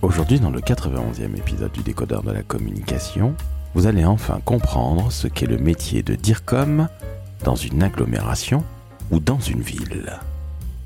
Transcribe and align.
Aujourd'hui, 0.00 0.38
dans 0.38 0.50
le 0.50 0.60
91e 0.60 1.36
épisode 1.36 1.72
du 1.72 1.82
décodeur 1.82 2.22
de 2.22 2.30
la 2.30 2.42
communication, 2.42 3.34
vous 3.74 3.88
allez 3.88 4.04
enfin 4.04 4.40
comprendre 4.44 5.10
ce 5.10 5.26
qu'est 5.26 5.46
le 5.46 5.58
métier 5.58 6.04
de 6.04 6.14
DIRCOM 6.14 6.86
dans 7.42 7.56
une 7.56 7.82
agglomération 7.82 8.62
ou 9.10 9.18
dans 9.18 9.40
une 9.40 9.60
ville. 9.60 10.20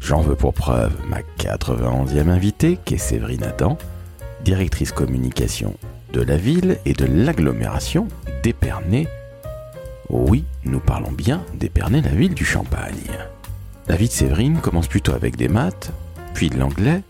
J'en 0.01 0.22
veux 0.22 0.35
pour 0.35 0.54
preuve 0.54 0.95
ma 1.06 1.21
91e 1.38 2.30
invitée, 2.30 2.79
qui 2.86 2.95
est 2.95 2.98
Séverine 2.98 3.45
Adam, 3.45 3.77
directrice 4.46 4.93
communication 4.93 5.74
de 6.14 6.22
la 6.22 6.38
ville 6.38 6.79
et 6.86 6.94
de 6.94 7.04
l'agglomération 7.04 8.08
d'Épernay. 8.42 9.08
Oui, 10.08 10.44
nous 10.64 10.80
parlons 10.80 11.12
bien 11.12 11.42
d'Épernay, 11.52 12.00
la 12.00 12.14
ville 12.14 12.34
du 12.34 12.46
Champagne. 12.46 12.96
La 13.88 13.96
vie 13.96 14.08
de 14.08 14.12
Séverine 14.12 14.60
commence 14.60 14.88
plutôt 14.88 15.12
avec 15.12 15.36
des 15.36 15.48
maths, 15.48 15.92
puis 16.32 16.48
de 16.48 16.58
l'anglais, 16.58 17.02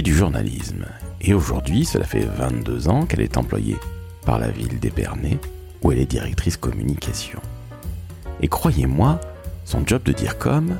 du 0.00 0.14
journalisme. 0.14 0.86
Et 1.20 1.34
aujourd'hui, 1.34 1.84
cela 1.84 2.04
fait 2.04 2.24
22 2.24 2.88
ans 2.88 3.04
qu'elle 3.04 3.20
est 3.20 3.36
employée 3.36 3.76
par 4.24 4.38
la 4.38 4.48
ville 4.48 4.80
d'Épernay, 4.80 5.38
où 5.82 5.92
elle 5.92 5.98
est 5.98 6.06
directrice 6.06 6.56
communication. 6.56 7.40
Et 8.40 8.48
croyez-moi, 8.48 9.20
son 9.66 9.86
job 9.86 10.02
de 10.04 10.12
DIRCOM 10.12 10.78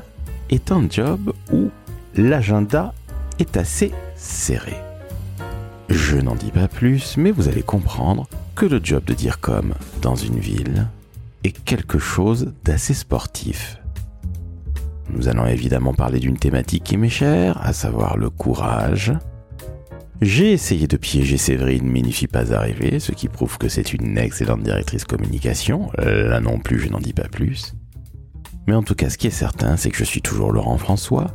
est 0.48 0.72
un 0.72 0.88
job 0.88 1.34
où 1.52 1.68
l'agenda 2.16 2.94
est 3.38 3.58
assez 3.58 3.92
serré. 4.16 4.76
Je 5.90 6.16
n'en 6.16 6.34
dis 6.34 6.50
pas 6.50 6.68
plus, 6.68 7.18
mais 7.18 7.32
vous 7.32 7.48
allez 7.48 7.62
comprendre 7.62 8.26
que 8.54 8.64
le 8.64 8.80
job 8.82 9.04
de 9.04 9.12
DIRCOM 9.12 9.74
dans 10.00 10.16
une 10.16 10.38
ville 10.38 10.86
est 11.44 11.52
quelque 11.64 11.98
chose 11.98 12.52
d'assez 12.64 12.94
sportif. 12.94 13.81
Nous 15.10 15.28
allons 15.28 15.46
évidemment 15.46 15.94
parler 15.94 16.20
d'une 16.20 16.38
thématique 16.38 16.84
qui 16.84 16.96
m'est 16.96 17.08
chère, 17.08 17.64
à 17.64 17.72
savoir 17.72 18.16
le 18.16 18.30
courage. 18.30 19.12
J'ai 20.20 20.52
essayé 20.52 20.86
de 20.86 20.96
piéger 20.96 21.36
Séverine, 21.36 21.90
mais 21.90 22.00
n'y 22.00 22.12
suis 22.12 22.28
pas 22.28 22.52
arrivé, 22.52 23.00
ce 23.00 23.12
qui 23.12 23.28
prouve 23.28 23.58
que 23.58 23.68
c'est 23.68 23.92
une 23.92 24.16
excellente 24.16 24.62
directrice 24.62 25.04
communication. 25.04 25.90
Là 25.98 26.38
non 26.38 26.58
plus, 26.58 26.78
je 26.78 26.88
n'en 26.88 27.00
dis 27.00 27.12
pas 27.12 27.28
plus. 27.28 27.74
Mais 28.68 28.74
en 28.74 28.84
tout 28.84 28.94
cas, 28.94 29.10
ce 29.10 29.18
qui 29.18 29.26
est 29.26 29.30
certain, 29.30 29.76
c'est 29.76 29.90
que 29.90 29.96
je 29.96 30.04
suis 30.04 30.22
toujours 30.22 30.52
Laurent 30.52 30.78
François, 30.78 31.32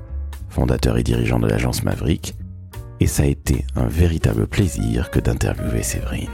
fondateur 0.49 0.97
et 0.97 1.03
dirigeant 1.03 1.39
de 1.39 1.47
l'agence 1.47 1.83
Maverick, 1.83 2.35
et 3.01 3.07
ça 3.07 3.23
a 3.23 3.27
été 3.27 3.65
un 3.75 3.87
véritable 3.87 4.47
plaisir 4.47 5.11
que 5.11 5.19
d'interviewer 5.19 5.83
Séverine. 5.83 6.29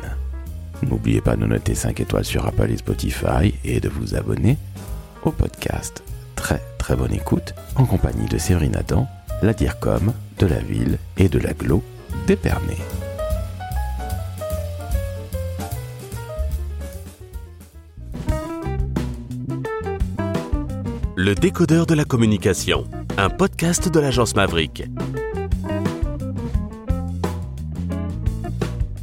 N'oubliez 0.87 1.21
pas 1.21 1.35
de 1.35 1.45
noter 1.45 1.73
5 1.73 1.99
étoiles 1.99 2.25
sur 2.25 2.45
Apple 2.45 2.69
et 2.69 2.77
Spotify 2.77 3.55
et 3.65 3.79
de 3.79 3.89
vous 3.89 4.15
abonner 4.15 4.57
au 5.23 5.31
podcast. 5.31 6.03
Très 6.43 6.61
très 6.77 6.97
bonne 6.97 7.13
écoute 7.13 7.53
en 7.77 7.85
compagnie 7.85 8.25
de 8.27 8.37
Séverine 8.37 8.75
Adam, 8.75 9.07
la 9.41 9.53
DIRCOM 9.53 10.11
de 10.39 10.45
la 10.45 10.59
ville 10.59 10.97
et 11.15 11.29
de 11.29 11.39
l'agglo 11.39 11.81
d'Épernay. 12.27 12.75
Le 21.15 21.35
décodeur 21.35 21.85
de 21.85 21.93
la 21.93 22.05
communication, 22.05 22.85
un 23.17 23.29
podcast 23.29 23.87
de 23.89 23.99
l'agence 23.99 24.35
Maverick. 24.35 24.83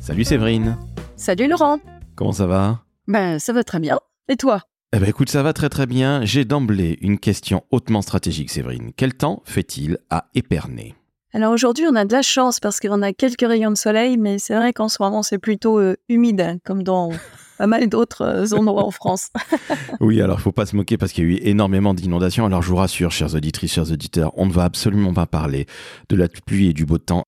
Salut 0.01 0.25
Séverine, 0.25 0.77
Salut 1.17 1.49
Laurent. 1.49 1.79
comment 2.17 2.33
ça 2.33 2.47
va? 2.47 2.81
Ben 3.07 3.39
ça 3.39 3.53
va 3.53 3.65
très 3.65 3.81
bien. 3.81 3.99
Et 4.29 4.37
toi? 4.37 4.61
Eh 4.93 4.99
ben 4.99 5.09
écoute, 5.09 5.31
ça 5.31 5.45
va 5.45 5.53
très 5.53 5.69
très 5.69 5.87
bien. 5.87 6.25
J'ai 6.25 6.45
d'emblée 6.45 6.99
une 7.01 7.21
question 7.21 7.63
hautement 7.71 8.03
stratégique 8.03 8.51
Séverine. 8.51 8.91
Quel 8.97 9.15
temps 9.15 9.41
fait-il 9.45 9.99
à 10.11 10.27
Épernay? 10.35 10.97
Alors 11.33 11.53
aujourd'hui 11.53 11.85
on 11.89 11.95
a 11.95 12.05
de 12.05 12.13
la 12.13 12.23
chance 12.23 12.59
parce 12.59 12.81
qu'on 12.81 13.01
a 13.03 13.13
quelques 13.13 13.47
rayons 13.47 13.71
de 13.71 13.77
soleil, 13.77 14.17
mais 14.17 14.41
c'est 14.41 14.57
vrai 14.57 14.73
qu'en 14.73 14.89
ce 14.89 15.01
moment 15.01 15.23
c'est 15.23 15.39
plutôt 15.39 15.79
euh, 15.79 15.97
humide, 16.09 16.41
hein, 16.41 16.57
comme 16.65 16.83
dans 16.83 17.11
pas 17.59 17.69
mal 17.69 17.89
d'autres 17.89 18.23
euh, 18.23 18.59
endroits 18.59 18.85
en 18.85 18.91
France. 18.91 19.29
Oui, 20.00 20.21
alors 20.21 20.41
il 20.41 20.43
faut 20.43 20.50
pas 20.50 20.67
se 20.67 20.75
moquer 20.75 20.97
parce 20.99 21.12
qu'il 21.12 21.23
y 21.23 21.27
a 21.29 21.31
eu 21.31 21.41
énormément 21.43 21.95
d'inondations. 21.95 22.45
Alors 22.47 22.62
je 22.62 22.71
vous 22.71 22.77
rassure, 22.77 23.12
chers 23.12 23.37
auditrices, 23.37 23.75
chers 23.75 23.93
auditeurs, 23.93 24.33
on 24.34 24.47
ne 24.47 24.53
va 24.53 24.65
absolument 24.65 25.15
pas 25.15 25.27
parler 25.27 25.67
de 26.09 26.17
la 26.17 26.27
pluie 26.27 26.69
et 26.69 26.73
du 26.73 26.84
beau 26.84 26.99
temps. 26.99 27.23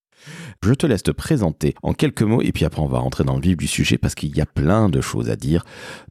Je 0.63 0.73
te 0.73 0.87
laisse 0.87 1.03
te 1.03 1.11
présenter 1.11 1.75
en 1.83 1.93
quelques 1.93 2.21
mots 2.21 2.41
et 2.41 2.53
puis 2.53 2.63
après 2.63 2.81
on 2.81 2.87
va 2.87 2.99
rentrer 2.99 3.25
dans 3.25 3.35
le 3.35 3.41
vif 3.41 3.57
du 3.57 3.67
sujet 3.67 3.97
parce 3.97 4.15
qu'il 4.15 4.33
y 4.33 4.39
a 4.39 4.45
plein 4.45 4.87
de 4.87 5.01
choses 5.01 5.29
à 5.29 5.35
dire 5.35 5.65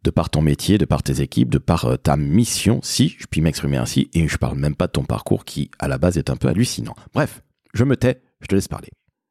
de 0.04 0.10
par 0.10 0.28
ton 0.28 0.42
métier, 0.42 0.76
de 0.76 0.84
par 0.84 1.02
tes 1.02 1.22
équipes, 1.22 1.48
de 1.48 1.56
par 1.56 1.86
euh, 1.86 1.96
ta 1.96 2.18
mission, 2.18 2.78
si 2.82 3.16
je 3.18 3.24
puis 3.30 3.40
m'exprimer 3.40 3.78
ainsi, 3.78 4.10
et 4.12 4.28
je 4.28 4.36
parle 4.36 4.58
même 4.58 4.76
pas 4.76 4.88
de 4.88 4.92
ton 4.92 5.04
parcours 5.04 5.46
qui 5.46 5.70
à 5.78 5.88
la 5.88 5.96
base 5.96 6.18
est 6.18 6.28
un 6.28 6.36
peu 6.36 6.48
hallucinant. 6.48 6.94
Bref, 7.14 7.42
je 7.72 7.84
me 7.84 7.96
tais, 7.96 8.20
je 8.42 8.46
te 8.46 8.54
laisse 8.54 8.68
parler. 8.68 8.90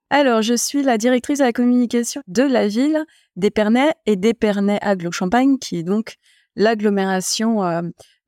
Alors 0.09 0.41
je 0.41 0.55
suis 0.55 0.81
la 0.81 0.97
directrice 0.97 1.37
de 1.37 1.43
la 1.43 1.53
communication 1.53 2.23
de 2.27 2.41
la 2.41 2.67
ville 2.67 3.05
d'Épernay 3.35 3.91
et 4.07 4.15
d'Épernay 4.15 4.79
Aglo-Champagne, 4.81 5.59
qui 5.59 5.77
est 5.77 5.83
donc 5.83 6.15
l'agglomération 6.55 7.63
euh, 7.63 7.81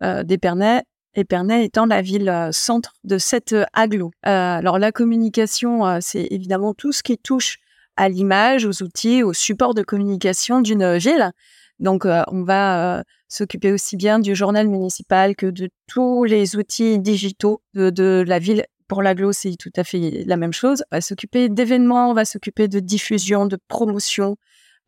euh, 0.03 0.21
d'Épernay. 0.21 0.83
Épernay 1.15 1.65
étant 1.65 1.85
la 1.85 2.01
ville 2.01 2.29
euh, 2.29 2.51
centre 2.51 2.93
de 3.03 3.17
cette 3.17 3.53
euh, 3.53 3.65
agglo. 3.73 4.11
Euh, 4.25 4.29
alors 4.29 4.79
la 4.79 4.91
communication, 4.91 5.99
c'est 6.01 6.27
évidemment 6.31 6.73
tout 6.73 6.91
ce 6.91 7.03
qui 7.03 7.17
touche 7.17 7.59
à 7.95 8.09
l'image, 8.09 8.65
aux 8.65 8.81
outils, 8.81 9.23
aux 9.23 9.33
supports 9.33 9.73
de 9.73 9.83
communication 9.83 10.61
d'une 10.61 10.97
ville. 10.97 11.31
Donc 11.79 12.05
on 12.05 12.43
va 12.43 13.03
s'occuper 13.27 13.71
aussi 13.71 13.97
bien 13.97 14.19
du 14.19 14.35
journal 14.35 14.67
municipal 14.67 15.35
que 15.35 15.47
de 15.47 15.69
tous 15.87 16.23
les 16.23 16.55
outils 16.55 16.97
digitaux 16.99 17.61
de, 17.73 18.23
la 18.25 18.39
ville. 18.39 18.65
Pour 18.87 19.03
l'agglo, 19.03 19.31
c'est 19.31 19.55
tout 19.57 19.71
à 19.75 19.83
fait 19.83 20.23
la 20.25 20.37
même 20.37 20.53
chose. 20.53 20.83
On 20.91 20.97
va 20.97 21.01
s'occuper 21.01 21.49
d'événements, 21.49 22.09
on 22.09 22.13
va 22.13 22.25
s'occuper 22.25 22.67
de 22.67 22.79
diffusion, 22.79 23.45
de 23.45 23.57
promotion, 23.67 24.37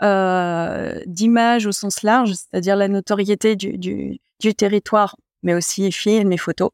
euh, 0.01 0.99
d'image 1.05 1.67
au 1.67 1.71
sens 1.71 2.01
large, 2.01 2.33
c'est-à-dire 2.33 2.75
la 2.75 2.87
notoriété 2.87 3.55
du 3.55 4.19
territoire, 4.57 5.15
mais 5.45 5.53
aussi 5.53 5.91
films 5.91 6.33
et 6.33 6.37
photos. 6.37 6.71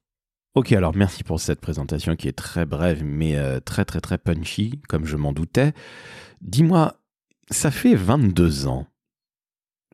Ok, 0.56 0.72
alors 0.72 0.96
merci 0.96 1.24
pour 1.24 1.40
cette 1.40 1.62
présentation 1.62 2.16
qui 2.16 2.28
est 2.28 2.38
très 2.38 2.66
brève 2.66 3.04
mais 3.04 3.38
euh, 3.38 3.59
très 3.59 3.86
très 3.86 4.02
très 4.02 4.18
punchy, 4.18 4.82
comme 4.90 5.06
je 5.06 5.16
m'en 5.16 5.32
doutais. 5.32 5.74
Dis-moi, 6.42 6.96
ça 7.52 7.70
fait 7.70 7.96
22 7.96 8.68
ans, 8.68 8.88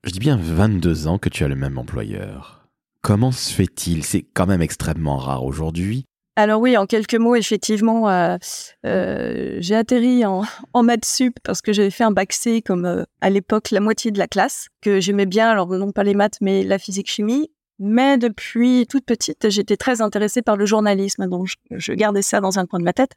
je 0.04 0.12
dis 0.12 0.20
bien 0.20 0.38
22 0.38 1.08
ans 1.08 1.18
que 1.18 1.28
tu 1.28 1.44
as 1.44 1.48
le 1.48 1.56
même 1.56 1.78
employeur. 1.78 2.70
Comment 3.02 3.32
se 3.32 3.54
fait-il? 3.54 4.04
C'est 4.04 4.22
quand 4.22 4.48
même 4.48 4.62
extrêmement 4.62 5.18
rare 5.18 5.44
aujourd'hui. 5.44 6.06
Alors 6.38 6.62
oui, 6.62 6.78
en 6.78 6.86
quelques 6.86 7.16
mots, 7.16 7.36
effectivement, 7.36 8.09
euh, 8.09 8.38
euh, 8.86 9.58
j'ai 9.59 9.76
atterri 9.76 10.24
en, 10.24 10.44
en 10.74 10.84
maths 10.84 11.06
sup 11.06 11.34
parce 11.44 11.64
que 11.64 11.74
j'avais 11.74 11.90
fait 11.90 12.04
un 12.04 12.12
bac 12.12 12.32
C 12.32 12.62
comme 12.62 12.86
euh, 12.86 13.04
à 13.22 13.32
l'époque 13.32 13.72
la 13.72 13.80
moitié 13.80 14.12
de 14.12 14.20
la 14.20 14.28
classe, 14.28 14.68
que 14.82 15.00
j'aimais 15.00 15.26
bien, 15.26 15.50
alors 15.50 15.68
non 15.68 15.92
pas 15.92 16.04
les 16.04 16.14
maths, 16.14 16.38
mais 16.40 16.64
la 16.64 16.78
physique-chimie. 16.78 17.50
Mais 17.80 18.18
depuis 18.18 18.88
toute 18.88 19.06
petite, 19.06 19.50
j'étais 19.50 19.78
très 19.78 20.02
intéressée 20.02 20.42
par 20.42 20.58
le 20.58 20.66
journalisme, 20.66 21.28
donc 21.28 21.48
je, 21.70 21.94
gardais 21.94 22.24
ça 22.24 22.42
dans 22.42 22.58
un 22.58 22.66
coin 22.66 22.80
de 22.80 22.84
ma 22.84 22.94
tête. 22.94 23.12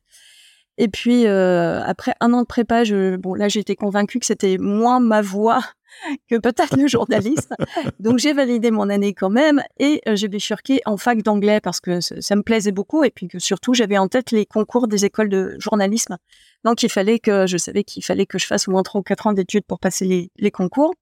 Et 0.77 0.89
puis, 0.89 1.27
euh, 1.27 1.83
après 1.83 2.15
un 2.21 2.33
an 2.33 2.43
de 2.43 2.47
prépa, 2.47 2.85
je, 2.85 3.17
bon, 3.17 3.35
là, 3.35 3.49
j'étais 3.49 3.77
convaincue 3.77 4.19
que 4.19 4.27
c'était 4.27 4.57
moins 4.59 5.01
ma 5.01 5.21
voie 5.23 5.61
que 6.31 6.37
peut-être 6.37 6.77
le 6.77 6.87
journalisme. 6.89 7.55
Donc, 8.01 8.19
j'ai 8.19 8.33
validé 8.33 8.71
mon 8.71 8.89
année 8.89 9.15
quand 9.15 9.31
même 9.31 9.63
et 9.79 10.01
euh, 10.09 10.17
j'ai 10.17 10.29
bifurqué 10.29 10.81
en 10.87 10.97
fac 10.97 11.23
d'anglais 11.23 11.61
parce 11.61 11.81
que 11.81 12.01
ça, 12.01 12.37
me 12.37 12.43
plaisait 12.43 12.73
beaucoup 12.73 13.03
et 13.03 13.11
puis 13.11 13.29
que 13.29 13.39
surtout, 13.39 13.75
j'avais 13.75 13.99
en 13.99 14.09
tête 14.09 14.31
les 14.31 14.47
concours 14.47 14.89
des 14.89 15.05
écoles 15.05 15.29
de 15.29 15.57
journalisme. 15.59 16.17
Donc, 16.65 16.83
il 16.83 16.91
fallait 16.91 17.19
que, 17.19 17.47
je 17.47 17.57
savais 17.57 17.85
qu'il 17.85 18.05
fallait 18.05 18.27
que 18.27 18.39
je 18.39 18.47
fasse 18.47 18.69
au 18.69 18.71
moins 18.71 18.83
trois 18.83 19.01
ou 19.01 19.05
quatre 19.05 19.27
ans 19.27 19.33
d'études 19.33 19.65
pour 19.67 19.81
passer 19.81 20.31
les 20.37 20.51
concours. 20.51 20.95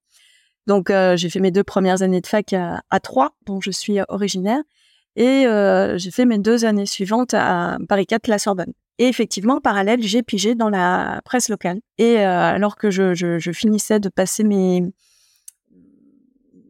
Donc, 0.68 0.90
euh, 0.90 1.16
j'ai 1.16 1.30
fait 1.30 1.40
mes 1.40 1.50
deux 1.50 1.64
premières 1.64 2.02
années 2.02 2.20
de 2.20 2.26
fac 2.26 2.52
à, 2.52 3.00
Troyes, 3.00 3.32
dont 3.46 3.58
je 3.58 3.70
suis 3.70 4.00
originaire. 4.08 4.60
Et 5.16 5.46
euh, 5.46 5.96
j'ai 5.96 6.10
fait 6.10 6.26
mes 6.26 6.38
deux 6.38 6.66
années 6.66 6.84
suivantes 6.84 7.32
à 7.32 7.78
Paris 7.88 8.06
4, 8.06 8.28
la 8.28 8.38
Sorbonne. 8.38 8.74
Et 8.98 9.08
effectivement, 9.08 9.54
en 9.54 9.60
parallèle, 9.62 10.02
j'ai 10.02 10.22
pigé 10.22 10.54
dans 10.54 10.68
la 10.68 11.22
presse 11.24 11.48
locale. 11.48 11.80
Et 11.96 12.18
euh, 12.18 12.28
alors 12.28 12.76
que 12.76 12.90
je, 12.90 13.50
finissais 13.54 13.98
de 13.98 14.10
passer 14.10 14.44
mes, 14.44 14.82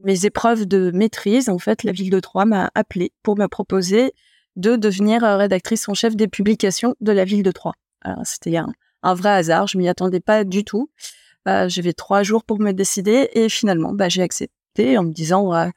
mes 0.05 0.27
épreuves 0.27 0.67
de 0.67 0.93
maîtrise, 0.93 1.49
en 1.49 1.59
fait, 1.59 1.83
la 1.83 1.91
ville 1.91 2.11
de 2.11 2.21
Troyes 2.21 2.45
m'a 2.45 2.71
appelé 2.77 3.11
pour 3.25 3.37
me 3.37 3.49
proposer 3.49 4.13
de 4.55 4.77
devenir 4.77 5.23
rédactrice 5.23 5.89
en 5.89 5.95
chef 5.95 6.15
des 6.15 6.29
publications 6.29 6.95
de 7.01 7.11
la 7.11 7.25
ville 7.25 7.43
de 7.43 7.51
Troyes. 7.51 7.75
Alors, 8.03 8.25
c'était 8.25 8.57
un, 8.59 8.73
un, 9.03 9.15
vrai 9.15 9.31
hasard, 9.31 9.67
je 9.67 9.77
m'y 9.77 9.89
attendais 9.89 10.21
pas 10.21 10.45
du 10.45 10.63
tout. 10.63 10.89
Euh, 11.47 11.69
J'avais 11.69 11.93
trois 11.93 12.23
jours 12.23 12.45
pour 12.45 12.61
me 12.61 12.73
décider 12.73 13.29
et 13.35 13.49
finalement, 13.49 13.93
bah, 13.93 14.09
j'ai 14.09 14.23
accepté 14.23 14.99
en 14.99 15.05
me 15.05 15.13
disant, 15.13 15.55
euh, 15.55 15.69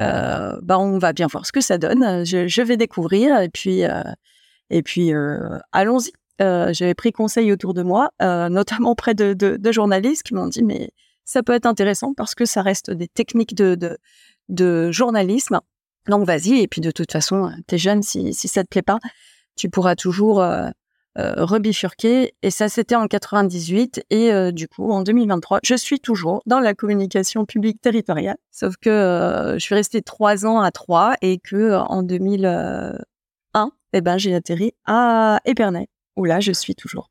euh, 0.00 0.58
bah, 0.62 0.78
on 0.78 0.98
va 0.98 1.12
bien 1.12 1.26
voir 1.26 1.46
ce 1.46 1.52
que 1.52 1.60
ça 1.60 1.78
donne. 1.78 2.24
Je, 2.24 2.48
je 2.48 2.62
vais 2.62 2.76
découvrir 2.76 3.40
et 3.40 3.48
puis, 3.48 3.84
euh, 3.84 4.02
euh, 4.72 5.58
allons-y. 5.72 6.12
Euh, 6.40 6.72
J'avais 6.72 6.94
pris 6.94 7.12
conseil 7.12 7.52
autour 7.52 7.74
de 7.74 7.82
moi, 7.82 8.10
euh, 8.22 8.48
notamment 8.48 8.92
auprès 8.92 9.14
de, 9.14 9.58
journalistes 9.70 10.22
qui 10.22 10.34
m'ont 10.34 10.48
dit 10.48 10.62
mais 10.62 10.90
ça 11.24 11.42
peut 11.42 11.52
être 11.52 11.66
intéressant 11.66 12.14
parce 12.14 12.34
que 12.34 12.44
ça 12.44 12.62
reste 12.62 12.90
des 12.90 13.06
techniques 13.08 13.54
de, 13.54 13.74
de, 13.74 13.98
de 14.48 14.90
journalisme. 14.90 15.60
Donc 16.08 16.26
vas-y 16.26 16.60
et 16.60 16.66
puis 16.66 16.80
de 16.80 16.90
toute 16.90 17.12
façon 17.12 17.52
t'es 17.68 17.78
jeune 17.78 18.02
si, 18.02 18.34
si 18.34 18.48
ça 18.48 18.64
te 18.64 18.68
plaît 18.68 18.82
pas, 18.82 18.98
tu 19.56 19.70
pourras 19.70 19.94
toujours 19.94 20.42
rebifurqué. 21.16 22.34
Et 22.42 22.50
ça, 22.50 22.68
c'était 22.68 22.94
en 22.94 23.06
98. 23.06 24.04
Et 24.10 24.52
du 24.52 24.68
coup, 24.68 24.90
en 24.90 25.02
2023, 25.02 25.60
je 25.62 25.74
suis 25.74 26.00
toujours 26.00 26.42
dans 26.46 26.60
la 26.60 26.74
communication 26.74 27.44
publique 27.44 27.80
territoriale. 27.80 28.36
Sauf 28.50 28.76
que 28.80 29.56
je 29.58 29.62
suis 29.62 29.74
restée 29.74 30.02
trois 30.02 30.46
ans 30.46 30.60
à 30.60 30.70
Troyes 30.70 31.14
et 31.22 31.38
que 31.38 31.74
en 31.74 32.02
2001, 32.02 33.70
eh 33.92 34.00
ben, 34.00 34.18
j'ai 34.18 34.34
atterri 34.34 34.72
à 34.86 35.40
Épernay, 35.44 35.88
où 36.16 36.24
là, 36.24 36.40
je 36.40 36.52
suis 36.52 36.74
toujours. 36.74 37.10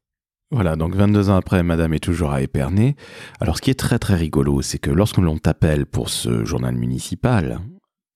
Voilà, 0.53 0.75
donc 0.75 0.95
22 0.95 1.29
ans 1.29 1.37
après, 1.37 1.63
Madame 1.63 1.93
est 1.93 2.03
toujours 2.03 2.31
à 2.31 2.41
Épernay. 2.41 2.95
Alors, 3.39 3.55
ce 3.55 3.61
qui 3.61 3.69
est 3.69 3.79
très 3.79 3.99
très 3.99 4.15
rigolo, 4.15 4.61
c'est 4.61 4.79
que 4.79 4.91
lorsque 4.91 5.19
l'on 5.19 5.37
t'appelle 5.37 5.85
pour 5.85 6.09
ce 6.09 6.43
journal 6.43 6.75
municipal, 6.75 7.59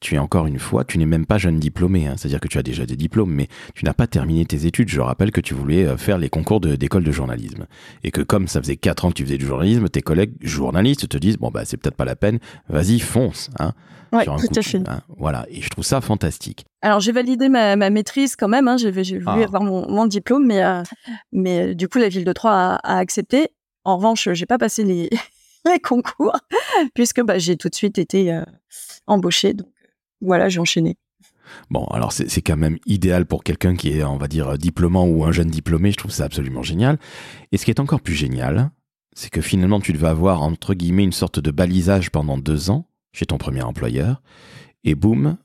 tu 0.05 0.13
es 0.13 0.19
encore 0.19 0.45
une 0.45 0.59
fois, 0.59 0.85
tu 0.85 0.99
n'es 0.99 1.07
même 1.07 1.25
pas 1.25 1.39
jeune 1.39 1.59
diplômé, 1.59 2.05
hein. 2.05 2.13
c'est-à-dire 2.15 2.39
que 2.39 2.47
tu 2.47 2.59
as 2.59 2.63
déjà 2.63 2.85
des 2.85 2.95
diplômes, 2.95 3.33
mais 3.33 3.47
tu 3.73 3.85
n'as 3.85 3.95
pas 3.95 4.05
terminé 4.05 4.45
tes 4.45 4.67
études. 4.67 4.87
Je 4.87 5.01
rappelle 5.01 5.31
que 5.31 5.41
tu 5.41 5.55
voulais 5.55 5.83
euh, 5.83 5.97
faire 5.97 6.19
les 6.19 6.29
concours 6.29 6.61
d'école 6.61 7.03
de, 7.03 7.11
journalisme. 7.11 7.65
Et 8.03 8.11
que 8.11 8.21
comme 8.21 8.47
ça 8.47 8.61
faisait 8.61 8.75
4 8.75 9.05
ans 9.05 9.09
que 9.09 9.15
tu 9.15 9.23
faisais 9.23 9.39
du 9.39 9.47
journalisme, 9.47 9.89
tes 9.89 10.03
collègues 10.03 10.33
journalistes 10.41 11.09
te 11.09 11.17
disent, 11.17 11.37
bon, 11.37 11.49
bah, 11.49 11.65
c'est 11.65 11.77
peut-être 11.77 11.95
pas 11.95 12.05
la 12.05 12.15
peine, 12.15 12.37
vas-y, 12.69 12.99
fonce. 12.99 13.49
Hein, 13.57 13.73
ouais, 14.13 14.25
tout 14.25 14.31
à 14.55 14.61
fait. 14.61 14.77
Hein. 14.87 15.01
voilà, 15.17 15.47
et 15.49 15.59
je 15.59 15.69
trouve 15.69 15.83
ça 15.83 16.01
fantastique. 16.01 16.65
Alors, 16.83 16.99
j'ai 16.99 17.11
validé 17.11 17.49
ma, 17.49 17.75
maîtrise 17.75 18.35
quand 18.35 18.47
même, 18.47 18.67
hein. 18.67 18.77
j'ai 18.77 18.91
voulu 18.91 19.23
ah. 19.25 19.33
avoir 19.43 19.63
mon, 19.63 20.05
diplôme, 20.05 20.45
mais, 20.45 20.63
euh, 20.63 20.83
mais 21.31 21.73
du 21.73 21.87
coup, 21.87 21.97
la 21.97 22.09
ville 22.09 22.25
de 22.25 22.33
Troyes 22.33 22.75
a, 22.75 22.97
accepté. 22.99 23.47
En 23.83 23.97
revanche, 23.97 24.29
j'ai 24.33 24.45
pas 24.45 24.59
passé 24.59 24.83
les, 24.83 25.09
les 25.65 25.79
concours, 25.79 26.37
puisque 26.93 27.23
bah, 27.23 27.39
j'ai 27.39 27.57
tout 27.57 27.69
de 27.69 27.75
suite 27.75 27.97
été 27.97 28.31
euh, 28.31 28.43
embauchée. 29.07 29.53
Donc, 29.53 29.67
voilà, 30.21 30.49
j'ai 30.49 30.59
enchaîné. 30.59 30.97
Bon, 31.69 31.85
alors 31.85 32.11
c'est 32.11 32.41
quand 32.41 32.57
même 32.57 32.77
idéal 32.85 33.25
pour 33.25 33.43
quelqu'un 33.43 33.75
qui 33.75 33.89
est, 33.89 34.03
on 34.03 34.17
va 34.17 34.27
dire, 34.27 34.57
diplômant 34.57 35.05
ou 35.05 35.25
un 35.25 35.31
jeune 35.31 35.49
diplômé. 35.49 35.91
Je 35.91 35.97
trouve 35.97 36.11
ça 36.11 36.25
absolument 36.25 36.63
génial. 36.63 36.97
Et 37.51 37.57
ce 37.57 37.65
qui 37.65 37.71
est 37.71 37.79
encore 37.79 38.01
plus 38.01 38.15
génial, 38.15 38.71
c'est 39.15 39.29
que 39.29 39.41
finalement, 39.41 39.79
tu 39.79 39.93
devais 39.93 40.07
avoir, 40.07 40.41
entre 40.41 40.73
guillemets, 40.73 41.03
une 41.03 41.11
sorte 41.11 41.39
de 41.39 41.51
balisage 41.51 42.09
pendant 42.11 42.37
deux 42.37 42.69
ans 42.69 42.87
chez 43.13 43.25
ton 43.25 43.37
premier 43.37 43.61
employeur. 43.61 44.21
Et 44.83 44.95
boum, 44.95 45.37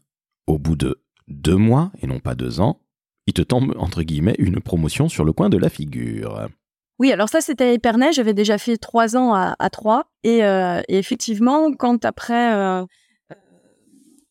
au 0.47 0.59
bout 0.59 0.77
de 0.77 1.03
deux 1.29 1.57
mois, 1.57 1.93
et 2.03 2.07
non 2.07 2.19
pas 2.19 2.35
deux 2.35 2.61
ans, 2.61 2.81
il 3.27 3.33
te 3.33 3.43
tombe, 3.43 3.75
entre 3.79 4.03
guillemets, 4.03 4.35
une 4.39 4.61
promotion 4.61 5.09
sur 5.09 5.25
le 5.25 5.33
coin 5.33 5.49
de 5.49 5.57
la 5.57 5.69
figure. 5.69 6.49
Oui, 6.99 7.13
alors 7.13 7.29
ça, 7.29 7.41
c'était 7.41 7.65
à 7.65 7.73
Épernay. 7.73 8.13
J'avais 8.13 8.35
déjà 8.35 8.59
fait 8.59 8.77
trois 8.77 9.17
ans 9.17 9.33
à, 9.35 9.55
à 9.59 9.71
Troyes. 9.71 10.05
Et, 10.25 10.45
euh, 10.45 10.83
effectivement, 10.89 11.73
quand 11.73 12.05
après, 12.05 12.55
euh, 12.55 12.85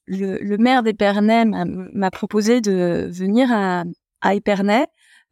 le, 0.10 0.58
maire 0.58 0.84
d'Épernay 0.84 1.46
m'a 1.46 2.12
proposé 2.12 2.62
de 2.62 3.10
venir 3.12 3.52
à, 3.52 3.84
Épernay. 4.34 4.86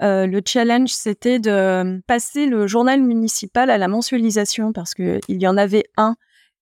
Euh, 0.03 0.27
le 0.27 0.41
challenge, 0.45 0.89
c'était 0.89 1.39
de 1.39 2.01
passer 2.05 2.45
le 2.45 2.67
journal 2.67 3.01
municipal 3.01 3.69
à 3.69 3.77
la 3.77 3.87
mensualisation 3.87 4.71
parce 4.71 4.93
qu'il 4.93 5.21
y 5.27 5.47
en 5.47 5.57
avait 5.57 5.85
un, 5.97 6.15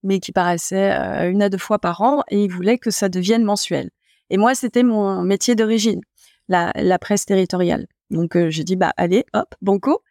mais 0.04 0.20
qui 0.20 0.32
paraissait 0.32 0.94
euh, 0.94 1.30
une 1.30 1.44
à 1.44 1.50
deux 1.50 1.58
fois 1.58 1.80
par 1.80 2.02
an, 2.02 2.24
et 2.30 2.46
il 2.46 2.52
voulait 2.52 2.78
que 2.78 2.92
ça 2.92 3.10
devienne 3.10 3.44
mensuel. 3.44 3.90
Et 4.30 4.38
moi, 4.38 4.56
c'était 4.56 4.84
mon 4.84 5.22
métier 5.22 5.56
d'origine, 5.56 6.00
la, 6.48 7.00
presse 7.00 7.26
territoriale. 7.26 7.88
Donc, 8.10 8.36
euh, 8.38 8.50
j'ai 8.50 8.64
dit, 8.64 8.78
bah, 8.78 8.94
allez, 8.98 9.26
hop, 9.34 9.54
banco. 9.62 10.02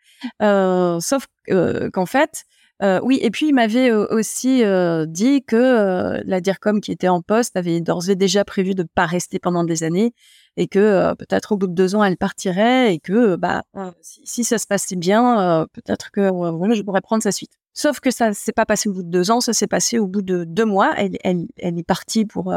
sauf 0.41 1.27
qu'en 1.49 2.07
fait, 2.07 2.45
euh, 2.82 3.00
oui, 3.03 3.19
et 3.23 3.31
puis 3.31 3.49
il 3.49 3.53
m'avait 3.55 3.93
aussi 3.93 4.65
euh, 4.65 5.06
dit 5.06 5.44
que 5.44 6.21
la 6.25 6.41
DIRCOM 6.41 6.81
qui 6.81 6.91
était 6.91 7.09
en 7.09 7.23
poste 7.23 7.56
avait 7.56 7.81
d'ores 7.81 8.11
et 8.11 8.17
déjà 8.17 8.44
prévu 8.44 8.75
de 8.75 8.82
ne 8.82 8.88
pas 8.93 9.06
rester 9.06 9.38
pendant 9.38 9.62
des 9.62 9.85
années 9.85 10.12
et 10.56 10.67
que 10.67 11.15
peut-être 11.15 11.53
au 11.53 11.56
bout 11.56 11.69
de 11.69 11.73
deux 11.73 11.94
ans 11.94 12.03
elle 12.03 12.17
partirait 12.17 12.93
et 12.93 12.99
que 12.99 13.37
bah 13.37 13.62
si, 14.00 14.43
ça 14.43 14.59
se 14.59 14.67
passait 14.67 14.97
bien, 14.97 15.67
peut-être 15.73 16.11
que 16.11 16.23
je 16.23 16.82
pourrais 16.82 17.00
prendre 17.00 17.23
sa 17.23 17.32
suite. 17.32 17.53
Sauf 17.75 18.00
que 18.00 18.11
ça 18.11 18.32
s'est 18.32 18.53
pas 18.53 18.67
passé 18.67 18.88
au 18.88 18.93
bout 18.93 19.03
de 19.03 19.11
deux 19.11 19.31
ans, 19.31 19.41
ça 19.41 19.53
s'est 19.53 19.67
passé 19.67 19.99
au 19.99 20.06
bout 20.06 20.23
de 20.23 20.44
deux 20.44 20.65
mois. 20.65 20.93
Elle, 20.97 21.17
elle, 21.23 21.47
elle 21.59 21.79
est 21.79 21.87
partie 21.87 22.25
pour 22.25 22.53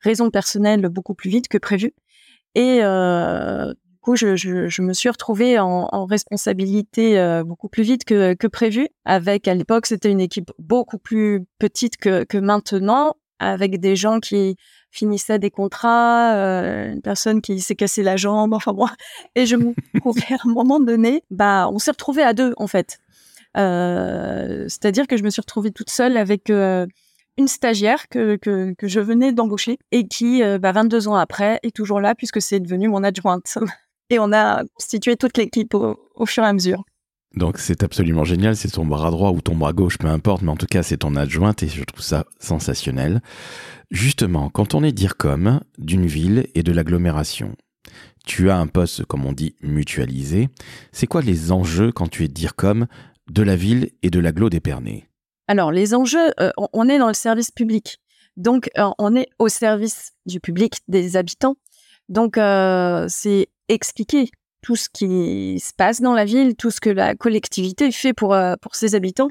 raison 0.00 0.30
personnelle 0.30 0.86
beaucoup 0.88 1.14
plus 1.14 1.30
vite 1.30 1.48
que 1.48 1.58
prévu. 1.58 1.94
Et 2.54 2.80
coup, 4.02 4.16
je, 4.16 4.36
je, 4.36 4.68
je, 4.68 4.82
me 4.82 4.92
suis 4.92 5.08
retrouvée 5.08 5.58
en, 5.58 5.88
en 5.90 6.04
responsabilité 6.04 7.18
euh, 7.18 7.42
beaucoup 7.44 7.68
plus 7.68 7.82
vite 7.82 8.04
que, 8.04 8.34
que 8.34 8.46
prévu. 8.46 8.88
Avec, 9.04 9.48
à 9.48 9.54
l'époque, 9.54 9.86
c'était 9.86 10.10
une 10.10 10.20
équipe 10.20 10.50
beaucoup 10.58 10.98
plus 10.98 11.46
petite 11.58 11.96
que, 11.96 12.24
que 12.24 12.36
maintenant, 12.36 13.14
avec 13.38 13.80
des 13.80 13.96
gens 13.96 14.20
qui 14.20 14.56
finissaient 14.90 15.38
des 15.38 15.50
contrats, 15.50 16.34
euh, 16.34 16.92
une 16.92 17.02
personne 17.02 17.40
qui 17.40 17.60
s'est 17.60 17.74
cassé 17.74 18.02
la 18.02 18.16
jambe, 18.16 18.52
enfin 18.54 18.72
moi. 18.72 18.92
Et 19.34 19.46
je 19.46 19.56
me 19.56 19.74
trouvais 19.98 20.34
à 20.34 20.36
un 20.44 20.52
moment 20.52 20.80
donné, 20.80 21.24
bah, 21.30 21.68
on 21.72 21.78
s'est 21.78 21.92
retrouvés 21.92 22.22
à 22.22 22.34
deux, 22.34 22.52
en 22.58 22.66
fait. 22.66 22.98
Euh, 23.56 24.64
C'est-à-dire 24.68 25.06
que 25.06 25.16
je 25.16 25.22
me 25.24 25.30
suis 25.30 25.40
retrouvée 25.40 25.72
toute 25.72 25.90
seule 25.90 26.16
avec 26.16 26.50
euh, 26.50 26.86
une 27.38 27.48
stagiaire 27.48 28.08
que, 28.08 28.36
que, 28.36 28.74
que 28.74 28.88
je 28.88 29.00
venais 29.00 29.32
d'embaucher 29.32 29.78
et 29.90 30.06
qui, 30.06 30.42
euh, 30.42 30.58
bah, 30.58 30.72
22 30.72 31.08
ans 31.08 31.14
après, 31.14 31.58
est 31.62 31.74
toujours 31.74 32.00
là 32.00 32.14
puisque 32.14 32.40
c'est 32.40 32.60
devenu 32.60 32.88
mon 32.88 33.02
adjointe. 33.02 33.58
et 34.12 34.18
on 34.18 34.32
a 34.32 34.62
constitué 34.74 35.16
toute 35.16 35.36
l'équipe 35.38 35.74
au, 35.74 36.26
fur 36.26 36.44
et 36.44 36.46
à 36.46 36.52
mesure. 36.52 36.84
Donc 37.34 37.58
c'est 37.58 37.82
absolument 37.82 38.24
génial, 38.24 38.56
c'est 38.56 38.70
ton 38.70 38.84
bras 38.84 39.10
droit 39.10 39.30
ou 39.30 39.40
ton 39.40 39.56
bras 39.56 39.72
gauche, 39.72 39.96
peu 39.96 40.08
importe, 40.08 40.42
mais 40.42 40.50
en 40.50 40.56
tout 40.56 40.66
cas 40.66 40.82
c'est 40.82 40.98
ton 40.98 41.16
adjointe 41.16 41.62
et 41.62 41.68
je 41.68 41.82
trouve 41.82 42.02
ça 42.02 42.26
sensationnel. 42.38 43.22
Justement, 43.90 44.50
quand 44.50 44.74
on 44.74 44.84
est 44.84 44.92
DIRCOM 44.92 45.60
d'une 45.78 46.06
ville 46.06 46.46
et 46.54 46.62
de 46.62 46.72
l'agglomération, 46.72 47.56
tu 48.26 48.50
as 48.50 48.58
un 48.58 48.66
poste, 48.66 49.04
comme 49.06 49.24
on 49.24 49.32
dit, 49.32 49.56
mutualisé. 49.62 50.48
C'est 50.92 51.06
quoi 51.06 51.22
les 51.22 51.52
enjeux 51.52 51.90
quand 51.90 52.08
tu 52.08 52.24
es 52.24 52.28
DIRCOM 52.28 52.86
de 53.30 53.42
la 53.42 53.56
ville 53.56 53.90
et 54.02 54.10
de 54.10 54.20
l'agglo 54.20 54.50
d'Épernay 54.50 55.08
Alors 55.48 55.72
les 55.72 55.94
enjeux, 55.94 56.32
euh, 56.38 56.50
on 56.72 56.88
est 56.88 56.98
dans 56.98 57.08
le 57.08 57.14
service 57.14 57.50
public. 57.50 57.98
Donc 58.36 58.70
euh, 58.78 58.90
on 58.98 59.16
est 59.16 59.28
au 59.38 59.48
service 59.48 60.12
du 60.26 60.40
public, 60.40 60.80
des 60.88 61.16
habitants. 61.16 61.56
Donc 62.08 62.38
euh, 62.38 63.06
c'est 63.08 63.48
expliquer 63.74 64.30
tout 64.62 64.76
ce 64.76 64.88
qui 64.88 65.60
se 65.60 65.72
passe 65.76 66.00
dans 66.00 66.14
la 66.14 66.24
ville, 66.24 66.54
tout 66.56 66.70
ce 66.70 66.80
que 66.80 66.90
la 66.90 67.14
collectivité 67.14 67.90
fait 67.92 68.12
pour, 68.12 68.32
euh, 68.32 68.54
pour 68.60 68.76
ses 68.76 68.94
habitants 68.94 69.30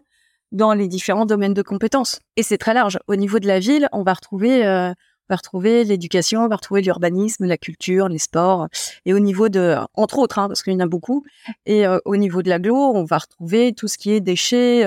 dans 0.51 0.73
les 0.73 0.89
différents 0.89 1.25
domaines 1.25 1.53
de 1.53 1.61
compétences. 1.61 2.19
Et 2.35 2.43
c'est 2.43 2.57
très 2.57 2.73
large. 2.73 2.99
Au 3.07 3.15
niveau 3.15 3.39
de 3.39 3.47
la 3.47 3.59
ville, 3.59 3.87
on 3.93 4.03
va 4.03 4.13
retrouver, 4.13 4.65
euh, 4.65 4.89
on 4.89 4.93
va 5.29 5.37
retrouver 5.37 5.85
l'éducation, 5.85 6.43
on 6.43 6.49
va 6.49 6.57
retrouver 6.57 6.81
l'urbanisme, 6.81 7.45
la 7.45 7.57
culture, 7.57 8.09
les 8.09 8.17
sports. 8.17 8.67
Et 9.05 9.13
au 9.13 9.19
niveau 9.19 9.47
de, 9.47 9.77
entre 9.93 10.19
autres, 10.19 10.39
hein, 10.39 10.49
parce 10.49 10.61
qu'il 10.61 10.73
y 10.73 10.75
en 10.75 10.81
a 10.81 10.87
beaucoup. 10.87 11.23
Et 11.65 11.87
euh, 11.87 11.99
au 12.03 12.17
niveau 12.17 12.41
de 12.41 12.49
l'aglo, 12.49 12.75
on 12.75 13.05
va 13.05 13.19
retrouver 13.19 13.71
tout 13.71 13.87
ce 13.87 13.97
qui 13.97 14.11
est 14.11 14.19
déchets, 14.19 14.85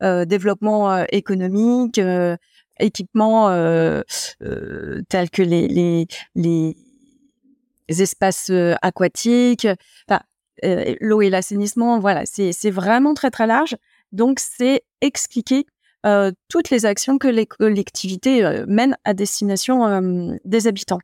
développement 0.00 1.04
économique, 1.12 2.00
équipements 2.80 3.48
tels 5.08 5.30
que 5.30 5.42
les, 5.42 5.68
les, 5.68 6.06
les 6.34 6.76
espaces 7.88 8.50
euh, 8.50 8.74
aquatiques, 8.82 9.66
euh, 10.64 10.94
l'eau 11.00 11.20
et 11.22 11.30
l'assainissement, 11.30 11.98
voilà, 11.98 12.24
c'est 12.26 12.70
vraiment 12.70 13.14
très 13.14 13.30
très 13.30 13.46
large. 13.46 13.76
Donc 14.12 14.38
c'est 14.38 14.84
expliquer 15.00 15.66
euh, 16.06 16.30
toutes 16.48 16.70
les 16.70 16.86
actions 16.86 17.18
que 17.18 17.28
les 17.28 17.46
collectivités 17.46 18.62
mènent 18.66 18.96
à 19.04 19.14
destination 19.14 20.38
des 20.44 20.66
habitants. 20.66 21.00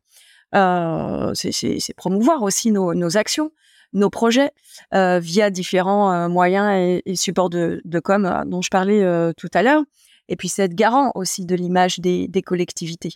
c'est 0.52 1.94
promouvoir 1.96 2.42
aussi 2.42 2.70
nos, 2.70 3.16
actions, 3.16 3.50
nos 3.92 4.08
projets 4.08 4.52
via 4.92 5.50
différents 5.50 6.28
moyens 6.28 7.02
et, 7.04 7.16
supports 7.16 7.50
de, 7.50 7.82
com 8.02 8.44
dont 8.46 8.62
je 8.62 8.70
parlais 8.70 9.32
tout 9.34 9.50
à 9.52 9.62
l'heure. 9.62 9.82
Et 10.28 10.36
puis 10.36 10.48
c'est 10.48 10.62
être 10.62 10.74
garant 10.76 11.10
aussi 11.16 11.44
de 11.44 11.56
l'image 11.56 11.98
des 11.98 12.42
collectivités. 12.42 13.12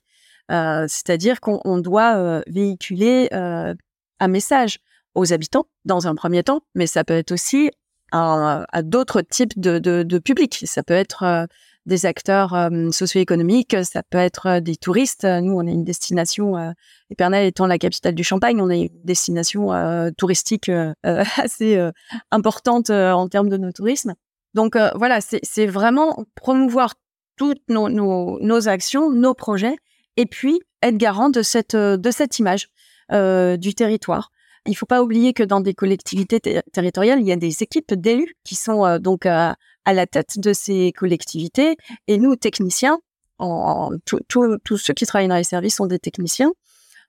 Euh, 0.51 0.85
c'est-à-dire 0.89 1.41
qu'on 1.41 1.79
doit 1.79 2.17
euh, 2.17 2.43
véhiculer 2.47 3.29
euh, 3.33 3.75
un 4.21 4.29
message 4.29 4.79
aux 5.15 5.33
habitants 5.33 5.67
dans 5.85 6.07
un 6.07 6.15
premier 6.15 6.43
temps, 6.43 6.63
mais 6.75 6.87
ça 6.87 7.05
peut 7.05 7.15
être 7.15 7.33
aussi 7.33 7.71
à, 8.13 8.65
d'autres 8.83 9.23
types 9.23 9.59
de, 9.59 10.19
publics. 10.19 10.63
Ça 10.67 10.85
peut 10.85 10.95
être 10.95 11.49
des 11.87 12.07
acteurs 12.07 12.71
socio-économiques, 12.93 13.77
ça 13.83 14.05
peut 14.05 14.19
être 14.19 14.61
des 14.61 14.77
touristes. 14.77 15.25
Nous, 15.25 15.53
on 15.53 15.67
est 15.67 15.73
une 15.73 15.83
destination, 15.83 16.75
Épernay 17.11 17.49
étant 17.49 17.67
la 17.67 17.77
capitale 17.77 18.15
du 18.15 18.23
Champagne, 18.23 18.61
on 18.61 18.71
est 18.71 18.83
une 18.83 19.03
destination 19.03 19.71
touristique 20.17 20.71
assez 21.03 21.91
importante 22.31 22.91
en 22.91 23.29
termes 23.29 23.49
de 23.49 23.57
nos 23.57 23.73
tourismes. 23.73 24.15
Donc 24.55 24.77
voilà, 24.95 25.19
c'est 25.21 25.67
vraiment 25.67 26.25
promouvoir 26.37 26.95
toutes 27.37 27.63
nos 27.69 28.69
actions, 28.69 29.11
nos 29.11 29.35
projets, 29.35 29.77
et 30.17 30.27
puis 30.27 30.61
être 30.83 30.97
garant 30.97 31.31
de 31.31 31.43
cette, 31.43 31.75
euh, 31.75 31.97
de 31.97 32.11
cette 32.11 32.39
image 32.39 32.69
euh, 33.13 33.57
du 33.57 33.75
territoire. 33.75 34.31
Il 34.67 34.71
ne 34.71 34.77
faut 34.77 34.87
pas 34.87 35.03
oublier 35.03 35.35
que 35.35 35.43
dans 35.43 35.61
des 35.61 35.75
collectivités 35.75 36.41
territoriales, 36.73 37.21
il 37.21 37.27
y 37.27 37.33
a 37.33 37.37
des 37.37 37.63
équipes 37.63 37.93
d'élus 37.93 38.35
qui 38.45 38.55
sont 38.55 38.87
euh, 38.87 38.99
donc 38.99 39.27
à 39.27 39.57
la 39.87 40.07
tête 40.07 40.39
de 40.39 40.53
ces 40.55 40.93
collectivités. 40.93 41.77
Et 42.09 42.17
nous, 42.17 42.37
techniciens, 42.37 42.99
en, 43.39 43.91
tous 44.07 44.77
ceux 44.79 44.95
qui 44.95 45.05
travaillent 45.05 45.29
dans 45.29 45.37
les 45.37 45.45
services 45.45 45.77
sont 45.77 45.87
des 45.87 45.99
techniciens. 45.99 46.53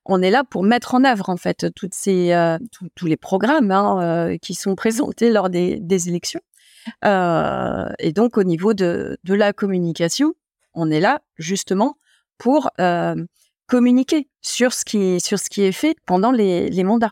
on 0.06 0.22
est 0.22 0.32
là 0.32 0.44
pour 0.44 0.64
mettre 0.64 0.96
en 0.96 1.06
œuvre 1.06 1.30
en 1.30 1.38
fait 1.38 1.68
tous 1.76 3.06
les 3.06 3.18
programmes 3.18 3.72
hein, 3.72 4.36
qui 4.42 4.56
sont 4.56 4.76
présentés 4.76 5.30
lors 5.30 5.50
des, 5.50 5.80
des 5.80 6.10
élections. 6.10 6.42
et 7.04 8.12
donc 8.12 8.38
au 8.38 8.44
niveau 8.44 8.74
de, 8.74 9.18
de 9.24 9.34
la 9.34 9.54
communication, 9.54 10.34
on 10.74 10.92
est 10.92 11.00
là 11.00 11.22
justement 11.38 11.96
pour 12.38 12.70
communiquer 13.68 14.28
sur 14.42 14.74
ce 14.74 14.86
qui 14.86 15.20
sur 15.20 15.40
ce 15.40 15.50
qui 15.50 15.64
est 15.64 15.72
fait 15.72 15.96
pendant 16.06 16.32
les, 16.32 16.84
mandats. 16.84 17.12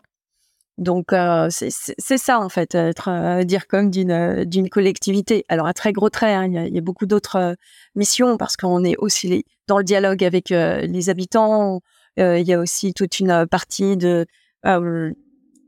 Donc 0.78 1.12
euh, 1.12 1.48
c'est 1.50 2.18
ça 2.18 2.40
en 2.40 2.48
fait, 2.48 2.74
être 2.74 3.08
euh, 3.08 3.44
dire 3.44 3.66
comme 3.68 3.90
d'une 3.90 4.10
euh, 4.10 4.44
d'une 4.44 4.68
collectivité. 4.68 5.44
Alors 5.48 5.66
à 5.66 5.74
très 5.74 5.92
gros 5.92 6.10
traits, 6.10 6.36
hein, 6.36 6.46
il, 6.46 6.74
y 6.74 6.78
a, 6.78 6.80
beaucoup 6.80 7.06
d'autres 7.06 7.56
missions 7.94 8.36
parce 8.36 8.56
qu'on 8.56 8.84
est 8.84 8.96
aussi 8.98 9.44
dans 9.68 9.78
le 9.78 9.84
dialogue 9.84 10.24
avec 10.24 10.50
les 10.50 11.10
habitants. 11.10 11.80
il 12.16 12.42
y 12.42 12.52
a 12.52 12.58
aussi 12.58 12.94
toute 12.94 13.20
une 13.20 13.46
partie 13.48 13.96
de 13.96 14.26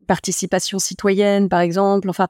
participation 0.06 0.78
citoyenne, 0.78 1.48
par 1.48 1.60
exemple. 1.60 2.10
Enfin, 2.10 2.28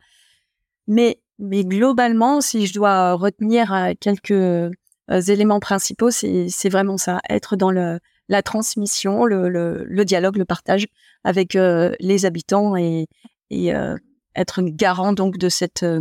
mais 0.86 1.20
mais 1.38 1.64
globalement, 1.64 2.40
si 2.40 2.66
je 2.66 2.74
dois 2.74 3.12
retenir 3.14 3.92
quelques 4.00 4.72
éléments 5.08 5.60
principaux, 5.60 6.10
c'est 6.10 6.68
vraiment 6.68 6.96
ça, 6.96 7.20
être 7.28 7.56
dans 7.56 7.70
la 7.70 8.42
transmission, 8.42 9.24
le, 9.24 10.04
dialogue, 10.04 10.36
le 10.36 10.44
partage 10.44 10.86
avec 11.24 11.56
euh, 11.56 11.94
les 12.00 12.24
habitants 12.24 12.76
et, 12.76 13.06
euh, 13.52 13.96
être 14.34 14.60
garant 14.62 15.12
donc 15.12 15.38
de 15.38 15.48
cette, 15.48 15.82
euh, 15.82 16.00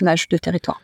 image 0.00 0.28
de 0.28 0.36
territoire. 0.36 0.80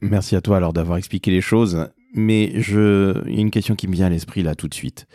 Merci 0.00 0.36
à 0.36 0.40
toi 0.40 0.56
alors 0.56 0.72
d'avoir 0.72 0.98
expliqué 0.98 1.30
les 1.30 1.40
choses, 1.40 1.88
mais 2.14 2.44
il 2.44 3.34
y 3.34 3.38
a 3.38 3.40
une 3.40 3.50
question 3.50 3.74
qui 3.74 3.88
me 3.88 3.94
vient 3.94 4.06
à 4.06 4.10
l'esprit 4.10 4.42
là 4.42 4.54
tout 4.54 4.68
de 4.68 4.74
suite. 4.74 5.06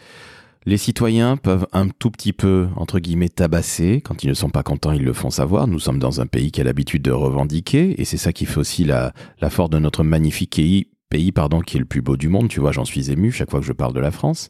Les 0.65 0.77
citoyens 0.77 1.35
peuvent 1.35 1.67
un 1.73 1.89
tout 1.89 2.09
petit 2.09 2.31
peu, 2.31 2.69
entre 2.77 2.99
guillemets, 2.99 3.27
tabasser. 3.27 3.99
Quand 4.01 4.23
ils 4.23 4.29
ne 4.29 4.33
sont 4.33 4.49
pas 4.49 4.63
contents, 4.63 4.93
ils 4.93 5.03
le 5.03 5.11
font 5.11 5.29
savoir. 5.29 5.67
Nous 5.67 5.79
sommes 5.79 5.99
dans 5.99 6.21
un 6.21 6.25
pays 6.25 6.53
qui 6.53 6.61
a 6.61 6.63
l'habitude 6.63 7.01
de 7.01 7.11
revendiquer, 7.11 7.99
et 7.99 8.05
c'est 8.05 8.15
ça 8.15 8.31
qui 8.31 8.45
fait 8.45 8.59
aussi 8.59 8.85
la 8.85 9.11
force 9.49 9.69
de 9.69 9.79
notre 9.79 10.05
magnifique 10.05 10.51
pays, 10.51 10.92
pays 11.13 11.31
pardon, 11.31 11.61
qui 11.61 11.77
est 11.77 11.79
le 11.79 11.85
plus 11.85 12.01
beau 12.01 12.17
du 12.17 12.27
monde, 12.27 12.49
tu 12.49 12.59
vois, 12.59 12.71
j'en 12.71 12.85
suis 12.85 13.11
ému 13.11 13.31
chaque 13.31 13.51
fois 13.51 13.59
que 13.59 13.65
je 13.67 13.71
parle 13.71 13.93
de 13.93 13.99
la 13.99 14.09
France. 14.09 14.49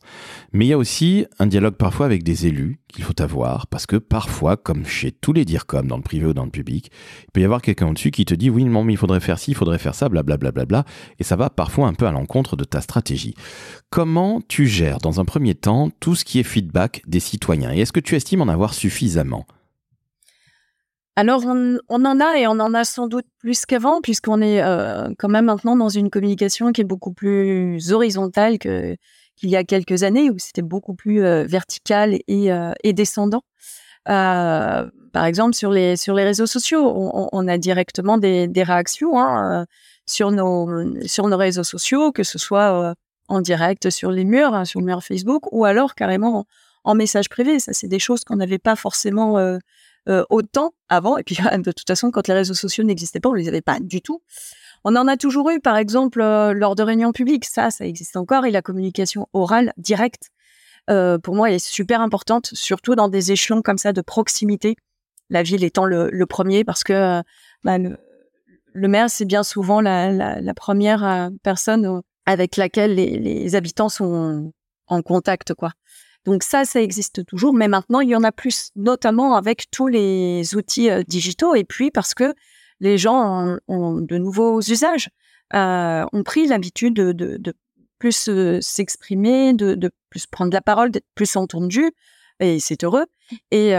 Mais 0.53 0.65
il 0.65 0.70
y 0.70 0.74
a 0.74 0.77
aussi 0.77 1.25
un 1.38 1.46
dialogue 1.46 1.75
parfois 1.75 2.05
avec 2.05 2.24
des 2.24 2.48
élus 2.48 2.79
qu'il 2.88 3.03
faut 3.03 3.22
avoir, 3.22 3.67
parce 3.67 3.86
que 3.86 3.98
parfois, 3.98 4.55
comme 4.55 4.86
chez 4.86 5.12
tous 5.12 5.34
les 5.34 5.43
comme 5.67 5.88
dans 5.88 5.98
le 5.98 6.03
privé 6.03 6.25
ou 6.25 6.34
dans 6.34 6.46
le 6.46 6.51
public, 6.51 6.89
il 7.24 7.32
peut 7.34 7.41
y 7.41 7.43
avoir 7.43 7.62
quelqu'un 7.62 7.89
au-dessus 7.89 8.12
qui 8.12 8.24
te 8.24 8.34
dit 8.34 8.50
oui, 8.50 8.63
non, 8.63 8.86
mais 8.86 8.93
il 8.93 8.98
faudrait 8.98 9.20
faire 9.20 9.39
ci, 9.39 9.51
il 9.51 9.55
faudrait 9.55 9.77
faire 9.77 9.93
ça, 9.93 10.08
blablabla, 10.08 10.51
bla, 10.51 10.65
bla, 10.65 10.84
bla, 10.84 10.93
et 11.20 11.25
ça 11.25 11.36
va 11.36 11.50
parfois 11.50 11.88
un 11.89 11.93
peu 11.93 12.08
à 12.08 12.12
l'encontre 12.13 12.55
de 12.55 12.63
ta 12.63 12.79
stratégie. 12.79 13.36
Comment 13.89 14.39
tu 14.48 14.65
gères 14.65 15.00
dans 15.00 15.20
un 15.20 15.25
premier 15.25 15.55
temps 15.55 15.89
tout 16.00 16.15
ce 16.15 16.24
qui 16.24 16.39
est 16.39 16.43
feedback 16.43 17.01
des 17.08 17.20
citoyens? 17.20 17.74
Et 17.74 17.82
est-ce 17.82 17.91
que 17.91 18.00
tu 18.00 18.15
estimes 18.15 18.41
en 18.41 18.48
avoir 18.48 18.74
suffisamment? 18.74 19.46
Alors, 21.15 21.43
on, 21.46 21.77
en 21.89 22.20
a 22.20 22.38
et 22.39 22.48
on 22.48 22.60
en 22.60 22.74
a 22.74 22.84
sans 22.84 23.08
doute 23.08 23.25
plus 23.38 23.67
qu'avant, 23.67 24.01
puisqu'on 24.01 24.41
est 24.41 24.63
euh, 24.63 25.10
quand 25.20 25.29
même 25.29 25.46
maintenant 25.46 25.75
dans 25.75 25.89
une 25.89 26.10
communication 26.10 26.72
qui 26.72 26.82
est 26.82 26.86
beaucoup 26.86 27.13
plus 27.13 27.91
horizontale 27.91 28.58
qu'il 28.58 28.98
y 29.43 29.55
a 29.55 29.63
quelques 29.63 30.01
années, 30.01 30.32
où 30.32 30.39
c'était 30.39 30.63
beaucoup 30.63 30.96
plus 30.96 31.24
euh, 31.24 31.43
vertical 31.46 32.17
et, 32.27 32.51
euh, 32.51 32.72
descendant. 32.84 33.43
par 34.05 35.25
exemple, 35.25 35.53
sur 35.53 35.72
les 35.72 35.98
sur 35.98 36.15
les 36.15 36.24
réseaux 36.24 36.48
sociaux, 36.48 36.82
on, 37.32 37.48
a 37.48 37.58
directement 37.60 38.17
des, 38.17 38.48
des 38.48 38.63
réactions 38.63 39.20
hein, 39.20 39.67
sur 40.08 40.32
nos 40.32 40.67
sur 41.08 41.27
nos 41.27 41.38
réseaux 41.38 41.63
sociaux, 41.63 42.12
que 42.12 42.24
ce 42.24 42.39
soit 42.39 42.96
en 43.27 43.41
direct 43.41 43.91
sur 43.91 44.12
les 44.12 44.25
murs, 44.25 44.55
hein, 44.55 44.65
sur 44.65 44.79
le 44.79 44.88
mur 44.88 45.03
Facebook, 45.03 45.43
ou 45.51 45.65
alors 45.65 45.93
carrément 45.93 46.39
en, 46.39 46.46
en 46.86 46.96
message 46.96 47.29
privé. 47.29 47.60
Ça, 47.60 47.72
c'est 47.74 47.88
des 47.88 48.00
choses 48.00 48.24
qu'on 48.24 48.38
n'avait 48.38 48.60
pas 48.60 48.75
forcément 48.75 49.38
euh, 50.10 50.26
autant 50.30 50.74
avant. 50.90 51.18
Et 51.18 51.24
puis, 51.24 51.36
de 51.58 51.72
toute 51.72 51.88
façon, 51.88 52.12
quand 52.12 52.28
les 52.28 52.34
réseaux 52.34 52.54
sociaux 52.54 52.84
n'existaient 52.84 53.20
pas, 53.20 53.30
on 53.30 53.34
les 53.34 53.48
avait 53.48 53.62
pas 53.62 53.80
du 53.80 54.02
tout. 54.02 54.22
On 54.84 54.96
en 54.98 55.08
a 55.08 55.16
toujours 55.16 55.50
eu, 55.50 55.62
par 55.62 55.78
exemple, 55.78 56.22
euh, 56.22 56.54
lors 56.54 56.76
de 56.76 56.84
réunions 56.84 57.14
publiques. 57.14 57.46
Ça, 57.46 57.72
ça 57.72 57.86
existe 57.86 58.18
encore. 58.18 58.46
Et 58.46 58.52
la 58.52 58.62
communication 58.62 59.28
orale 59.32 59.72
directe, 59.78 60.30
euh, 60.90 61.18
pour 61.18 61.36
moi, 61.36 61.52
est 61.52 61.60
super 61.60 62.02
importante, 62.02 62.50
surtout 62.54 62.96
dans 62.96 63.08
des 63.08 63.32
échelons 63.32 63.62
comme 63.62 63.78
ça 63.78 63.94
de 63.94 64.02
proximité. 64.02 64.76
La 65.30 65.42
ville 65.42 65.64
étant 65.64 65.86
le, 65.86 66.26
premier, 66.26 66.66
parce 66.66 66.84
que 66.84 67.22
bah, 67.64 67.78
le, 67.78 68.88
maire, 68.88 69.10
c'est 69.10 69.26
bien 69.26 69.42
souvent 69.42 69.80
la, 69.80 70.54
première 70.54 71.32
personne 71.44 72.02
avec 72.26 72.58
laquelle 72.58 72.96
les, 72.96 73.18
les 73.18 73.56
habitants 73.56 73.90
sont 73.90 74.52
en 74.88 75.02
contact, 75.02 75.54
quoi. 75.54 75.72
Donc 76.25 76.44
ça, 76.44 76.63
ça 76.65 76.82
existe 76.82 77.25
toujours, 77.25 77.53
mais 77.53 77.68
maintenant, 77.68 78.00
il 78.00 78.10
y 78.10 78.15
en 78.15 78.24
a 78.24 78.32
plus, 78.32 78.72
notamment 78.75 79.36
avec 79.36 79.70
tous 79.72 79.88
les 79.88 80.56
outils 80.56 80.89
euh, 80.89 81.03
digitaux 81.03 81.56
et 81.56 81.63
puis 81.65 81.92
parce 81.92 82.13
que 82.13 82.34
les 82.80 82.98
gens 82.98 83.58
ont, 83.68 84.00
de 84.00 84.18
nouveaux 84.18 84.60
usages, 84.62 85.10
euh, 85.53 86.06
ont 86.12 86.24
pris 86.24 86.48
l'habitude 86.48 86.94
de, 86.94 87.53
plus 88.00 88.27
euh, 88.30 88.60
s'exprimer, 88.62 89.53
de, 89.53 89.92
plus 90.10 90.25
prendre 90.25 90.53
la 90.53 90.62
parole, 90.62 90.92
d'être 90.92 91.08
plus 91.15 91.36
entendu, 91.36 91.92
et 92.39 92.60
c'est 92.60 92.84
heureux. 92.84 93.06
Et, 93.51 93.74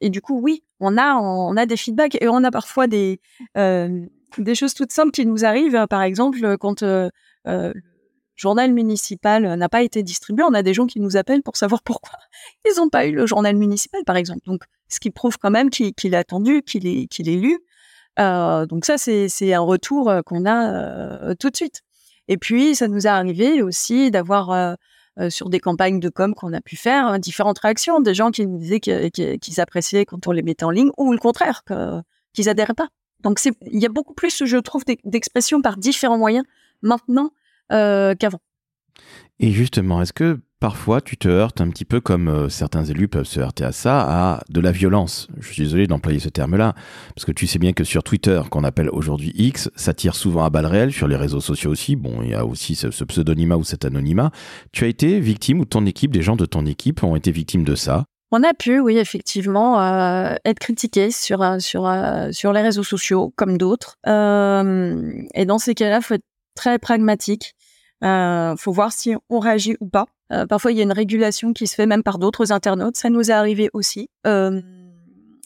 et, 0.00 0.10
du 0.10 0.20
coup, 0.20 0.40
oui, 0.40 0.64
on 0.80 0.96
a, 0.96 1.14
on 1.14 1.56
a 1.56 1.64
des 1.64 1.76
feedbacks 1.76 2.20
et 2.20 2.28
on 2.28 2.42
a 2.42 2.50
parfois 2.50 2.86
des, 2.86 3.20
des 3.54 4.54
choses 4.54 4.74
toutes 4.74 4.90
simples 4.90 5.12
qui 5.12 5.26
nous 5.26 5.44
arrivent. 5.44 5.86
Par 5.88 6.02
exemple, 6.02 6.56
quand 6.58 6.82
journal 8.36 8.72
municipal 8.72 9.44
euh, 9.44 9.56
n'a 9.56 9.68
pas 9.68 9.82
été 9.82 10.02
distribué, 10.02 10.44
on 10.44 10.54
a 10.54 10.62
des 10.62 10.74
gens 10.74 10.86
qui 10.86 11.00
nous 11.00 11.16
appellent 11.16 11.42
pour 11.42 11.56
savoir 11.56 11.82
pourquoi 11.82 12.18
ils 12.64 12.76
n'ont 12.76 12.88
pas 12.88 13.06
eu 13.06 13.12
le 13.12 13.26
journal 13.26 13.56
municipal, 13.56 14.02
par 14.04 14.16
exemple. 14.16 14.40
Donc, 14.46 14.62
ce 14.88 15.00
qui 15.00 15.10
prouve 15.10 15.38
quand 15.38 15.50
même 15.50 15.70
qu'il 15.70 16.14
est 16.14 16.16
attendu, 16.16 16.62
qu'il 16.62 16.86
est, 16.86 17.36
lu. 17.36 17.58
Euh, 18.18 18.66
donc 18.66 18.84
ça, 18.84 18.98
c'est 18.98 19.54
un 19.54 19.60
retour 19.60 20.08
euh, 20.10 20.22
qu'on 20.22 20.46
a 20.46 21.34
tout 21.36 21.50
de 21.50 21.56
suite. 21.56 21.82
Et 22.28 22.36
puis, 22.36 22.74
ça 22.74 22.88
nous 22.88 23.06
est 23.06 23.10
arrivé 23.10 23.62
aussi 23.62 24.10
d'avoir 24.10 24.76
sur 25.28 25.48
des 25.48 25.60
campagnes 25.60 26.00
de 26.00 26.08
com 26.08 26.34
qu'on 26.34 26.52
a 26.52 26.60
pu 26.60 26.76
faire 26.76 27.06
hein, 27.06 27.18
différentes 27.18 27.58
réactions, 27.58 28.00
des 28.00 28.14
gens 28.14 28.30
qui 28.30 28.46
nous 28.46 28.58
disaient 28.58 28.80
qu'ils 28.80 29.60
appréciaient 29.60 30.06
quand 30.06 30.26
on 30.26 30.32
les 30.32 30.42
mettait 30.42 30.64
en 30.64 30.70
ligne, 30.70 30.90
ou 30.96 31.12
le 31.12 31.18
contraire, 31.18 31.64
qu'ils 32.32 32.48
adhèrent 32.48 32.74
pas. 32.74 32.88
Donc, 33.20 33.40
il 33.44 33.80
y 33.80 33.86
a 33.86 33.88
beaucoup 33.88 34.14
plus, 34.14 34.44
je 34.44 34.56
trouve, 34.56 34.84
d'expressions 35.04 35.60
par 35.60 35.76
différents 35.76 36.18
moyens 36.18 36.44
maintenant 36.82 37.30
qu'avant. 37.70 38.40
Et 39.40 39.50
justement, 39.50 40.00
est-ce 40.00 40.12
que 40.12 40.40
parfois 40.60 41.00
tu 41.00 41.16
te 41.16 41.28
heurtes 41.28 41.60
un 41.60 41.68
petit 41.68 41.84
peu 41.84 42.00
comme 42.00 42.28
euh, 42.28 42.48
certains 42.48 42.84
élus 42.84 43.08
peuvent 43.08 43.26
se 43.26 43.40
heurter 43.40 43.64
à 43.64 43.72
ça, 43.72 44.00
à 44.00 44.40
de 44.48 44.60
la 44.60 44.70
violence? 44.70 45.26
Je 45.40 45.52
suis 45.52 45.62
désolé 45.64 45.86
d'employer 45.86 46.20
ce 46.20 46.28
terme-là, 46.28 46.74
parce 47.14 47.24
que 47.24 47.32
tu 47.32 47.46
sais 47.46 47.58
bien 47.58 47.72
que 47.72 47.82
sur 47.82 48.04
Twitter, 48.04 48.40
qu'on 48.50 48.62
appelle 48.62 48.88
aujourd'hui 48.90 49.32
X, 49.34 49.70
ça 49.74 49.92
tire 49.92 50.14
souvent 50.14 50.44
à 50.44 50.50
balles 50.50 50.66
réelles, 50.66 50.92
sur 50.92 51.08
les 51.08 51.16
réseaux 51.16 51.40
sociaux 51.40 51.72
aussi, 51.72 51.96
bon, 51.96 52.22
il 52.22 52.30
y 52.30 52.34
a 52.34 52.46
aussi 52.46 52.76
ce, 52.76 52.86
pseudonymat 53.04 53.56
ou 53.56 53.64
cet 53.64 53.84
anonymat. 53.84 54.30
Tu 54.72 54.84
as 54.84 54.88
été 54.88 55.18
victime, 55.18 55.60
ou 55.60 55.64
ton 55.64 55.84
équipe, 55.84 56.12
des 56.12 56.22
gens 56.22 56.36
de 56.36 56.46
ton 56.46 56.64
équipe 56.64 57.02
ont 57.02 57.16
été 57.16 57.32
victimes 57.32 57.64
de 57.64 57.74
ça? 57.74 58.04
On 58.30 58.42
a 58.42 58.54
pu, 58.54 58.80
oui, 58.80 58.98
effectivement, 58.98 59.80
euh, 59.80 60.34
être 60.44 60.58
critiqué 60.58 61.10
sur, 61.10 61.44
sur, 61.60 61.92
sur 62.32 62.52
les 62.52 62.62
réseaux 62.62 62.82
sociaux, 62.82 63.32
comme 63.36 63.58
d'autres. 63.58 63.96
et 64.06 65.44
dans 65.44 65.58
ces 65.58 65.74
cas-là, 65.74 65.98
il 65.98 66.02
faut 66.02 66.14
être 66.14 66.24
très 66.54 66.78
pragmatique. 66.78 67.54
Euh, 68.02 68.54
faut 68.56 68.72
voir 68.72 68.92
si 68.92 69.14
on 69.30 69.38
réagit 69.38 69.76
ou 69.80 69.88
pas. 69.88 70.06
Euh, 70.32 70.46
parfois, 70.46 70.72
il 70.72 70.78
y 70.78 70.80
a 70.80 70.84
une 70.84 70.92
régulation 70.92 71.52
qui 71.52 71.66
se 71.66 71.74
fait 71.74 71.86
même 71.86 72.02
par 72.02 72.18
d'autres 72.18 72.52
internautes. 72.52 72.96
Ça 72.96 73.10
nous 73.10 73.30
est 73.30 73.34
arrivé 73.34 73.70
aussi. 73.72 74.08
Euh, 74.26 74.60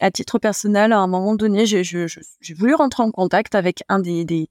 à 0.00 0.10
titre 0.10 0.38
personnel, 0.38 0.92
à 0.92 0.98
un 0.98 1.06
moment 1.06 1.34
donné, 1.34 1.66
j'ai 1.66 2.14
voulu 2.56 2.74
rentrer 2.74 3.02
en 3.02 3.10
contact 3.10 3.54
avec 3.54 3.82
un 3.88 3.98
des, 3.98 4.24
des, 4.24 4.48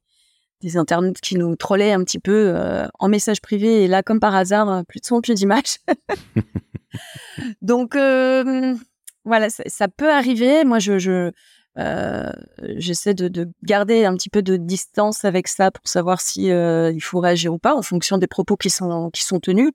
des 0.61 0.77
internautes 0.77 1.21
qui 1.21 1.37
nous 1.37 1.55
trollait 1.55 1.93
un 1.93 2.03
petit 2.03 2.19
peu 2.19 2.53
euh, 2.55 2.85
en 2.99 3.07
message 3.07 3.41
privé. 3.41 3.83
Et 3.83 3.87
là, 3.87 4.03
comme 4.03 4.19
par 4.19 4.35
hasard, 4.35 4.83
plus 4.85 4.99
de 4.99 5.05
son, 5.05 5.21
plus 5.21 5.35
d'image. 5.35 5.77
Donc, 7.61 7.95
voilà, 7.95 9.49
ça, 9.49 9.63
ça, 9.67 9.87
peut 9.87 10.11
arriver. 10.11 10.65
Moi, 10.65 10.79
je, 10.79 10.99
je, 10.99 11.31
euh, 11.77 12.31
j'essaie 12.77 13.13
de, 13.13 13.49
garder 13.63 14.05
un 14.05 14.15
petit 14.15 14.29
peu 14.29 14.41
de 14.41 14.57
distance 14.57 15.25
avec 15.25 15.47
ça 15.47 15.69
pour 15.71 15.87
savoir 15.87 16.21
si 16.21 16.51
euh, 16.51 16.91
il 16.91 17.01
faut 17.01 17.19
réagir 17.19 17.53
ou 17.53 17.59
pas 17.59 17.75
en 17.75 17.81
fonction 17.83 18.17
des 18.17 18.27
propos 18.27 18.57
qui 18.57 18.69
sont 18.69 19.09
qui 19.11 19.23
sont 19.23 19.39
tenus. 19.39 19.71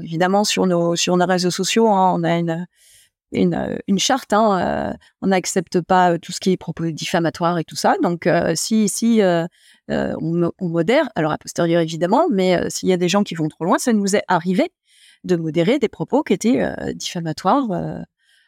Évidemment, 0.00 0.44
sur 0.44 0.66
nos 0.66 0.96
sur 0.96 1.16
nos 1.16 1.26
réseaux 1.26 1.50
sociaux, 1.50 1.88
hein, 1.88 2.14
on 2.16 2.22
a 2.24 2.38
une 2.38 2.66
une, 3.32 3.78
une 3.88 3.98
charte. 3.98 4.32
Hein, 4.32 4.92
euh, 4.92 4.96
on 5.22 5.28
n'accepte 5.28 5.80
pas 5.80 6.18
tout 6.18 6.32
ce 6.32 6.40
qui 6.40 6.52
est 6.52 6.56
propos 6.56 6.90
diffamatoires 6.90 7.58
et 7.58 7.64
tout 7.64 7.76
ça. 7.76 7.96
Donc, 8.02 8.28
si 8.54 8.88
si 8.88 9.20
on, 9.88 10.50
on, 10.58 10.68
modère, 10.68 11.08
alors 11.16 11.32
a 11.32 11.38
posteriori 11.38 11.82
évidemment, 11.82 12.28
mais 12.30 12.70
s'il 12.70 12.88
y 12.88 12.92
a 12.92 12.96
des 12.96 13.08
gens 13.08 13.24
qui 13.24 13.34
vont 13.34 13.48
trop 13.48 13.64
loin, 13.64 13.78
ça 13.78 13.92
nous 13.92 14.16
est 14.16 14.22
arrivé 14.28 14.70
de 15.24 15.36
modérer 15.36 15.78
des 15.78 15.88
propos 15.88 16.22
qui 16.22 16.34
étaient 16.34 16.94
diffamatoires 16.94 17.66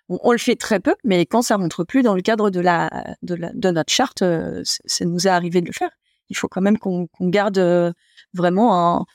on, 0.09 0.33
le 0.33 0.39
fait 0.39 0.57
très 0.57 0.81
peu, 0.81 0.95
mais 1.05 1.25
quand 1.27 1.43
ça 1.43 1.57
rentre 1.57 1.85
plus 1.85 2.03
dans 2.03 2.15
le 2.15 2.23
cadre 2.23 2.51
de 2.51 2.61
la 2.61 2.91
de, 3.23 3.39
de 3.55 3.71
notre 3.71 3.93
charte, 3.93 4.23
euh, 4.23 4.63
ça 4.65 5.05
nous 5.05 5.27
est 5.27 5.31
arrivé 5.31 5.61
de 5.61 5.67
le 5.67 5.73
faire. 5.73 5.91
Il 6.29 6.37
faut 6.37 6.49
quand 6.49 6.61
même 6.61 6.79
qu'on 6.79 7.09
garde 7.21 7.59
euh, 7.59 7.93
vraiment 8.33 8.99
un, 8.99 9.07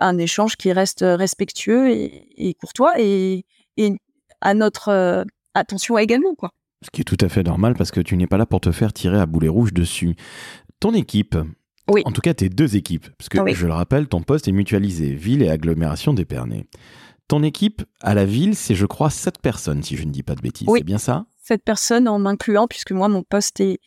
un, 0.00 0.18
échange 0.18 0.56
qui 0.56 0.72
reste 0.72 1.04
respectueux 1.06 1.90
et, 1.90 2.48
et 2.48 2.54
courtois 2.54 2.94
et, 2.98 3.44
et 3.76 3.92
à 4.40 4.54
notre 4.54 5.24
attention 5.54 5.98
également, 5.98 6.34
quoi. 6.34 6.50
Ce 6.82 6.90
qui 6.90 7.02
est 7.02 7.04
tout 7.04 7.18
à 7.20 7.28
fait 7.28 7.42
normal 7.42 7.74
parce 7.74 7.90
que 7.90 8.00
tu 8.00 8.16
n'es 8.16 8.26
pas 8.26 8.38
là 8.38 8.46
pour 8.46 8.60
te 8.60 8.72
faire 8.72 8.92
tirer 8.92 9.20
à 9.20 9.26
boulet 9.26 9.48
rouge 9.48 9.74
dessus. 9.74 10.16
Ton 10.80 10.94
équipe, 10.94 11.36
oui. 11.90 12.02
en 12.06 12.12
tout 12.12 12.22
cas 12.22 12.32
tes 12.32 12.48
deux 12.48 12.74
équipes, 12.76 13.08
parce 13.18 13.28
que 13.28 13.52
je 13.52 13.66
le 13.66 13.72
rappelle, 13.72 14.08
ton 14.08 14.22
poste 14.22 14.48
est 14.48 14.52
mutualisé, 14.52 15.14
ville 15.14 15.42
et 15.42 15.50
agglomération 15.50 16.14
d'Épernay. 16.14 16.66
Ton 17.30 17.44
équipe 17.44 17.84
à 18.00 18.12
la 18.12 18.24
ville, 18.24 18.56
c'est 18.56 18.74
je 18.74 18.86
crois 18.86 19.08
sept 19.08 19.38
personnes, 19.38 19.84
si 19.84 19.96
je 19.96 20.02
ne 20.02 20.10
dis 20.10 20.24
pas 20.24 20.34
de 20.34 20.40
bêtises. 20.40 20.66
C'est 20.74 20.82
bien 20.82 20.98
ça? 20.98 21.26
Sept 21.44 21.62
personnes 21.62 22.08
en 22.08 22.18
m'incluant, 22.18 22.66
puisque 22.66 22.90
moi, 22.90 23.06
mon 23.06 23.22
poste 23.22 23.60
est, 23.60 23.78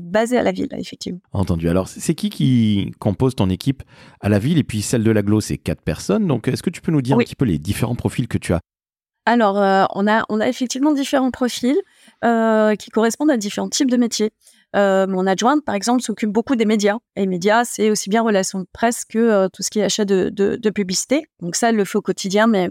basé 0.00 0.36
à 0.36 0.42
la 0.42 0.50
ville, 0.50 0.66
effectivement. 0.72 1.20
Entendu. 1.32 1.68
Alors, 1.68 1.86
c'est 1.86 2.16
qui 2.16 2.28
qui 2.28 2.90
compose 2.98 3.36
ton 3.36 3.50
équipe 3.50 3.84
à 4.18 4.28
la 4.28 4.40
ville? 4.40 4.58
Et 4.58 4.64
puis 4.64 4.82
celle 4.82 5.04
de 5.04 5.12
l'agglo, 5.12 5.40
c'est 5.40 5.58
quatre 5.58 5.82
personnes. 5.82 6.26
Donc, 6.26 6.48
est-ce 6.48 6.60
que 6.60 6.70
tu 6.70 6.80
peux 6.80 6.90
nous 6.90 7.00
dire 7.00 7.14
un 7.14 7.20
petit 7.20 7.36
peu 7.36 7.44
les 7.44 7.60
différents 7.60 7.94
profils 7.94 8.26
que 8.26 8.36
tu 8.36 8.52
as? 8.52 8.58
Alors, 9.26 9.62
euh, 9.62 9.84
on, 9.94 10.08
a, 10.08 10.24
on 10.28 10.40
a 10.40 10.48
effectivement 10.48 10.92
différents 10.92 11.30
profils 11.30 11.80
euh, 12.24 12.74
qui 12.74 12.90
correspondent 12.90 13.30
à 13.30 13.36
différents 13.36 13.68
types 13.68 13.92
de 13.92 13.96
métiers. 13.96 14.32
Euh, 14.74 15.06
mon 15.06 15.28
adjointe, 15.28 15.64
par 15.64 15.76
exemple, 15.76 16.02
s'occupe 16.02 16.30
beaucoup 16.30 16.56
des 16.56 16.64
médias. 16.64 16.96
Et 17.14 17.26
médias, 17.26 17.64
c'est 17.64 17.90
aussi 17.90 18.10
bien 18.10 18.22
relations 18.22 18.58
de 18.58 18.66
presse 18.72 19.04
que 19.04 19.46
tout 19.52 19.62
ce 19.62 19.70
qui 19.70 19.78
est 19.78 19.84
achat 19.84 20.04
de, 20.04 20.30
de, 20.34 20.70
publicité. 20.70 21.26
Donc 21.38 21.54
ça, 21.54 21.68
elle 21.68 21.76
le 21.76 21.84
fait 21.84 21.96
au 21.96 22.02
quotidien, 22.02 22.48
mais 22.48 22.70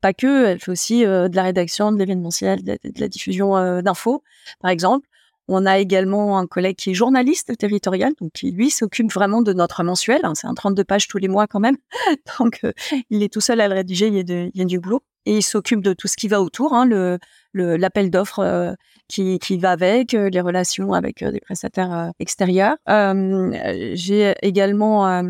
pas 0.00 0.12
que, 0.12 0.46
elle 0.46 0.60
fait 0.60 0.70
aussi 0.70 1.04
euh, 1.04 1.28
de 1.28 1.36
la 1.36 1.42
rédaction, 1.44 1.92
de 1.92 1.98
l'événementiel, 1.98 2.62
de, 2.62 2.78
la 2.96 3.08
diffusion 3.08 3.56
euh, 3.56 3.82
d'infos, 3.82 4.22
par 4.60 4.70
exemple. 4.70 5.06
On 5.48 5.66
a 5.66 5.78
également 5.78 6.38
un 6.38 6.46
collègue 6.46 6.76
qui 6.76 6.90
est 6.90 6.94
journaliste 6.94 7.56
territorial, 7.58 8.12
donc 8.20 8.30
qui 8.32 8.52
lui 8.52 8.70
s'occupe 8.70 9.12
vraiment 9.12 9.42
de 9.42 9.52
notre 9.52 9.82
mensuel. 9.82 10.20
Hein, 10.22 10.34
c'est 10.36 10.46
un 10.46 10.54
32 10.54 10.84
pages 10.84 11.08
tous 11.08 11.18
les 11.18 11.26
mois 11.26 11.48
quand 11.48 11.58
même, 11.58 11.76
donc 12.38 12.60
euh, 12.64 12.72
il 13.10 13.22
est 13.22 13.32
tout 13.32 13.40
seul 13.40 13.60
à 13.60 13.68
le 13.68 13.74
rédiger, 13.74 14.06
il 14.06 14.14
y 14.14 14.20
a, 14.20 14.22
de, 14.22 14.64
du 14.64 14.78
boulot. 14.78 15.02
Et 15.26 15.36
il 15.38 15.42
s'occupe 15.42 15.82
de 15.82 15.92
tout 15.92 16.08
ce 16.08 16.16
qui 16.16 16.28
va 16.28 16.40
autour, 16.40 16.72
hein, 16.72 16.86
le 16.86 17.18
l'appel 17.52 18.10
d'offres 18.10 18.74
qui, 19.06 19.38
qui, 19.38 19.58
va 19.58 19.72
avec, 19.72 20.12
les 20.12 20.40
relations 20.40 20.94
avec 20.94 21.22
des 21.22 21.40
prestataires 21.40 22.12
extérieurs. 22.18 22.76
J'ai 22.86 24.34
également 24.40 25.22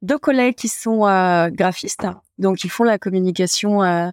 deux 0.00 0.18
collègues 0.18 0.54
qui 0.54 0.68
sont 0.68 1.00
graphistes, 1.52 2.06
donc, 2.38 2.64
ils 2.64 2.70
font 2.70 2.84
la 2.84 2.98
communication 2.98 3.82
euh, 3.82 4.08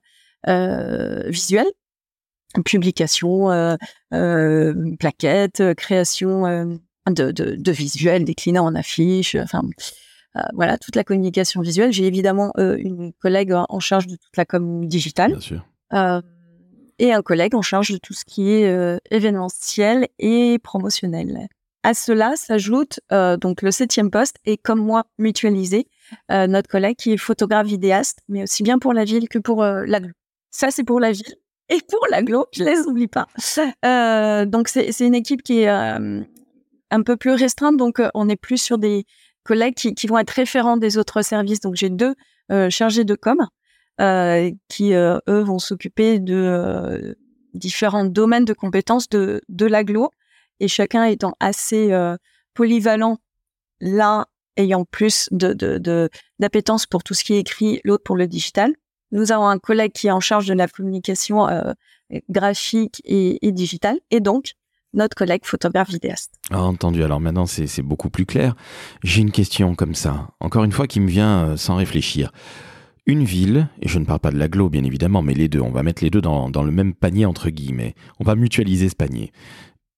euh, 0.47 1.23
visuelle, 1.27 1.67
publication, 2.65 3.51
euh, 3.51 4.73
plaquettes, 4.99 5.73
création 5.75 6.79
de, 7.07 7.31
de, 7.31 7.71
visuels 7.71 8.23
déclinés 8.23 8.59
en 8.59 8.75
affiches, 8.75 9.35
enfin 9.35 9.61
voilà, 10.53 10.77
toute 10.77 10.95
la 10.95 11.03
communication 11.03 11.61
visuelle. 11.61 11.91
J'ai 11.91 12.05
évidemment 12.05 12.53
une 12.57 13.11
collègue 13.13 13.53
en 13.53 13.79
charge 13.79 14.07
de 14.07 14.15
toute 14.15 14.37
la 14.37 14.45
com 14.45 14.87
digitale. 14.87 15.31
Bien 15.31 15.39
sûr. 15.39 15.65
et 16.99 17.11
un 17.11 17.21
collègue 17.21 17.55
en 17.55 17.61
charge 17.61 17.91
de 17.91 17.97
tout 17.97 18.13
ce 18.13 18.23
qui 18.23 18.51
est 18.51 18.99
événementiel 19.09 20.07
et 20.19 20.59
promotionnel. 20.59 21.47
À 21.81 21.93
cela 21.95 22.33
s'ajoute 22.35 22.99
donc 23.09 23.63
le 23.63 23.71
septième 23.71 24.11
poste 24.11 24.37
et 24.45 24.57
comme 24.57 24.79
moi 24.79 25.05
mutualisé 25.17 25.87
euh, 26.31 26.47
notre 26.47 26.69
collègue 26.69 26.95
qui 26.97 27.13
est 27.13 27.17
photographe 27.17 27.67
vidéaste, 27.67 28.19
mais 28.27 28.43
aussi 28.43 28.63
bien 28.63 28.79
pour 28.79 28.93
la 28.93 29.05
ville 29.05 29.29
que 29.29 29.39
pour 29.39 29.63
euh, 29.63 29.83
l'aglo. 29.85 30.11
Ça, 30.51 30.71
c'est 30.71 30.83
pour 30.83 30.99
la 30.99 31.11
ville. 31.11 31.35
Et 31.69 31.79
pour 31.89 32.05
l'aglo, 32.09 32.45
je 32.53 32.63
les 32.63 32.79
oublie 32.87 33.07
pas. 33.07 33.27
Euh, 33.85 34.45
donc, 34.45 34.67
c'est 34.67 34.99
une 34.99 35.15
équipe 35.15 35.41
qui 35.41 35.61
est 35.61 35.67
un 35.67 37.03
peu 37.03 37.15
plus 37.15 37.31
restreinte. 37.31 37.77
Donc, 37.77 38.01
on 38.13 38.29
est 38.29 38.35
plus 38.35 38.61
sur 38.61 38.77
des 38.77 39.05
collègues 39.43 39.73
qui, 39.73 40.07
vont 40.07 40.17
être 40.17 40.29
référents 40.29 40.77
des 40.77 40.97
autres 40.97 41.21
services. 41.21 41.61
Donc, 41.61 41.75
j'ai 41.75 41.89
deux 41.89 42.15
chargés 42.69 43.05
de 43.05 43.15
com 43.15 43.37
qui, 44.67 44.93
eux, 44.93 45.21
vont 45.25 45.57
s'occuper 45.57 46.19
de 46.19 47.17
différents 47.53 48.05
domaines 48.05 48.45
de 48.45 48.53
compétences 48.53 49.09
de, 49.09 49.41
de 49.47 49.65
l'aglo. 49.65 50.11
Et 50.59 50.67
chacun 50.67 51.05
étant 51.05 51.33
assez 51.39 51.91
polyvalent 52.53 53.17
l'un 53.79 54.25
ayant 54.57 54.85
plus 54.85 55.29
de, 55.31 56.09
d'appétence 56.39 56.85
pour 56.85 57.03
tout 57.03 57.13
ce 57.13 57.23
qui 57.23 57.33
est 57.33 57.39
écrit, 57.39 57.81
l'autre 57.83 58.03
pour 58.03 58.15
le 58.15 58.27
digital. 58.27 58.73
Nous 59.11 59.31
avons 59.31 59.47
un 59.47 59.59
collègue 59.59 59.91
qui 59.91 60.07
est 60.07 60.11
en 60.11 60.19
charge 60.19 60.47
de 60.47 60.53
la 60.53 60.67
communication 60.67 61.47
euh, 61.47 61.73
graphique 62.29 63.01
et, 63.05 63.45
et 63.45 63.51
digitale, 63.51 63.99
et 64.11 64.19
donc 64.19 64.55
notre 64.93 65.15
collègue 65.15 65.41
photographe 65.43 65.89
vidéaste. 65.89 66.35
Ah, 66.51 66.63
entendu. 66.63 67.03
Alors 67.03 67.19
maintenant, 67.19 67.45
c'est, 67.45 67.81
beaucoup 67.81 68.09
plus 68.09 68.25
clair. 68.25 68.55
J'ai 69.03 69.21
une 69.21 69.31
question 69.31 69.75
comme 69.75 69.95
ça, 69.95 70.29
encore 70.39 70.63
une 70.63 70.71
fois, 70.71 70.87
qui 70.87 70.99
me 70.99 71.07
vient 71.07 71.45
euh, 71.45 71.57
sans 71.57 71.75
réfléchir. 71.75 72.31
Une 73.05 73.25
ville, 73.25 73.67
et 73.81 73.89
je 73.89 73.99
ne 73.99 74.05
parle 74.05 74.19
pas 74.19 74.31
de 74.31 74.37
l'aglo 74.37 74.69
bien 74.69 74.83
évidemment, 74.85 75.21
mais 75.21 75.33
les 75.33 75.49
deux, 75.49 75.59
on 75.59 75.71
va 75.71 75.83
mettre 75.83 76.01
les 76.03 76.09
deux 76.09 76.21
dans 76.21 76.49
le 76.49 76.71
même 76.71 76.93
panier 76.93 77.25
entre 77.25 77.49
guillemets. 77.49 77.95
On 78.21 78.23
va 78.23 78.35
mutualiser 78.35 78.87
ce 78.87 78.95
panier. 78.95 79.33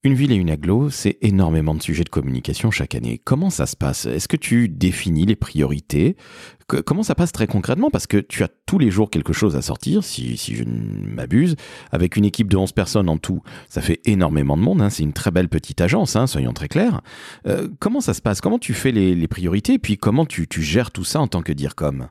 Une 0.05 0.13
ville 0.13 0.31
et 0.31 0.35
une 0.35 0.51
aglo, 0.51 0.91
c'est 0.91 1.17
énormément 1.21 1.73
de 1.73 1.81
sujets 1.81 2.03
de 2.03 2.09
communication 2.09 2.69
chaque 2.69 2.93
année. 2.93 3.19
Comment 3.23 3.49
ça 3.49 3.65
se 3.65 3.75
passe? 3.75 4.05
Est-ce 4.05 4.27
que 4.27 4.37
tu 4.37 4.69
définis 4.69 5.25
les 5.25 5.35
priorités? 5.35 6.15
Comment 6.67 7.01
ça 7.01 7.15
passe 7.15 7.31
très 7.31 7.47
concrètement? 7.47 7.89
Parce 7.89 8.05
que 8.05 8.17
tu 8.17 8.43
as 8.43 8.47
tous 8.67 8.77
les 8.77 8.91
jours 8.91 9.09
quelque 9.09 9.33
chose 9.33 9.55
à 9.55 9.63
sortir, 9.63 10.03
si, 10.03 10.37
je 10.37 10.63
ne 10.63 11.07
m'abuse, 11.07 11.55
avec 11.91 12.17
une 12.17 12.25
équipe 12.25 12.49
de 12.49 12.55
11 12.55 12.71
personnes 12.73 13.09
en 13.09 13.17
tout. 13.17 13.41
Ça 13.67 13.81
fait 13.81 13.99
énormément 14.05 14.55
de 14.57 14.61
monde, 14.61 14.83
hein. 14.83 14.91
c'est 14.91 15.01
une 15.01 15.11
très 15.11 15.31
belle 15.31 15.49
petite 15.49 15.81
agence, 15.81 16.15
hein, 16.15 16.27
soyons 16.27 16.53
très 16.53 16.67
clairs. 16.67 17.01
Euh, 17.47 17.67
comment 17.79 17.99
ça 17.99 18.13
se 18.13 18.21
passe? 18.21 18.41
Comment 18.41 18.59
tu 18.59 18.75
fais 18.75 18.91
les, 18.91 19.27
priorités? 19.27 19.73
Et 19.73 19.79
puis 19.79 19.97
comment 19.97 20.27
tu, 20.27 20.45
gères 20.61 20.91
tout 20.91 21.03
ça 21.03 21.19
en 21.19 21.27
tant 21.27 21.41
que 21.41 21.51
DIRCOM? 21.51 22.09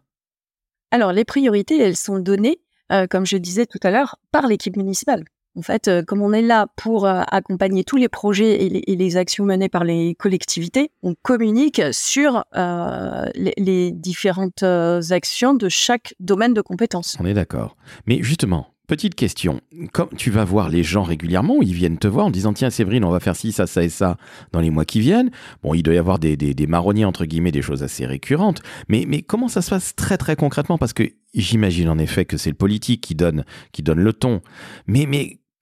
Alors 0.90 1.12
les 1.12 1.24
priorités, 1.24 1.78
elles 1.78 1.96
sont 1.96 2.18
données, 2.18 2.59
euh, 2.90 3.07
comme 3.07 3.24
je 3.24 3.37
disais 3.37 3.66
tout 3.66 3.78
à 3.85 3.92
l'heure, 3.92 4.16
par 4.33 4.48
l'équipe 4.48 4.76
municipale. 4.76 5.26
En 5.57 5.62
fait, 5.62 5.87
euh, 5.87 6.03
comme 6.03 6.21
on 6.21 6.33
est 6.33 6.43
là 6.43 6.67
pour 6.77 7.07
euh, 7.07 7.23
accompagner 7.29 7.85
tous 7.85 7.97
les 7.97 8.09
projets 8.09 8.64
et 8.64 8.97
les, 8.97 9.17
actions 9.17 9.45
menées 9.45 9.69
par 9.69 9.85
les 9.85 10.17
collectivités, 10.17 10.90
on 11.03 11.14
communique 11.23 11.81
sur 11.93 12.45
euh, 12.57 13.27
les, 13.37 13.93
différentes 13.93 14.64
actions 14.64 15.55
de 15.55 15.69
chaque 15.69 16.14
domaine 16.19 16.55
de 16.55 16.61
compétences. 16.61 17.17
On 17.21 17.27
est 17.27 17.35
d'accord. 17.35 17.77
Mais 18.07 18.23
justement, 18.23 18.75
Petite 18.87 19.14
question, 19.14 19.62
quand 19.95 20.14
tu 20.14 20.31
vas 20.31 20.45
voir 20.45 20.69
les 20.69 20.83
gens 20.83 21.05
régulièrement, 21.05 21.62
ils 21.62 21.73
viennent 21.73 21.97
te 21.97 22.07
voir 22.07 22.27
en 22.27 22.31
disant 22.31 22.53
tiens 22.53 22.69
Séverine, 22.69 23.07
on 23.07 23.11
va 23.11 23.19
faire 23.19 23.35
ci, 23.35 23.51
ça, 23.51 23.67
ça 23.67 23.83
et 23.83 23.88
ça 23.88 24.19
dans 24.53 24.61
les 24.61 24.69
mois 24.69 24.85
qui 24.85 25.01
viennent. 25.01 25.31
Bon, 25.62 25.73
il 25.73 25.83
doit 25.83 25.95
y 25.95 25.99
avoir 25.99 26.19
des, 26.19 26.67
marronniers 26.69 27.07
entre 27.07 27.25
guillemets, 27.25 27.51
des 27.51 27.62
choses 27.62 27.83
assez 27.83 28.05
récurrentes. 28.05 28.61
Mais, 28.90 29.23
comment 29.23 29.49
ça 29.49 29.62
se 29.62 29.71
passe 29.71 29.97
très 29.97 30.19
très 30.19 30.37
concrètement? 30.37 30.77
Parce 30.77 30.93
que 30.93 31.05
j'imagine 31.33 31.88
en 31.88 31.97
effet 31.97 32.27
que 32.27 32.37
c'est 32.37 32.51
le 32.51 32.57
politique 32.57 33.01
qui 33.01 33.14
donne, 33.14 33.47
qui 33.73 33.83
donne 33.83 34.01
le 34.01 34.12
ton. 34.12 34.43
Mais 34.87 35.07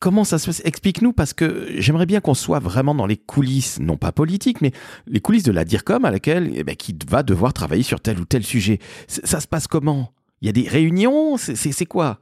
Comment 0.03 0.25
ça 0.25 0.41
se 0.41 0.47
passe? 0.47 0.63
Explique-nous 0.65 1.13
parce 1.13 1.33
que 1.33 1.69
j'aimerais 1.77 2.07
bien 2.07 2.21
qu'on 2.21 2.35
soit 2.35 2.59
vraiment 2.59 2.93
dans 2.93 3.07
les 3.07 3.17
coulisses, 3.17 3.79
non 3.79 3.97
pas 3.97 4.11
politiques, 4.11 4.61
mais 4.61 4.73
les 5.07 5.21
coulisses 5.21 5.45
de 5.45 5.53
la 5.53 5.65
DIRCOM 5.65 6.05
à 6.05 6.11
laquelle 6.11 6.51
eh 6.57 6.65
ben, 6.65 6.75
qui 6.75 6.93
va 7.09 7.23
devoir 7.23 7.53
travailler 7.53 7.85
sur 7.85 8.01
tel 8.01 8.19
ou 8.19 8.25
tel 8.25 8.43
sujet. 8.43 8.81
Ça 9.07 9.39
se 9.39 9.47
passe 9.47 9.69
comment? 9.69 10.13
Il 10.41 10.47
y 10.47 10.49
a 10.49 10.53
des 10.53 10.69
réunions? 10.69 11.37
C'est 11.37 11.87
quoi? 11.87 12.19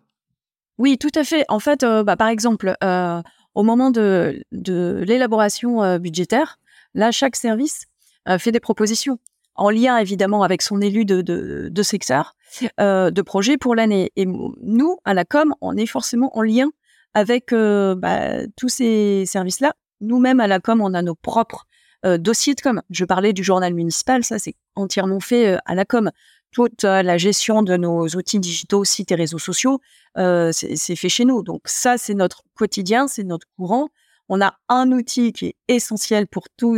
Oui, 0.76 0.98
tout 0.98 1.10
à 1.14 1.24
fait. 1.24 1.46
En 1.48 1.58
fait, 1.58 1.82
euh, 1.82 2.04
bah, 2.04 2.18
par 2.18 2.28
exemple, 2.28 2.74
euh, 2.84 3.22
au 3.54 3.62
moment 3.62 3.90
de, 3.90 4.44
l'élaboration 4.52 5.82
euh, 5.82 5.98
budgétaire, 5.98 6.58
là, 6.92 7.10
chaque 7.12 7.34
service 7.34 7.86
fait 8.38 8.52
des 8.52 8.60
propositions 8.60 9.18
en 9.54 9.70
lien 9.70 9.96
évidemment 9.96 10.42
avec 10.42 10.60
son 10.60 10.82
élu 10.82 11.06
de, 11.06 11.22
de, 11.22 11.70
de 11.70 11.82
secteur, 11.82 12.36
de 12.78 13.22
projet 13.22 13.56
pour 13.56 13.74
l'année. 13.74 14.12
Et 14.16 14.26
nous, 14.26 14.98
à 15.06 15.14
la 15.14 15.24
com, 15.24 15.54
on 15.62 15.78
est 15.78 15.86
forcément 15.86 16.36
en 16.36 16.42
lien 16.42 16.70
avec 17.14 17.52
euh, 17.52 17.94
bah, 17.94 18.46
tous 18.56 18.68
ces 18.68 19.24
services-là. 19.26 19.74
Nous-mêmes, 20.00 20.40
à 20.40 20.46
la 20.46 20.60
com, 20.60 20.80
on 20.80 20.94
a 20.94 21.02
nos 21.02 21.14
propres 21.14 21.66
euh, 22.06 22.18
dossiers 22.18 22.54
de 22.54 22.60
com. 22.60 22.82
Je 22.90 23.04
parlais 23.04 23.32
du 23.32 23.42
journal 23.44 23.74
municipal, 23.74 24.24
ça 24.24 24.38
c'est 24.38 24.54
entièrement 24.74 25.20
fait 25.20 25.54
euh, 25.54 25.58
à 25.66 25.74
la 25.74 25.84
com. 25.84 26.10
Toute 26.52 26.82
la 26.82 27.16
gestion 27.16 27.62
de 27.62 27.76
nos 27.76 28.08
outils 28.08 28.40
digitaux, 28.40 28.84
sites 28.84 29.12
et 29.12 29.14
réseaux 29.14 29.38
sociaux, 29.38 29.80
c'est 30.16 30.96
fait 30.96 31.08
chez 31.08 31.24
nous. 31.24 31.44
Donc 31.44 31.60
ça, 31.64 31.96
c'est 31.96 32.14
notre 32.14 32.42
quotidien, 32.56 33.06
c'est 33.06 33.22
notre 33.22 33.46
courant. 33.56 33.88
On 34.28 34.40
a 34.40 34.58
un 34.68 34.90
outil 34.90 35.32
qui 35.32 35.46
est 35.46 35.54
essentiel 35.68 36.26
pour 36.26 36.48
tout, 36.56 36.76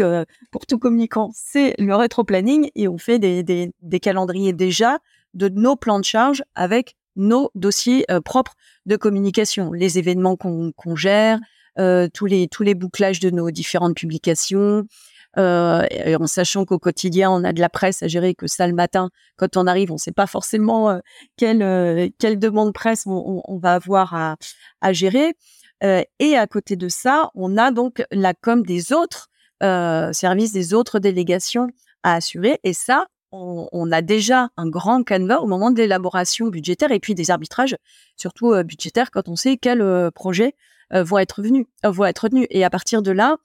pour 0.51 0.67
tout 0.67 0.79
communicant, 0.79 1.31
c'est 1.35 1.75
le 1.79 1.95
rétro-planning 1.95 2.69
et 2.75 2.87
on 2.87 2.99
fait 2.99 3.19
des, 3.19 3.73
calendriers 4.03 4.53
déjà 4.53 4.99
de 5.33 5.49
nos 5.49 5.75
plans 5.75 6.01
de 6.01 6.05
charge 6.05 6.45
avec 6.55 6.95
nos 7.17 7.51
dossiers 7.55 8.05
euh, 8.11 8.21
propres 8.21 8.55
de 8.87 8.97
communication, 8.97 9.73
les 9.73 9.99
événements 9.99 10.37
qu'on 10.37 10.97
gère, 10.97 11.39
euh, 11.79 12.09
tous 12.13 12.27
les 12.27 12.49
tous 12.49 12.63
les 12.63 12.75
bouclages 12.75 13.21
de 13.21 13.31
nos 13.31 13.51
différentes 13.51 13.97
publications, 13.97 14.85
euh, 15.39 15.87
en 16.21 16.27
sachant 16.27 16.65
qu'au 16.65 16.79
quotidien 16.79 17.31
on 17.31 17.45
a 17.45 17.53
de 17.53 17.61
la 17.61 17.69
presse 17.69 18.03
à 18.03 18.09
gérer, 18.09 18.35
que 18.35 18.47
ça 18.47 18.67
le 18.67 18.75
matin 18.75 19.11
quand 19.37 19.57
on 19.57 19.67
arrive, 19.67 19.91
on 19.91 19.95
ne 19.95 19.99
sait 19.99 20.13
pas 20.13 20.27
forcément 20.27 21.01
quelle 21.37 21.59
demande 22.39 22.75
presse 22.75 23.05
on, 23.07 23.59
va 23.59 23.75
avoir 23.75 24.15
à, 24.15 24.37
à 24.81 24.93
gérer. 24.93 25.35
et 25.83 26.37
à 26.37 26.47
côté 26.47 26.77
de 26.77 26.89
ça, 26.89 27.31
on 27.35 27.57
a 27.57 27.71
donc 27.71 28.05
la 28.11 28.35
com 28.35 28.63
des 28.63 28.93
autres 28.93 29.29
services, 29.61 30.53
des 30.53 30.75
autres 30.75 30.99
délégations 30.99 31.69
à 32.03 32.15
assurer. 32.15 32.59
Et 32.65 32.73
ça, 32.73 33.07
on, 33.33 33.93
a 33.93 34.03
déjà 34.03 34.51
un 34.57 34.69
grand 34.69 35.03
canevas 35.03 35.39
au 35.39 35.47
moment 35.47 35.71
de 35.71 35.79
l'élaboration 35.79 36.49
budgétaire 36.49 36.93
et 36.93 37.01
puis 37.01 37.15
des 37.15 37.31
arbitrages, 37.31 37.77
surtout 38.17 38.53
euh, 38.53 38.63
budgétaires, 38.63 39.11
quand 39.11 39.29
on 39.29 39.37
sait 39.37 39.57
quels 39.57 39.81
euh, 39.81 40.11
projets 40.11 40.55
euh, 40.93 41.03
vont 41.03 41.19
être 41.19 41.43
venus, 41.43 41.67
vont 41.83 42.05
être 42.05 42.21
retenus. 42.21 42.47
Et 42.51 42.63
à 42.65 42.71
partir 42.71 43.03
de 43.03 43.11
là, 43.11 43.39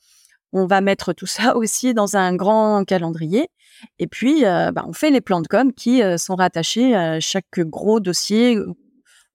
on 0.52 0.66
va 0.66 0.82
mettre 0.82 1.14
tout 1.14 1.26
ça 1.26 1.56
aussi 1.58 1.94
dans 1.94 2.18
un 2.18 2.36
grand 2.36 2.84
calendrier. 2.86 3.50
Et 4.00 4.08
puis, 4.08 4.42
bah, 4.42 4.86
on 4.88 4.94
fait 4.94 5.12
les 5.12 5.22
plans 5.22 5.42
de 5.42 5.48
com 5.48 5.72
qui 5.72 6.02
sont 6.18 6.36
rattachés 6.36 6.96
à 6.96 7.20
chaque 7.20 7.60
gros 7.60 8.00
dossier, 8.00 8.58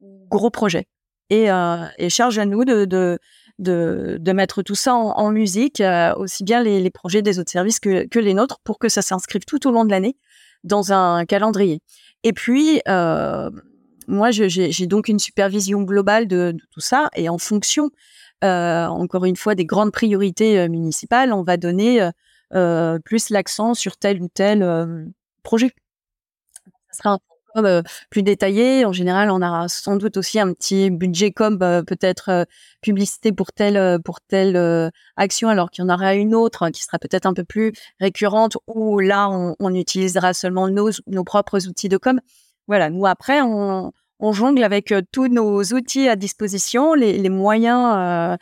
gros 0.00 0.50
projet. 0.50 0.88
Et, 1.30 1.46
charge 2.08 2.38
à 2.38 2.44
nous 2.44 2.64
de, 2.64 3.18
mettre 4.32 4.62
tout 4.62 4.74
ça 4.74 4.94
en, 4.94 5.30
musique, 5.30 5.80
aussi 6.16 6.42
bien 6.42 6.64
les, 6.64 6.90
projets 6.90 7.22
des 7.22 7.38
autres 7.38 7.52
services 7.52 7.78
que 7.78 8.18
les 8.18 8.34
nôtres, 8.34 8.58
pour 8.64 8.80
que 8.80 8.88
ça 8.88 9.00
s'inscrive 9.00 9.44
tout 9.44 9.64
au 9.68 9.70
long 9.70 9.84
de 9.84 9.92
l'année 9.92 10.16
dans 10.64 10.92
un 10.92 11.24
calendrier. 11.24 11.80
Et 12.22 12.32
puis, 12.32 12.80
euh, 12.88 13.50
moi, 14.06 14.30
j'ai 14.30 14.86
donc 14.86 15.08
une 15.08 15.18
supervision 15.18 15.82
globale 15.82 16.26
de, 16.28 16.54
tout 16.70 16.80
ça. 16.80 17.08
Et 17.16 17.28
en 17.28 17.38
fonction, 17.38 17.90
euh, 18.44 18.86
encore 18.86 19.24
une 19.24 19.36
fois, 19.36 19.54
des 19.54 19.64
grandes 19.64 19.92
priorités 19.92 20.58
euh, 20.58 20.68
municipales, 20.68 21.32
on 21.32 21.42
va 21.42 21.56
donner 21.56 22.08
plus 23.04 23.30
l'accent 23.30 23.74
sur 23.74 23.96
tel 23.96 24.22
ou 24.22 24.28
tel 24.28 25.06
projet. 25.42 25.70
Ça 26.90 26.98
sera 26.98 27.14
un 27.14 27.18
euh, 27.56 27.82
plus 28.10 28.22
détaillé. 28.22 28.84
En 28.84 28.92
général, 28.92 29.30
on 29.30 29.42
a 29.42 29.68
sans 29.68 29.96
doute 29.96 30.16
aussi 30.16 30.40
un 30.40 30.52
petit 30.52 30.90
budget 30.90 31.32
comme 31.32 31.58
euh, 31.62 31.82
peut-être 31.82 32.28
euh, 32.30 32.44
publicité 32.80 33.32
pour 33.32 33.52
telle 33.52 34.00
pour 34.02 34.20
telle 34.20 34.90
action, 35.16 35.48
alors 35.48 35.70
qu'il 35.70 35.84
y 35.84 35.86
en 35.86 35.92
aura 35.92 36.14
une 36.14 36.34
autre 36.34 36.68
qui 36.70 36.82
sera 36.82 36.98
peut-être 36.98 37.26
un 37.26 37.34
peu 37.34 37.44
plus 37.44 37.72
récurrente, 38.00 38.56
où 38.66 38.98
là, 38.98 39.28
on, 39.30 39.74
utilisera 39.74 40.34
seulement 40.34 40.68
nos, 40.68 40.90
nos 41.06 41.24
propres 41.24 41.68
outils 41.68 41.88
de 41.88 41.96
com. 41.96 42.20
Voilà, 42.66 42.90
nous 42.90 43.06
après, 43.06 43.40
on, 43.40 43.92
on 44.18 44.32
jongle 44.32 44.64
avec 44.64 44.92
tous 45.12 45.28
nos 45.28 45.62
outils 45.62 46.08
à 46.08 46.16
disposition, 46.16 46.94
les, 46.94 47.18
les 47.18 47.28
moyens 47.28 48.36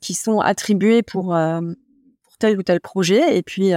qui 0.00 0.14
sont 0.14 0.40
attribués 0.40 1.02
pour, 1.02 1.26
pour 1.26 2.36
tel 2.38 2.58
ou 2.58 2.62
tel 2.62 2.80
projet, 2.80 3.36
et 3.36 3.42
puis 3.42 3.72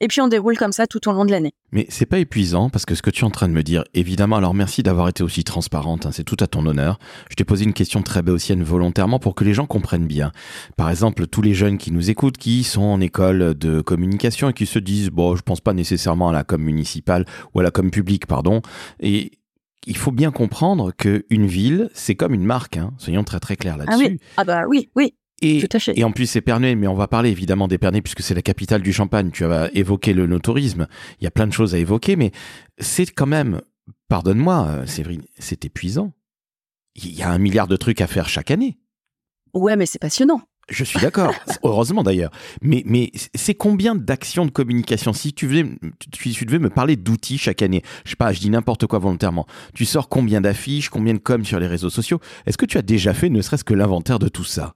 et 0.00 0.08
puis 0.08 0.20
on 0.20 0.28
déroule 0.28 0.56
comme 0.56 0.72
ça 0.72 0.86
tout 0.86 1.08
au 1.08 1.12
long 1.12 1.24
de 1.24 1.30
l'année. 1.30 1.52
Mais 1.72 1.86
c'est 1.88 2.06
pas 2.06 2.18
épuisant 2.18 2.70
parce 2.70 2.86
que 2.86 2.94
ce 2.94 3.02
que 3.02 3.10
tu 3.10 3.22
es 3.22 3.24
en 3.24 3.30
train 3.30 3.48
de 3.48 3.52
me 3.52 3.62
dire, 3.62 3.84
évidemment, 3.94 4.36
alors 4.36 4.54
merci 4.54 4.82
d'avoir 4.82 5.08
été 5.08 5.22
aussi 5.22 5.44
transparente, 5.44 6.06
hein, 6.06 6.10
c'est 6.12 6.24
tout 6.24 6.36
à 6.40 6.46
ton 6.46 6.64
honneur. 6.66 6.98
Je 7.30 7.36
t'ai 7.36 7.44
posé 7.44 7.64
une 7.64 7.72
question 7.72 8.02
très 8.02 8.22
béotienne 8.22 8.62
volontairement 8.62 9.18
pour 9.18 9.34
que 9.34 9.44
les 9.44 9.54
gens 9.54 9.66
comprennent 9.66 10.06
bien. 10.06 10.32
Par 10.76 10.90
exemple, 10.90 11.26
tous 11.26 11.42
les 11.42 11.54
jeunes 11.54 11.78
qui 11.78 11.92
nous 11.92 12.10
écoutent, 12.10 12.38
qui 12.38 12.64
sont 12.64 12.82
en 12.82 13.00
école 13.00 13.54
de 13.54 13.80
communication 13.80 14.50
et 14.50 14.52
qui 14.52 14.66
se 14.66 14.78
disent, 14.78 15.10
bon, 15.10 15.36
je 15.36 15.42
pense 15.42 15.60
pas 15.60 15.74
nécessairement 15.74 16.28
à 16.28 16.32
la 16.32 16.44
com 16.44 16.62
municipale 16.62 17.24
ou 17.54 17.60
à 17.60 17.62
la 17.62 17.70
com 17.70 17.90
publique, 17.90 18.26
pardon. 18.26 18.62
Et 19.00 19.32
il 19.86 19.96
faut 19.96 20.12
bien 20.12 20.30
comprendre 20.30 20.92
qu'une 20.92 21.46
ville, 21.46 21.90
c'est 21.94 22.14
comme 22.14 22.34
une 22.34 22.44
marque, 22.44 22.76
hein. 22.76 22.92
soyons 22.98 23.24
très 23.24 23.40
très 23.40 23.56
clairs 23.56 23.76
là-dessus. 23.76 24.04
Ah 24.04 24.08
oui, 24.08 24.20
ah 24.36 24.44
bah 24.44 24.62
oui, 24.68 24.90
oui. 24.96 25.14
Et, 25.40 25.62
et, 25.94 26.04
en 26.04 26.10
plus, 26.10 26.26
c'est 26.26 26.40
Pernay, 26.40 26.74
mais 26.74 26.88
on 26.88 26.94
va 26.94 27.06
parler 27.06 27.30
évidemment 27.30 27.68
d'Épernay 27.68 28.02
puisque 28.02 28.22
c'est 28.22 28.34
la 28.34 28.42
capitale 28.42 28.82
du 28.82 28.92
champagne. 28.92 29.30
Tu 29.30 29.44
as 29.44 29.70
évoqué 29.72 30.12
le 30.12 30.26
no-tourisme. 30.26 30.88
Il 31.20 31.24
y 31.24 31.26
a 31.28 31.30
plein 31.30 31.46
de 31.46 31.52
choses 31.52 31.76
à 31.76 31.78
évoquer, 31.78 32.16
mais 32.16 32.32
c'est 32.78 33.06
quand 33.06 33.26
même, 33.26 33.60
pardonne-moi, 34.08 34.66
euh, 34.68 34.86
Séverine, 34.86 35.22
c'est 35.38 35.64
épuisant. 35.64 36.12
Il 36.96 37.14
y 37.14 37.22
a 37.22 37.30
un 37.30 37.38
milliard 37.38 37.68
de 37.68 37.76
trucs 37.76 38.00
à 38.00 38.08
faire 38.08 38.28
chaque 38.28 38.50
année. 38.50 38.78
Ouais, 39.54 39.76
mais 39.76 39.86
c'est 39.86 40.00
passionnant. 40.00 40.40
Je 40.68 40.84
suis 40.84 41.00
d'accord, 41.00 41.32
heureusement 41.62 42.02
d'ailleurs. 42.02 42.30
Mais, 42.60 42.82
mais 42.84 43.10
c'est 43.34 43.54
combien 43.54 43.94
d'actions 43.94 44.44
de 44.44 44.50
communication? 44.50 45.12
Si 45.12 45.32
tu, 45.32 45.46
devais, 45.46 45.64
tu, 46.10 46.44
devais 46.44 46.58
me 46.58 46.68
parler 46.68 46.96
d'outils 46.96 47.38
chaque 47.38 47.62
année, 47.62 47.82
je 48.04 48.10
sais 48.10 48.16
pas, 48.16 48.32
je 48.32 48.40
dis 48.40 48.50
n'importe 48.50 48.86
quoi 48.86 48.98
volontairement. 48.98 49.46
Tu 49.72 49.86
sors 49.86 50.08
combien 50.08 50.40
d'affiches, 50.40 50.90
combien 50.90 51.14
de 51.14 51.18
com 51.18 51.44
sur 51.44 51.58
les 51.58 51.66
réseaux 51.66 51.90
sociaux? 51.90 52.20
Est-ce 52.44 52.58
que 52.58 52.66
tu 52.66 52.76
as 52.76 52.82
déjà 52.82 53.14
fait 53.14 53.30
ne 53.30 53.40
serait-ce 53.40 53.64
que 53.64 53.74
l'inventaire 53.74 54.18
de 54.18 54.28
tout 54.28 54.44
ça? 54.44 54.74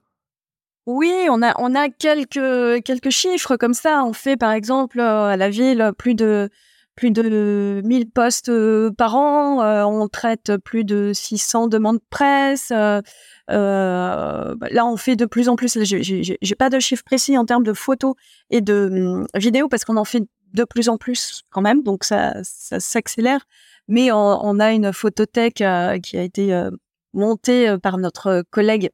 Oui, 0.85 1.11
on 1.29 1.41
a, 1.41 1.53
on 1.59 1.75
a 1.75 1.89
quelques, 1.89 2.83
quelques 2.83 3.09
chiffres 3.09 3.55
comme 3.57 3.73
ça. 3.73 4.03
On 4.03 4.13
fait, 4.13 4.37
par 4.37 4.51
exemple, 4.51 4.99
euh, 4.99 5.27
à 5.27 5.37
la 5.37 5.49
ville, 5.49 5.91
plus 5.97 6.15
de, 6.15 6.49
plus 6.95 7.11
de 7.11 7.81
1000 7.83 8.09
postes 8.09 8.49
euh, 8.49 8.91
par 8.91 9.15
an. 9.15 9.61
Euh, 9.63 9.83
on 9.83 10.07
traite 10.07 10.57
plus 10.57 10.83
de 10.83 11.11
600 11.13 11.67
demandes 11.67 11.99
presse. 12.09 12.71
Euh, 12.71 13.01
bah, 13.47 14.67
là, 14.71 14.85
on 14.85 14.97
fait 14.97 15.15
de 15.15 15.25
plus 15.25 15.49
en 15.49 15.55
plus. 15.55 15.77
J'ai 15.83 16.55
pas 16.55 16.69
de 16.69 16.79
chiffres 16.79 17.03
précis 17.03 17.37
en 17.37 17.45
termes 17.45 17.63
de 17.63 17.73
photos 17.73 18.15
et 18.49 18.61
de 18.61 18.89
hum, 18.91 19.27
vidéos 19.35 19.69
parce 19.69 19.85
qu'on 19.85 19.97
en 19.97 20.05
fait 20.05 20.23
de 20.53 20.63
plus 20.65 20.89
en 20.89 20.97
plus 20.97 21.43
quand 21.49 21.61
même. 21.61 21.83
Donc, 21.83 22.03
ça, 22.03 22.35
ça 22.43 22.79
s'accélère. 22.79 23.45
Mais 23.87 24.11
on, 24.13 24.59
a 24.59 24.71
une 24.71 24.93
photothèque 24.93 25.55
qui 26.03 26.17
a 26.17 26.23
été 26.23 26.69
montée 27.11 27.75
par 27.83 27.97
notre 27.97 28.43
collègue 28.49 28.91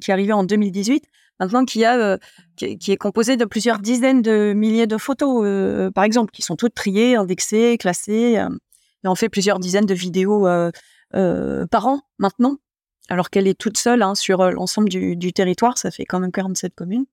qui 0.00 0.10
est 0.10 0.12
arrivé 0.12 0.32
en 0.32 0.42
2018 0.42 1.04
maintenant 1.40 1.64
qui 1.64 1.84
a 1.84 1.98
euh, 1.98 2.18
qui, 2.56 2.92
est 2.92 2.96
composé 2.96 3.36
de 3.36 3.44
plusieurs 3.44 3.78
dizaines 3.78 4.22
de 4.22 4.52
milliers 4.52 4.86
de 4.86 4.96
photos, 4.96 5.42
euh, 5.44 5.90
par 5.90 6.04
exemple, 6.04 6.30
qui 6.30 6.42
sont 6.42 6.56
toutes 6.56 6.74
triées, 6.74 7.16
indexées, 7.16 7.76
classées. 7.78 8.38
Euh, 8.38 8.48
on 9.04 9.14
fait 9.14 9.28
plusieurs 9.28 9.58
dizaines 9.58 9.86
de 9.86 9.94
vidéos 9.94 10.48
par 11.12 11.86
an 11.86 12.00
maintenant, 12.18 12.56
alors 13.10 13.28
qu'elle 13.28 13.46
est 13.46 13.58
toute 13.58 13.76
seule 13.76 14.02
hein, 14.02 14.14
sur 14.14 14.50
l'ensemble 14.50 14.88
du, 14.88 15.32
territoire. 15.34 15.76
Ça 15.76 15.90
fait 15.90 16.06
quand 16.06 16.20
même 16.20 16.32
47 16.32 16.74
communes. 16.74 17.04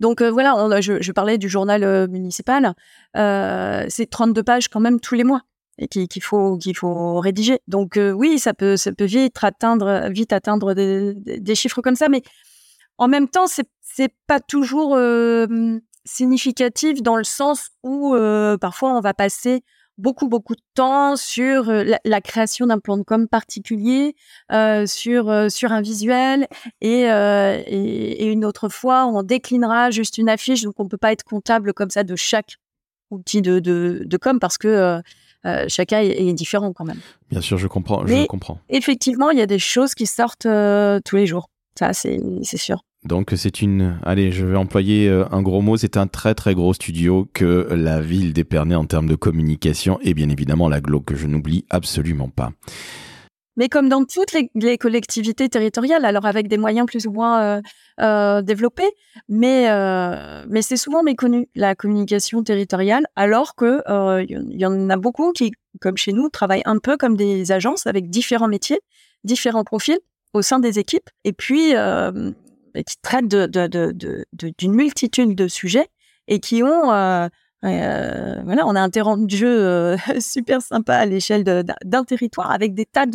Donc 0.00 0.22
voilà, 0.22 0.80
je, 0.80 1.12
parlais 1.12 1.38
du 1.38 1.48
journal 1.48 2.08
municipal. 2.08 2.74
c'est 3.14 4.10
32 4.10 4.42
pages 4.42 4.68
quand 4.68 4.80
même 4.80 4.98
tous 4.98 5.14
les 5.14 5.22
mois 5.22 5.42
et 5.78 5.86
qu'il 5.86 6.22
faut 6.22 6.58
qu'il 6.58 6.76
faut 6.76 7.20
rédiger. 7.20 7.60
Donc 7.68 7.96
oui, 7.96 8.40
ça 8.40 8.52
peut 8.52 8.76
ça 8.76 8.90
peut 8.90 9.04
vite 9.04 9.36
atteindre 9.42 10.08
vite 10.10 10.32
atteindre 10.32 10.74
des, 10.74 11.14
des, 11.14 11.54
chiffres 11.54 11.80
comme 11.80 11.94
ça, 11.94 12.08
mais 12.08 12.22
en 13.00 13.08
même 13.08 13.28
temps, 13.28 13.46
c'est 13.46 13.66
c'est 13.82 14.12
pas 14.26 14.40
toujours 14.40 14.94
euh, 14.94 15.78
significatif 16.04 17.02
dans 17.02 17.16
le 17.16 17.24
sens 17.24 17.70
où 17.82 18.14
euh, 18.14 18.56
parfois 18.56 18.96
on 18.96 19.00
va 19.00 19.14
passer 19.14 19.62
beaucoup 19.98 20.28
beaucoup 20.28 20.54
de 20.54 20.62
temps 20.74 21.16
sur 21.16 21.68
euh, 21.68 21.84
la, 22.04 22.20
création 22.20 22.66
d'un 22.66 22.78
plan 22.78 22.96
de 22.96 23.02
com 23.02 23.26
particulier, 23.26 24.14
sur 24.86 25.50
sur 25.50 25.72
un 25.72 25.80
visuel 25.80 26.46
et, 26.80 27.02
et, 27.02 28.26
une 28.26 28.44
autre 28.44 28.68
fois 28.68 29.06
on 29.06 29.22
déclinera 29.22 29.90
juste 29.90 30.18
une 30.18 30.28
affiche 30.28 30.62
donc 30.62 30.74
on 30.78 30.86
peut 30.86 30.96
pas 30.96 31.12
être 31.12 31.24
comptable 31.24 31.72
comme 31.72 31.90
ça 31.90 32.04
de 32.04 32.16
chaque 32.16 32.56
outil 33.10 33.42
de 33.42 33.58
de, 33.58 34.02
de 34.04 34.16
com 34.16 34.38
parce 34.38 34.56
que 34.56 35.00
chacun 35.68 36.00
est, 36.00 36.32
différent 36.34 36.72
quand 36.72 36.84
même. 36.84 37.00
Bien 37.30 37.40
sûr, 37.40 37.58
je 37.58 37.66
comprends. 37.66 38.06
je 38.06 38.26
comprends. 38.26 38.58
Effectivement, 38.68 39.30
il 39.30 39.38
y 39.38 39.42
a 39.42 39.46
des 39.46 39.58
choses 39.58 39.94
qui 39.94 40.06
sortent 40.06 40.46
tous 41.04 41.16
les 41.16 41.26
jours. 41.26 41.48
Ça, 41.78 41.92
c'est 41.92 42.20
sûr. 42.56 42.82
Donc 43.04 43.32
c'est 43.34 43.62
une, 43.62 43.98
allez, 44.02 44.30
je 44.30 44.44
vais 44.44 44.56
employer 44.56 45.08
euh, 45.08 45.24
un 45.30 45.40
gros 45.40 45.62
mot, 45.62 45.78
c'est 45.78 45.96
un 45.96 46.06
très 46.06 46.34
très 46.34 46.54
gros 46.54 46.74
studio 46.74 47.26
que 47.32 47.66
la 47.70 48.00
ville 48.00 48.34
d'Épernay 48.34 48.74
en 48.74 48.84
termes 48.84 49.08
de 49.08 49.14
communication 49.14 49.98
et 50.02 50.12
bien 50.12 50.28
évidemment 50.28 50.68
la 50.68 50.82
Glo 50.82 51.00
que 51.00 51.16
je 51.16 51.26
n'oublie 51.26 51.64
absolument 51.70 52.28
pas. 52.28 52.52
Mais 53.56 53.68
comme 53.68 53.88
dans 53.88 54.04
toutes 54.04 54.32
les, 54.32 54.78
collectivités 54.78 55.48
territoriales, 55.48 56.04
alors 56.04 56.26
avec 56.26 56.46
des 56.46 56.58
moyens 56.58 56.86
plus 56.86 57.06
ou 57.06 57.12
moins 57.12 57.42
euh, 57.42 57.60
euh, 58.00 58.42
développés, 58.42 58.90
mais 59.28 59.66
mais 60.48 60.62
c'est 60.62 60.76
souvent 60.76 61.02
méconnu 61.02 61.48
la 61.54 61.74
communication 61.74 62.42
territoriale, 62.42 63.06
alors 63.16 63.54
que 63.54 63.82
il 64.22 64.60
y 64.60 64.64
en 64.64 64.88
a 64.88 64.96
beaucoup 64.96 65.32
qui, 65.32 65.52
comme 65.80 65.96
chez 65.96 66.12
nous, 66.12 66.28
travaillent 66.28 66.62
un 66.64 66.78
peu 66.78 66.96
comme 66.96 67.16
des 67.16 67.50
agences 67.50 67.86
avec 67.86 68.08
différents 68.08 68.48
métiers, 68.48 68.80
différents 69.24 69.64
profils 69.64 69.98
au 70.32 70.42
sein 70.42 70.60
des 70.60 70.78
équipes, 70.78 71.10
et 71.24 71.32
puis 71.32 71.74
qui 72.74 72.96
traitent 73.02 73.28
d'une 73.28 73.46
de, 73.46 73.92
de, 73.92 74.24
de, 74.32 74.68
multitude 74.68 75.34
de 75.34 75.48
sujets 75.48 75.88
et 76.28 76.40
qui 76.40 76.62
ont 76.62 76.92
euh, 76.92 77.28
euh, 77.64 78.40
voilà, 78.44 78.66
on 78.66 78.74
a 78.74 78.80
un 78.80 78.88
terrain 78.88 79.18
de 79.18 79.28
jeu 79.28 79.64
euh, 79.66 79.96
super 80.20 80.62
sympa 80.62 80.94
à 80.94 81.06
l'échelle 81.06 81.44
d'un 81.44 82.04
territoire 82.04 82.50
avec 82.50 82.74
des 82.74 82.86
tas 82.86 83.06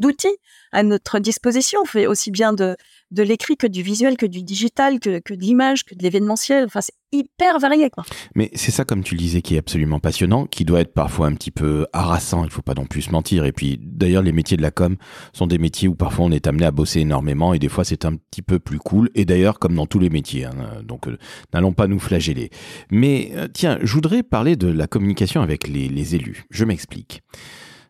d'outils 0.00 0.36
à 0.72 0.82
notre 0.82 1.18
disposition. 1.18 1.80
On 1.82 1.86
fait 1.86 2.06
aussi 2.06 2.30
bien 2.30 2.52
de, 2.52 2.76
de 3.10 3.22
l'écrit 3.22 3.56
que 3.56 3.66
du 3.66 3.82
visuel, 3.82 4.16
que 4.16 4.26
du 4.26 4.42
digital, 4.42 5.00
que, 5.00 5.20
que 5.20 5.34
de 5.34 5.40
l'image, 5.40 5.84
que 5.84 5.94
de 5.94 6.02
l'événementiel. 6.02 6.64
Enfin, 6.64 6.80
c'est 6.80 6.94
hyper 7.12 7.58
varié. 7.58 7.90
Mais 8.34 8.50
c'est 8.54 8.70
ça, 8.70 8.84
comme 8.84 9.02
tu 9.02 9.14
le 9.14 9.20
disais, 9.20 9.42
qui 9.42 9.56
est 9.56 9.58
absolument 9.58 9.98
passionnant, 9.98 10.46
qui 10.46 10.64
doit 10.64 10.80
être 10.80 10.94
parfois 10.94 11.26
un 11.26 11.34
petit 11.34 11.50
peu 11.50 11.86
harassant, 11.92 12.44
il 12.44 12.50
faut 12.50 12.62
pas 12.62 12.74
non 12.74 12.86
plus 12.86 13.02
se 13.02 13.10
mentir. 13.10 13.44
Et 13.44 13.52
puis, 13.52 13.78
d'ailleurs, 13.82 14.22
les 14.22 14.32
métiers 14.32 14.56
de 14.56 14.62
la 14.62 14.70
com 14.70 14.96
sont 15.32 15.46
des 15.46 15.58
métiers 15.58 15.88
où 15.88 15.94
parfois 15.94 16.26
on 16.26 16.30
est 16.30 16.46
amené 16.46 16.66
à 16.66 16.70
bosser 16.70 17.00
énormément 17.00 17.52
et 17.52 17.58
des 17.58 17.68
fois 17.68 17.84
c'est 17.84 18.04
un 18.04 18.16
petit 18.16 18.42
peu 18.42 18.58
plus 18.58 18.78
cool. 18.78 19.10
Et 19.14 19.24
d'ailleurs, 19.24 19.58
comme 19.58 19.74
dans 19.74 19.86
tous 19.86 19.98
les 19.98 20.10
métiers, 20.10 20.44
hein, 20.44 20.82
donc 20.84 21.08
euh, 21.08 21.18
n'allons 21.52 21.72
pas 21.72 21.86
nous 21.86 21.98
flageller. 21.98 22.50
Mais 22.90 23.32
euh, 23.34 23.48
tiens, 23.52 23.78
je 23.82 23.92
voudrais 23.92 24.22
parler 24.22 24.56
de 24.56 24.68
la 24.68 24.86
communication 24.86 25.42
avec 25.42 25.66
les 25.66 26.14
élus. 26.14 26.44
Je 26.50 26.64
m'explique. 26.64 27.22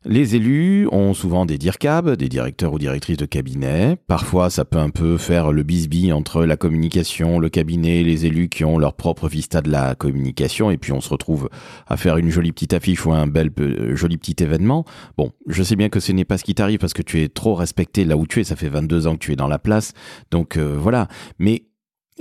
Les 0.07 0.35
élus 0.35 0.89
ont 0.93 1.13
souvent 1.13 1.45
des 1.45 1.59
DIRCAB, 1.59 2.17
des 2.17 2.31
directeurs 2.31 2.73
ou 2.73 2.79
directrices 2.79 3.19
de 3.19 3.27
cabinet. 3.27 3.99
Parfois, 4.07 4.49
ça 4.49 4.65
peut 4.65 4.79
un 4.79 4.89
peu 4.89 5.19
faire 5.19 5.53
le 5.53 5.63
bisbis 5.63 6.11
entre 6.11 6.47
la 6.47 6.57
communication, 6.57 7.39
le 7.39 7.51
cabinet, 7.51 8.03
les 8.03 8.25
élus 8.25 8.49
qui 8.49 8.65
ont 8.65 8.79
leur 8.79 8.95
propre 8.95 9.29
vista 9.29 9.61
de 9.61 9.71
la 9.71 9.95
communication. 9.95 10.71
Et 10.71 10.79
puis, 10.79 10.93
on 10.93 11.03
se 11.03 11.11
retrouve 11.11 11.51
à 11.87 11.99
faire 11.99 12.17
une 12.17 12.31
jolie 12.31 12.51
petite 12.51 12.73
affiche 12.73 13.05
ou 13.05 13.13
un 13.13 13.27
bel, 13.27 13.51
euh, 13.61 13.95
joli 13.95 14.17
petit 14.17 14.43
événement. 14.43 14.87
Bon, 15.19 15.33
je 15.47 15.63
sais 15.63 15.77
bien 15.77 15.91
que 15.91 16.01
ce 16.01 16.13
n'est 16.13 16.25
pas 16.25 16.39
ce 16.39 16.45
qui 16.45 16.55
t'arrive 16.55 16.79
parce 16.79 16.95
que 16.95 17.03
tu 17.03 17.21
es 17.21 17.29
trop 17.29 17.55
respecté 17.55 18.07
là 18.07 18.17
où 18.17 18.27
tu 18.27 18.41
es. 18.41 18.45
Ça 18.45 18.57
fait 18.57 18.71
22 18.71 19.07
ans 19.07 19.13
que 19.13 19.19
tu 19.19 19.33
es 19.33 19.37
dans 19.37 19.49
la 19.49 19.59
place. 19.59 19.93
Donc, 20.31 20.57
euh, 20.57 20.79
voilà. 20.81 21.09
Mais 21.39 21.65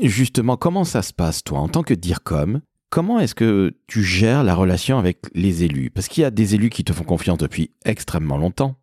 justement, 0.04 0.58
comment 0.58 0.84
ça 0.84 1.02
se 1.02 1.14
passe, 1.14 1.46
toi, 1.46 1.60
en 1.60 1.70
tant 1.70 1.84
que 1.84 1.94
DIRCOM? 1.94 2.60
Comment 2.90 3.20
est-ce 3.20 3.36
que 3.36 3.76
tu 3.88 4.04
gères 4.04 4.44
la 4.44 4.56
relation 4.56 4.98
avec 4.98 5.20
les 5.34 5.64
élus? 5.64 5.92
Parce 5.92 6.08
qu'il 6.08 6.22
y 6.22 6.26
a 6.26 6.32
des 6.32 6.56
élus 6.56 6.70
qui 6.70 6.84
te 6.84 6.92
font 6.92 7.04
confiance 7.04 7.38
depuis 7.38 7.72
extrêmement 7.86 8.38
longtemps, 8.38 8.78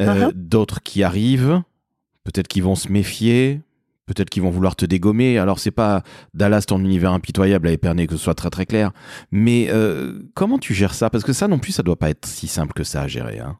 euh, 0.00 0.30
uh-huh. 0.30 0.32
d'autres 0.34 0.82
qui 0.82 1.02
arrivent, 1.02 1.62
peut-être 2.24 2.48
qu'ils 2.48 2.62
vont 2.62 2.74
se 2.74 2.90
méfier, 2.90 3.60
peut-être 4.06 4.30
qu'ils 4.30 4.42
vont 4.42 4.50
vouloir 4.50 4.76
te 4.76 4.86
dégommer. 4.86 5.38
Alors 5.38 5.58
c'est 5.58 5.70
pas 5.70 6.02
Dallas 6.32 6.64
ton 6.66 6.78
univers 6.80 7.12
impitoyable 7.12 7.68
à 7.68 7.72
Épernay 7.72 8.06
que 8.06 8.16
ce 8.16 8.22
soit 8.22 8.34
très 8.34 8.50
très 8.50 8.64
clair, 8.64 8.92
mais 9.30 9.68
euh, 9.70 10.22
comment 10.34 10.58
tu 10.58 10.72
gères 10.72 10.94
ça? 10.94 11.10
Parce 11.10 11.24
que 11.24 11.34
ça 11.34 11.48
non 11.48 11.58
plus, 11.58 11.72
ça 11.72 11.82
doit 11.82 11.98
pas 11.98 12.10
être 12.10 12.26
si 12.26 12.48
simple 12.48 12.72
que 12.72 12.84
ça 12.84 13.02
à 13.02 13.08
gérer. 13.08 13.40
Hein 13.40 13.58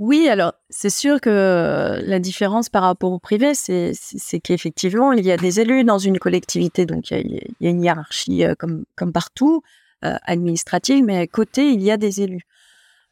oui, 0.00 0.30
alors 0.30 0.54
c'est 0.70 0.88
sûr 0.88 1.20
que 1.20 2.00
la 2.02 2.18
différence 2.20 2.70
par 2.70 2.84
rapport 2.84 3.12
au 3.12 3.18
privé, 3.18 3.52
c'est 3.54 4.40
qu'effectivement, 4.42 5.12
il 5.12 5.26
y 5.26 5.30
a 5.30 5.36
des 5.36 5.60
élus 5.60 5.84
dans 5.84 5.98
une 5.98 6.18
collectivité, 6.18 6.86
donc 6.86 7.10
il 7.10 7.42
y 7.60 7.66
a, 7.66 7.70
une 7.70 7.84
hiérarchie 7.84 8.46
euh, 8.46 8.54
comme, 8.54 9.12
partout, 9.12 9.62
euh, 10.06 10.14
administrative, 10.22 11.04
mais 11.04 11.18
à 11.18 11.26
côté, 11.26 11.68
il 11.68 11.82
y 11.82 11.90
a 11.90 11.98
des 11.98 12.22
élus. 12.22 12.46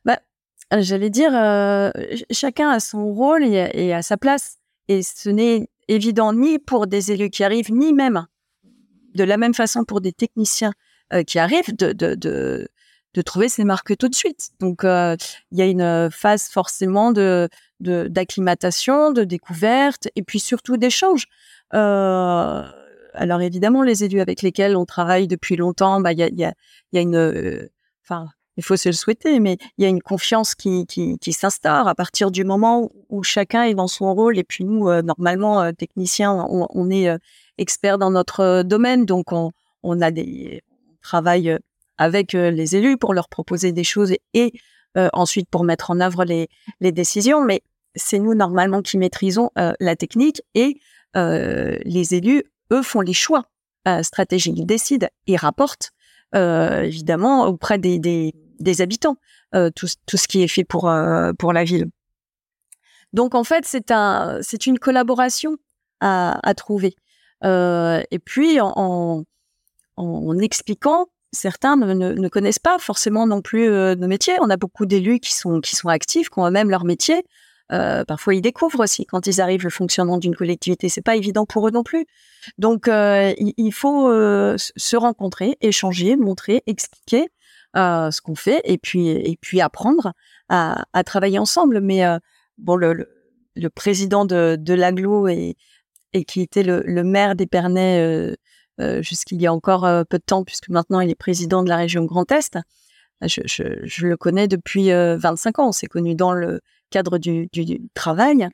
Bah, 0.06 0.18
J'allais 0.78 1.10
dire, 1.10 1.32
euh, 1.34 1.90
chacun 2.30 2.70
a 2.70 2.80
son 2.80 3.12
rôle 3.12 3.44
et, 3.44 3.92
a 3.92 4.00
sa 4.00 4.16
place. 4.16 4.56
Et 4.88 5.02
ce 5.02 5.28
n'est 5.28 5.68
évident 5.88 6.32
ni 6.32 6.58
pour 6.58 6.86
des 6.86 7.12
élus 7.12 7.28
qui 7.28 7.44
arrivent, 7.44 7.70
ni 7.70 7.92
même 7.92 8.26
de 9.14 9.24
la 9.24 9.36
même 9.36 9.52
façon 9.52 9.84
pour 9.84 10.00
des 10.00 10.12
techniciens 10.12 10.72
qui 11.26 11.38
arrivent 11.38 11.74
trouver 13.22 13.48
ses 13.48 13.64
marques 13.64 13.96
tout 13.96 14.08
de 14.08 14.14
suite. 14.14 14.50
Donc, 14.60 14.84
euh, 14.84 15.16
il 15.50 15.58
y 15.58 15.62
a 15.62 15.66
une 15.66 16.10
phase 16.10 16.48
forcément 16.48 17.12
de 17.12 17.48
d'acclimatation, 17.80 19.12
de, 19.12 19.22
découverte, 19.22 20.08
et 20.16 20.22
puis 20.24 20.40
surtout 20.40 20.76
d'échange. 20.76 21.26
Euh, 21.74 22.64
alors 23.14 23.40
évidemment, 23.40 23.82
les 23.84 24.02
élus 24.02 24.20
avec 24.20 24.42
lesquels 24.42 24.76
on 24.76 24.84
travaille 24.84 25.28
depuis 25.28 25.54
longtemps, 25.54 26.00
bah 26.00 26.10
il 26.12 26.18
y 26.18 26.24
a, 26.24 26.28
y, 26.28 26.52
y 26.92 26.98
a 26.98 27.00
une, 27.00 27.14
euh, 27.14 27.68
enfin, 28.04 28.28
il 28.56 28.64
faut 28.64 28.76
se 28.76 28.88
le 28.88 28.94
souhaiter, 28.94 29.38
mais 29.38 29.58
il 29.76 29.84
y 29.84 29.86
a 29.86 29.88
une 29.88 30.02
confiance 30.02 30.56
qui, 30.56 30.86
qui, 30.86 31.32
s'instaure 31.32 31.86
à 31.86 31.94
partir 31.94 32.32
du 32.32 32.42
moment 32.44 32.90
où, 33.08 33.22
chacun 33.22 33.62
est 33.62 33.74
dans 33.74 33.86
son 33.86 34.12
rôle. 34.12 34.38
Et 34.38 34.44
puis 34.44 34.64
nous, 34.64 34.90
normalement, 35.02 35.72
techniciens, 35.72 36.46
on, 36.50 36.66
on 36.70 36.90
est 36.90 37.16
experts 37.58 37.98
dans 37.98 38.10
notre 38.10 38.62
domaine, 38.64 39.06
donc 39.06 39.32
on, 39.32 39.52
on 39.84 40.00
a 40.00 40.10
des, 40.10 40.62
on 40.90 40.96
travaille 41.02 41.56
avec 41.98 42.34
euh, 42.34 42.50
les 42.50 42.76
élus 42.76 42.96
pour 42.96 43.12
leur 43.12 43.28
proposer 43.28 43.72
des 43.72 43.84
choses 43.84 44.14
et, 44.32 44.52
euh, 44.96 45.08
ensuite 45.12 45.48
pour 45.50 45.64
mettre 45.64 45.90
en 45.90 46.00
œuvre 46.00 46.24
les, 46.24 46.48
décisions. 46.80 47.44
Mais 47.44 47.62
c'est 47.94 48.18
nous 48.18 48.34
normalement 48.34 48.80
qui 48.80 48.96
maîtrisons 48.96 49.50
euh, 49.58 49.72
la 49.80 49.96
technique 49.96 50.40
et 50.54 50.80
les 51.14 52.14
élus, 52.14 52.44
eux, 52.72 52.82
font 52.82 53.00
les 53.00 53.12
choix 53.12 53.46
stratégiques. 54.02 54.56
Ils 54.56 54.66
décident 54.66 55.08
et 55.26 55.36
rapportent 55.36 55.90
évidemment 56.32 57.46
auprès 57.46 57.76
des, 57.78 58.32
habitants 58.78 59.16
tout, 59.74 59.88
ce 59.88 60.28
qui 60.28 60.44
est 60.44 60.48
fait 60.48 60.62
pour, 60.62 60.86
la 60.88 61.64
ville. 61.64 61.86
Donc 63.12 63.34
en 63.34 63.42
fait, 63.42 63.64
c'est 63.64 63.90
un, 63.90 64.38
c'est 64.42 64.66
une 64.66 64.78
collaboration 64.78 65.56
à, 66.00 66.54
trouver. 66.56 66.94
et 67.42 68.18
puis 68.24 68.60
en 68.60 69.24
expliquant 70.40 71.08
certains 71.32 71.76
ne, 71.76 72.28
connaissent 72.28 72.58
pas 72.58 72.78
forcément 72.78 73.26
non 73.26 73.42
plus 73.42 73.68
euh, 73.68 73.94
nos 73.94 74.06
métiers. 74.06 74.34
On 74.40 74.50
a 74.50 74.56
beaucoup 74.56 74.86
d'élus 74.86 75.20
qui 75.20 75.34
sont, 75.34 75.60
qui 75.60 75.76
sont 75.76 75.88
actifs, 75.88 76.30
qui 76.30 76.38
ont 76.38 76.50
même 76.50 76.70
leur 76.70 76.84
métier. 76.84 77.24
Euh, 77.70 78.04
parfois, 78.04 78.34
ils 78.34 78.40
découvrent 78.40 78.80
aussi 78.80 79.04
quand 79.04 79.26
ils 79.26 79.40
arrivent 79.40 79.64
le 79.64 79.70
fonctionnement 79.70 80.16
d'une 80.18 80.34
collectivité. 80.34 80.88
C'est 80.88 81.02
pas 81.02 81.16
évident 81.16 81.44
pour 81.44 81.68
eux 81.68 81.70
non 81.70 81.82
plus. 81.82 82.06
Donc, 82.56 82.88
euh, 82.88 83.34
il, 83.38 83.72
faut 83.72 84.08
se 84.56 84.96
rencontrer, 84.96 85.58
échanger, 85.60 86.16
montrer, 86.16 86.62
expliquer 86.66 87.28
ce 87.74 88.20
qu'on 88.22 88.34
fait, 88.34 88.62
et 88.64 88.78
puis 88.78 89.08
et 89.08 89.38
puis 89.40 89.60
apprendre 89.60 90.14
à, 90.48 90.82
travailler 91.04 91.38
ensemble. 91.38 91.80
Mais 91.82 92.02
bon, 92.56 92.76
le, 92.76 93.06
président 93.68 94.24
de, 94.24 94.56
de 94.58 94.72
l'aglo 94.72 95.28
et, 95.28 95.54
qui 96.26 96.40
était 96.40 96.62
le, 96.62 97.04
maire 97.04 97.34
d'Épernay 97.36 98.34
jusqu'il 99.02 99.40
y 99.40 99.46
a 99.46 99.52
encore 99.52 99.84
euh, 99.84 100.04
peu 100.04 100.18
de 100.18 100.24
temps, 100.24 100.44
puisque 100.44 100.68
maintenant 100.68 101.00
il 101.00 101.10
est 101.10 101.14
président 101.14 101.62
de 101.62 101.68
la 101.68 101.76
région 101.76 102.04
Grand 102.04 102.30
Est. 102.30 102.58
Je, 103.22 104.06
le 104.06 104.16
connais 104.16 104.46
depuis 104.46 104.90
25 104.90 105.58
euh, 105.58 105.62
ans. 105.62 105.68
On 105.68 105.72
s'est 105.72 105.88
connu 105.88 106.14
dans 106.14 106.32
le 106.32 106.60
cadre 106.90 107.18
du, 107.18 107.48
travail. 107.94 108.48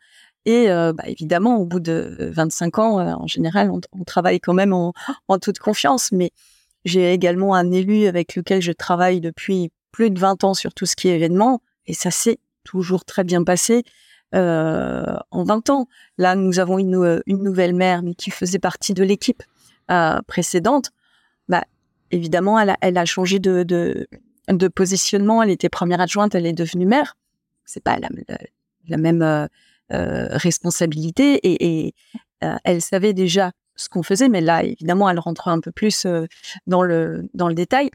Et 0.47 0.69
bah, 0.69 1.05
évidemment, 1.07 1.59
au 1.59 1.65
bout 1.65 1.81
de 1.81 2.31
25 2.33 2.79
ans, 2.79 2.99
en 2.99 3.27
général, 3.27 3.71
on, 3.71 4.05
travaille 4.05 4.41
quand 4.41 4.55
même 4.55 4.73
en, 4.73 4.93
toute 5.41 5.59
confiance. 5.59 6.13
Mais 6.13 6.33
j'ai 6.85 7.13
également 7.13 7.55
un 7.55 7.71
élu 7.71 8.07
avec 8.07 8.37
lequel 8.37 8.63
je 8.63 8.73
travaille 8.73 9.21
depuis 9.21 9.71
plus 9.93 10.11
de 10.11 10.19
20 10.19 10.45
ans 10.45 10.55
sur 10.55 10.73
tout 10.75 10.87
ce 10.87 10.97
qui 10.97 11.09
est 11.09 11.17
événement. 11.17 11.61
Et 11.87 11.95
ça 11.95 12.11
s'est 12.11 12.39
toujours 12.65 13.05
très 13.05 13.25
bien 13.25 13.45
passé. 13.45 13.85
Euh, 14.35 15.05
en 15.31 15.45
20 15.45 15.71
ans. 15.71 15.87
Là, 16.19 16.35
nous 16.35 16.59
avons 16.59 16.79
une, 16.79 17.23
une 17.27 17.43
nouvelle 17.43 17.73
mère, 17.73 18.03
mais 18.03 18.15
qui 18.15 18.33
faisait 18.33 18.59
partie 18.59 18.93
de 18.93 19.05
l'équipe 19.05 19.45
euh, 19.90 20.20
précédente, 20.27 20.90
bah, 21.49 21.64
évidemment, 22.11 22.59
elle 22.59 22.99
a, 22.99 23.05
changé 23.05 23.38
de, 23.38 24.07
positionnement. 24.75 25.42
Elle 25.42 25.51
était 25.51 25.68
première 25.68 26.01
adjointe, 26.01 26.35
elle 26.35 26.47
est 26.47 26.53
devenue 26.53 26.87
maire. 26.87 27.16
C'est 27.64 27.83
pas 27.83 27.99
la, 27.99 28.97
même 28.97 29.23
euh, 29.23 29.47
euh, 29.92 30.29
responsabilité 30.31 31.40
et, 31.42 31.94
elle 32.64 32.83
savait 32.83 33.14
déjà 33.14 33.53
ce 33.75 33.88
qu'on 33.88 34.03
faisait, 34.03 34.29
mais 34.29 34.42
là, 34.42 34.62
évidemment, 34.64 35.09
elle 35.09 35.18
rentre 35.18 35.49
un 35.49 35.61
peu 35.61 35.73
plus 35.73 36.07
dans 36.66 36.83
le 36.83 37.55
détail. 37.55 37.90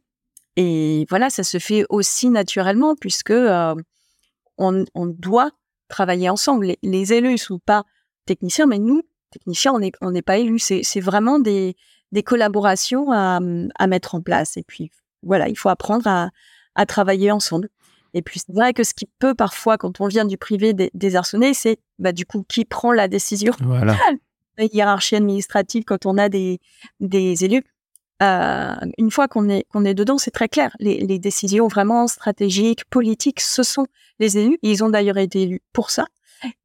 Et 0.56 1.06
voilà, 1.08 1.30
ça 1.30 1.43
se 1.43 1.60
fait 1.60 1.86
aussi 1.89 2.30
naturellement 2.30 2.95
puisque 2.95 3.34
on, 4.58 4.86
doit 4.95 5.52
travailler 5.88 6.30
ensemble. 6.30 6.65
Les, 6.65 6.80
les 6.82 7.13
élus 7.13 7.38
sont 7.38 7.60
pas 7.60 7.84
techniciens, 8.25 8.65
mais 8.65 8.80
nous, 8.80 9.04
technicien, 9.30 9.74
on 9.74 9.80
n'est 9.80 9.92
on 10.02 10.13
pas 10.22 10.38
élu. 10.38 10.60
C'est 10.60 11.00
vraiment 11.00 11.39
des, 11.39 11.76
des 12.12 12.24
collaborations 12.24 13.12
à, 13.12 13.39
à, 13.78 13.88
mettre 13.88 14.15
en 14.15 14.22
place. 14.22 14.58
Et 14.58 14.63
puis, 14.63 14.92
voilà, 15.24 15.50
il 15.50 15.58
faut 15.58 15.70
apprendre 15.70 16.08
à, 16.08 16.30
à 16.76 16.86
travailler 16.86 17.32
ensemble. 17.32 17.70
Et 18.13 18.22
puis, 18.22 18.39
c'est 18.39 18.54
vrai 18.54 18.74
que 18.74 18.84
ce 18.84 18.94
qui 18.94 19.08
peut 19.20 19.36
parfois, 19.36 19.78
quand 19.78 20.02
on 20.02 20.08
vient 20.08 20.26
du 20.26 20.38
privé, 20.38 20.74
désarçonner, 20.94 21.54
c'est 21.54 21.78
bah, 22.00 22.12
du 22.12 22.26
coup 22.26 22.44
qui 22.48 22.65
prend 22.65 22.92
la 22.92 23.08
décision. 23.08 23.54
Voilà. 23.62 23.96
La 24.58 24.65
hiérarchie 24.65 25.15
administrative, 25.15 25.86
quand 25.86 26.06
on 26.06 26.18
a 26.18 26.28
des, 26.28 26.60
des 27.00 27.46
élus. 27.46 27.63
Euh, 28.22 28.76
une 28.98 29.10
fois 29.10 29.30
qu'on 29.30 29.48
est, 29.48 29.65
qu'on 29.72 29.86
est 29.86 29.94
dedans, 29.94 30.18
c'est 30.18 30.32
très 30.32 30.50
clair. 30.50 30.76
Les, 30.80 30.98
les, 31.00 31.18
décisions 31.18 31.70
vraiment 31.70 32.08
stratégiques, 32.08 32.84
politiques, 32.89 33.39
ce 33.39 33.63
sont 33.63 33.88
les 34.20 34.38
élus. 34.38 34.60
Ils 34.62 34.84
ont 34.84 34.89
d'ailleurs 34.89 35.18
été 35.18 35.44
élus 35.44 35.62
pour 35.72 35.92
ça. 35.92 36.08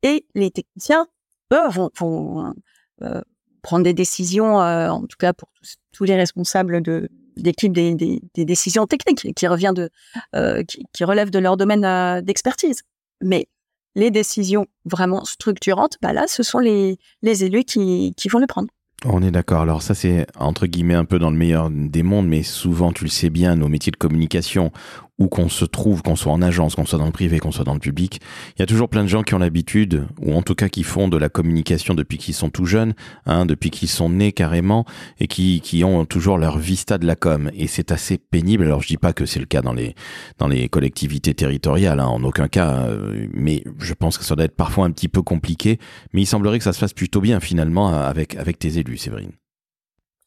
Et 0.03 0.27
les 0.35 0.51
techniciens, 0.51 1.07
eux 1.53 1.69
vont, 1.99 2.55
euh, 3.03 3.21
prendre 3.63 3.85
des 3.85 3.95
décisions, 3.95 4.61
euh, 4.61 4.89
en 4.89 5.01
tout 5.03 5.17
cas 5.19 5.33
pour 5.33 5.49
tous, 5.93 6.05
les 6.05 6.17
responsables 6.17 6.83
de 6.83 7.09
d'équipe 7.37 7.73
des, 7.73 8.21
décisions 8.37 8.87
techniques 8.87 9.35
qui 9.35 9.47
revient 9.49 9.73
de 9.75 9.91
euh, 10.37 10.63
qui, 10.63 10.85
qui 10.93 11.03
relèvent 11.03 11.31
de 11.31 11.41
leur 11.41 11.57
domaine 11.57 12.21
d'expertise. 12.23 12.83
Mais 13.23 13.49
les 13.97 14.11
décisions 14.11 14.67
vraiment 14.85 15.25
structurantes, 15.25 15.97
bah 16.01 16.13
là, 16.13 16.27
ce 16.29 16.43
sont 16.43 16.59
les, 16.61 16.99
les 17.23 17.45
élus 17.45 17.65
qui, 17.65 18.13
qui 18.17 18.29
vont 18.29 18.39
les 18.39 18.47
prendre. 18.47 18.69
On 19.05 19.23
est 19.23 19.31
d'accord. 19.31 19.63
Alors 19.63 19.83
ça, 19.83 19.95
c'est 19.95 20.27
entre 20.39 20.67
guillemets 20.67 20.95
un 20.95 21.05
peu 21.05 21.19
dans 21.19 21.31
le 21.31 21.37
meilleur 21.37 21.71
des 21.71 22.03
mondes, 22.03 22.27
mais 22.27 22.43
souvent, 22.43 22.93
tu 22.93 23.05
le 23.05 23.11
sais 23.11 23.31
bien, 23.31 23.57
nos 23.57 23.69
métiers 23.69 23.93
de 23.93 23.97
communication, 23.97 24.73
où 25.19 25.29
qu'on 25.29 25.49
se 25.49 25.65
trouve, 25.65 26.03
qu'on 26.03 26.17
soit 26.17 26.33
en 26.33 26.43
agence, 26.43 26.75
qu'on 26.75 26.87
soit 26.87 26.99
dans 26.99 27.07
le 27.07 27.13
privé, 27.13 27.39
qu'on 27.39 27.53
soit 27.53 27.65
dans 27.65 27.75
le 27.75 27.81
public, 27.81 28.21
il 28.57 28.61
y 28.61 28.63
a 28.63 28.67
toujours 28.67 28.89
plein 28.89 29.03
de 29.05 29.09
gens 29.09 29.23
qui 29.23 29.35
ont 29.35 29.39
l'habitude, 29.39 30.07
ou 30.21 30.35
en 30.35 30.43
tout 30.43 30.55
cas 30.55 30.69
qui 30.69 30.83
font 30.83 31.09
de 31.09 31.17
la 31.17 31.29
communication 31.29 31.95
depuis 31.95 32.19
qu'ils 32.19 32.35
sont 32.35 32.51
tout 32.51 32.67
jeunes, 32.67 32.95
hein, 33.27 33.47
depuis 33.47 33.71
qu'ils 33.71 33.89
sont 33.89 34.09
nés 34.09 34.33
carrément, 34.33 34.85
et 35.21 35.29
qui, 35.29 35.61
qui 35.61 35.85
ont 35.85 36.05
toujours 36.05 36.37
leur 36.37 36.59
vista 36.59 36.99
de 36.99 37.07
la 37.07 37.15
com. 37.15 37.51
Et 37.55 37.69
c'est 37.69 37.93
assez 37.93 38.19
pénible. 38.19 38.65
Alors 38.65 38.83
je 38.83 38.89
dis 38.89 38.97
pas 38.97 39.13
que 39.13 39.27
c'est 39.27 39.41
le 39.41 39.47
cas 39.47 39.63
dans 39.63 39.73
les 39.73 39.95
dans 40.39 40.49
les 40.49 40.69
collectivités 40.69 41.35
territoriales, 41.35 42.01
hein, 42.01 42.07
en 42.07 42.23
aucun 42.25 42.49
cas, 42.49 42.87
euh, 42.89 43.27
mais 43.33 43.63
je 43.79 43.95
pense 43.95 44.19
que 44.19 44.25
ça 44.25 44.35
doit 44.35 44.45
être 44.47 44.57
parfois 44.57 44.87
un 44.87 44.91
petit 44.91 45.09
peu 45.09 45.23
compliqué. 45.23 45.79
Mais 46.13 46.23
il 46.23 46.27
semblerait 46.27 46.59
que 46.59 46.65
ça 46.65 46.73
se 46.73 46.79
fasse 46.79 46.93
plutôt 46.93 47.21
bien 47.21 47.41
finalement 47.41 47.89
avec 47.95 48.35
avec 48.37 48.59
tes 48.59 48.79
élus, 48.79 48.99
Séverine. 48.99 49.33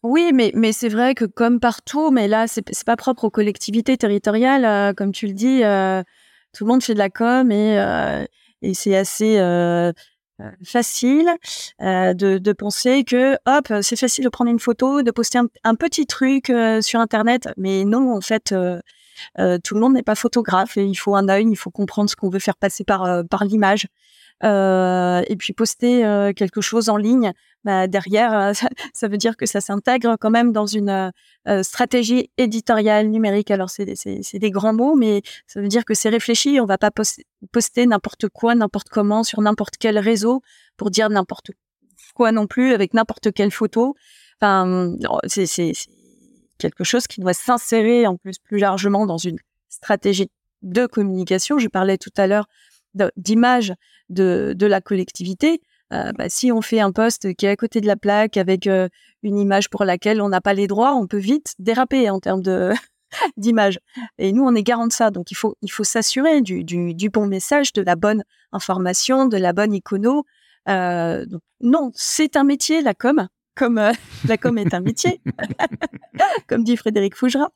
Oui, 0.04 0.32
mais, 0.34 0.52
mais 0.54 0.72
c'est 0.72 0.90
vrai 0.90 1.16
que 1.16 1.26
comme 1.26 1.60
partout, 1.60 2.12
mais 2.12 2.28
là, 2.28 2.48
c'est 2.48 2.64
pas 2.86 2.96
propre 2.96 3.26
aux 3.26 3.30
collectivités 3.30 3.98
territoriales, 3.98 4.66
euh, 4.66 4.94
comme 4.94 5.12
tu 5.12 5.28
le 5.28 5.34
dis, 5.34 5.64
euh, 5.64 6.04
tout 6.54 6.66
le 6.66 6.70
monde 6.70 6.84
fait 6.84 6.94
de 6.94 7.00
la 7.00 7.10
com 7.10 7.52
et, 7.52 8.26
et 8.62 8.74
c'est 8.74 8.96
assez 8.96 9.38
facile 10.64 11.30
de, 11.80 12.54
penser 12.54 13.04
que 13.04 13.38
hop 13.46 13.74
c'est 13.82 13.96
facile 13.96 14.24
de 14.24 14.30
prendre 14.30 14.50
une 14.50 14.60
photo 14.60 15.02
de 15.02 15.12
poster 15.12 15.40
un, 15.64 15.76
petit 15.76 16.06
truc 16.08 16.52
sur 16.82 17.00
internet. 17.00 17.50
Mais 17.58 17.86
non 17.86 18.16
en 18.16 18.22
fait 18.22 18.50
tout 18.50 19.76
le 19.76 19.80
monde 19.80 19.94
n'est 19.94 20.04
pas 20.04 20.16
photographe 20.16 20.78
et 20.78 20.86
il 20.86 20.96
faut 20.96 21.16
un 21.16 21.30
œil 21.30 21.46
il 21.48 21.56
faut 21.56 21.72
comprendre 21.72 22.10
ce 22.10 22.16
qu'on 22.16 22.30
veut 22.30 22.40
faire 22.40 22.56
passer 22.56 22.84
par 22.84 23.24
par 23.30 23.46
l'image. 23.46 23.88
Euh, 24.44 25.24
et 25.28 25.36
puis 25.36 25.54
poster 25.54 26.06
euh, 26.06 26.32
quelque 26.32 26.62
chose 26.62 26.90
en 26.90 26.98
ligne, 26.98 27.34
bah, 27.68 27.86
derrière, 27.88 28.34
euh, 28.34 28.54
ça, 28.94 29.08
veut 29.10 29.18
dire 29.18 29.36
que 29.36 29.46
ça 29.46 29.60
s'intègre 29.60 30.16
quand 30.18 30.30
même 30.30 30.54
dans 30.54 30.66
une 30.66 31.12
stratégie 31.64 32.30
éditoriale 32.38 33.08
numérique. 33.08 33.52
Alors 33.52 33.70
c'est 33.70 33.86
des 33.86 34.52
grands 34.52 34.74
mots, 34.74 34.96
mais 34.96 35.22
ça 35.48 35.60
veut 35.62 35.68
dire 35.68 35.84
que 35.84 35.94
c'est 35.94 36.08
réfléchi. 36.08 36.60
On 36.62 36.66
va 36.66 36.78
pas 36.78 36.92
poster 37.52 37.86
n'importe 37.86 38.30
quoi, 38.30 38.56
n'importe 38.56 38.88
comment 38.88 39.24
sur 39.24 39.42
n'importe 39.42 39.76
quel 39.78 40.00
réseau 40.00 40.42
pour 40.78 40.92
dire 40.92 41.10
n'importe 41.10 41.52
quoi 42.16 42.32
non 42.32 42.48
plus 42.48 42.74
avec 42.74 42.94
n'importe 42.94 43.34
quelle 43.34 43.52
photo. 43.52 43.96
Enfin, 44.40 44.96
c'est 45.28 45.74
quelque 46.58 46.86
chose 46.86 47.06
qui 47.06 47.20
doit 47.20 47.34
s'insérer 47.34 48.08
en 48.08 48.16
plus 48.16 48.40
plus 48.40 48.60
largement 48.60 49.06
dans 49.06 49.18
une 49.18 49.40
stratégie 49.68 50.30
de 50.62 50.86
communication. 50.86 51.60
Je 51.60 51.68
parlais 51.68 51.98
tout 51.98 52.14
à 52.16 52.28
l'heure 52.28 52.48
d'image 53.18 53.74
de, 54.10 54.54
de, 54.56 54.66
la 54.66 54.80
collectivité. 54.80 55.62
Euh, 55.94 56.12
bah, 56.18 56.28
si 56.28 56.52
on 56.52 56.62
fait 56.62 56.80
un 56.80 56.92
poste 56.92 57.34
qui 57.36 57.46
est 57.46 57.50
à 57.50 57.56
côté 57.56 57.80
de 57.80 57.88
la 57.88 57.96
plaque 57.96 58.36
avec 58.38 58.68
euh, 58.68 58.90
une 59.24 59.38
image 59.38 59.70
pour 59.70 59.86
laquelle 59.86 60.22
on 60.22 60.30
n'a 60.30 60.42
pas 60.42 60.54
les 60.54 60.68
droits, 60.68 60.94
on 60.94 61.08
peut 61.08 61.18
vite 61.18 61.54
déraper 61.60 62.10
en 62.10 62.20
termes 62.20 62.42
d'image. 63.38 63.80
Et 64.18 64.34
nous, 64.34 64.44
on 64.44 64.54
est 64.56 64.64
garant 64.64 64.88
de 64.88 64.92
ça. 64.92 65.12
Donc, 65.12 65.32
il 65.32 65.36
faut, 65.36 65.56
s'assurer 65.84 66.42
du, 66.42 67.10
bon 67.10 67.28
message, 67.28 67.72
de 67.74 67.82
la 67.82 67.96
bonne 67.96 68.24
information, 68.52 69.26
de 69.26 69.38
la 69.38 69.54
bonne 69.54 69.74
icono. 69.74 70.26
Euh, 70.68 71.26
non, 71.62 71.92
c'est 71.94 72.36
un 72.36 72.44
métier, 72.44 72.82
la 72.82 72.94
com. 72.94 73.28
Comme 73.56 73.82
la 74.28 74.38
com 74.38 74.58
est 74.58 74.74
un 74.74 74.82
métier, 74.82 75.20
comme 76.48 76.64
dit 76.64 76.78
Frédéric 76.78 77.16
Fougera. 77.16 77.50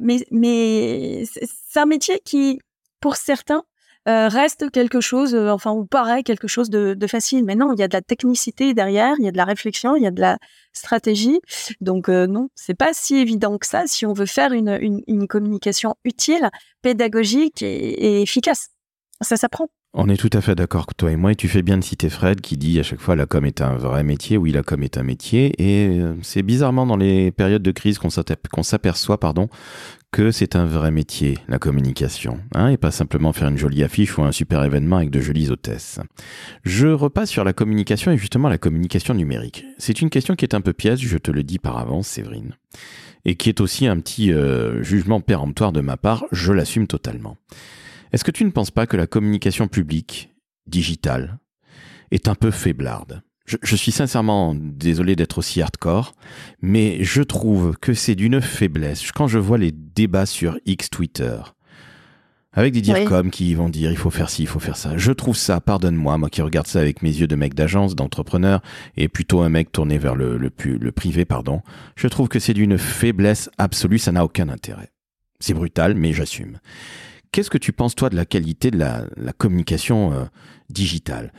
Mais 0.00 1.24
c'est 1.24 1.78
un 1.78 1.86
métier 1.86 2.20
qui, 2.24 2.58
pour 3.00 3.16
certains, 3.16 3.64
euh, 4.06 4.28
reste 4.28 4.70
quelque 4.70 5.00
chose, 5.00 5.34
euh, 5.34 5.48
enfin, 5.48 5.72
ou 5.72 5.86
paraît 5.86 6.22
quelque 6.22 6.46
chose 6.46 6.68
de, 6.68 7.06
facile. 7.06 7.44
Mais 7.44 7.54
non, 7.54 7.72
il 7.72 7.80
y 7.80 7.82
a 7.82 7.88
de 7.88 7.94
la 7.94 8.02
technicité 8.02 8.74
derrière, 8.74 9.14
il 9.18 9.24
y 9.24 9.28
a 9.28 9.32
de 9.32 9.36
la 9.36 9.46
réflexion, 9.46 9.96
il 9.96 10.02
y 10.02 10.06
a 10.06 10.10
de 10.10 10.20
la 10.20 10.38
stratégie. 10.72 11.40
Donc 11.80 12.08
euh, 12.08 12.26
non, 12.26 12.48
c'est 12.54 12.74
pas 12.74 12.92
si 12.92 13.16
évident 13.16 13.56
que 13.56 13.66
ça 13.66 13.86
si 13.86 14.04
on 14.04 14.12
veut 14.12 14.26
faire 14.26 14.52
une, 14.52 14.78
une, 15.06 15.26
communication 15.26 15.94
utile, 16.04 16.50
pédagogique 16.82 17.62
et, 17.62 18.20
efficace. 18.20 18.68
Ça 19.20 19.36
s'apprend. 19.36 19.68
On 19.94 20.08
est 20.08 20.16
tout 20.16 20.30
à 20.32 20.40
fait 20.40 20.56
d'accord 20.56 20.86
toi 20.96 21.12
et 21.12 21.16
moi, 21.16 21.32
et 21.32 21.36
tu 21.36 21.48
fais 21.48 21.62
bien 21.62 21.78
de 21.78 21.84
citer 21.84 22.10
Fred 22.10 22.40
qui 22.40 22.56
dit 22.56 22.80
à 22.80 22.82
chaque 22.82 23.00
fois 23.00 23.14
la 23.14 23.26
com 23.26 23.46
est 23.46 23.60
un 23.60 23.76
vrai 23.76 24.02
métier, 24.02 24.36
oui 24.36 24.50
la 24.50 24.64
com 24.64 24.82
est 24.82 24.98
un 24.98 25.04
métier, 25.04 25.52
et 25.58 26.00
c'est 26.20 26.42
bizarrement 26.42 26.84
dans 26.84 26.96
les 26.96 27.30
périodes 27.30 27.62
de 27.62 27.70
crise 27.70 27.98
qu'on 27.98 28.62
s'aperçoit 28.62 29.20
pardon, 29.20 29.48
que 30.14 30.30
c'est 30.30 30.54
un 30.54 30.64
vrai 30.64 30.92
métier, 30.92 31.38
la 31.48 31.58
communication, 31.58 32.38
hein, 32.54 32.68
et 32.68 32.76
pas 32.76 32.92
simplement 32.92 33.32
faire 33.32 33.48
une 33.48 33.58
jolie 33.58 33.82
affiche 33.82 34.16
ou 34.16 34.22
un 34.22 34.30
super 34.30 34.62
événement 34.62 34.98
avec 34.98 35.10
de 35.10 35.20
jolies 35.20 35.50
hôtesses. 35.50 35.98
Je 36.62 36.86
repasse 36.86 37.30
sur 37.30 37.42
la 37.42 37.52
communication 37.52 38.12
et 38.12 38.16
justement 38.16 38.48
la 38.48 38.56
communication 38.56 39.14
numérique. 39.14 39.64
C'est 39.76 40.02
une 40.02 40.10
question 40.10 40.36
qui 40.36 40.44
est 40.44 40.54
un 40.54 40.60
peu 40.60 40.72
piège, 40.72 41.00
je 41.00 41.18
te 41.18 41.32
le 41.32 41.42
dis 41.42 41.58
par 41.58 41.78
avance, 41.78 42.06
Séverine, 42.06 42.54
et 43.24 43.34
qui 43.34 43.48
est 43.48 43.60
aussi 43.60 43.88
un 43.88 43.98
petit 43.98 44.32
euh, 44.32 44.84
jugement 44.84 45.20
péremptoire 45.20 45.72
de 45.72 45.80
ma 45.80 45.96
part, 45.96 46.26
je 46.30 46.52
l'assume 46.52 46.86
totalement. 46.86 47.36
Est-ce 48.12 48.22
que 48.22 48.30
tu 48.30 48.44
ne 48.44 48.50
penses 48.50 48.70
pas 48.70 48.86
que 48.86 48.96
la 48.96 49.08
communication 49.08 49.66
publique, 49.66 50.32
digitale, 50.68 51.40
est 52.12 52.28
un 52.28 52.36
peu 52.36 52.52
faiblarde? 52.52 53.24
Je, 53.46 53.76
suis 53.76 53.92
sincèrement 53.92 54.54
désolé 54.54 55.16
d'être 55.16 55.38
aussi 55.38 55.60
hardcore, 55.60 56.14
mais 56.62 57.04
je 57.04 57.22
trouve 57.22 57.76
que 57.76 57.92
c'est 57.92 58.14
d'une 58.14 58.40
faiblesse. 58.40 59.12
Quand 59.12 59.28
je 59.28 59.38
vois 59.38 59.58
les 59.58 59.72
débats 59.72 60.26
sur 60.26 60.58
X 60.64 60.88
Twitter, 60.88 61.36
avec 62.54 62.72
des 62.72 62.80
DIRCOM 62.80 63.30
qui 63.30 63.54
vont 63.54 63.68
dire 63.68 63.90
il 63.90 63.96
faut 63.96 64.10
faire 64.10 64.30
ci, 64.30 64.42
il 64.42 64.48
faut 64.48 64.60
faire 64.60 64.76
ça. 64.76 64.96
Je 64.96 65.12
trouve 65.12 65.36
ça, 65.36 65.60
pardonne-moi, 65.60 66.16
moi 66.18 66.30
qui 66.30 66.40
regarde 66.40 66.66
ça 66.66 66.80
avec 66.80 67.02
mes 67.02 67.10
yeux 67.10 67.26
de 67.26 67.36
mec 67.36 67.54
d'agence, 67.54 67.94
d'entrepreneur, 67.94 68.62
et 68.96 69.08
plutôt 69.08 69.42
un 69.42 69.48
mec 69.48 69.72
tourné 69.72 69.98
vers 69.98 70.14
le, 70.14 70.38
le, 70.38 70.50
le 70.64 70.92
privé, 70.92 71.24
pardon. 71.24 71.60
Je 71.96 72.08
trouve 72.08 72.28
que 72.28 72.38
c'est 72.38 72.54
d'une 72.54 72.78
faiblesse 72.78 73.50
absolue, 73.58 73.98
ça 73.98 74.12
n'a 74.12 74.24
aucun 74.24 74.48
intérêt. 74.48 74.90
C'est 75.40 75.54
brutal, 75.54 75.94
mais 75.94 76.12
j'assume. 76.12 76.58
Qu'est-ce 77.32 77.50
que 77.50 77.58
tu 77.58 77.72
penses, 77.72 77.96
toi, 77.96 78.08
de 78.08 78.16
la 78.16 78.24
qualité 78.24 78.70
de 78.70 78.78
la, 78.78 79.04
la 79.16 79.32
communication 79.32 80.12
euh, 80.12 80.24
digitale? 80.70 81.32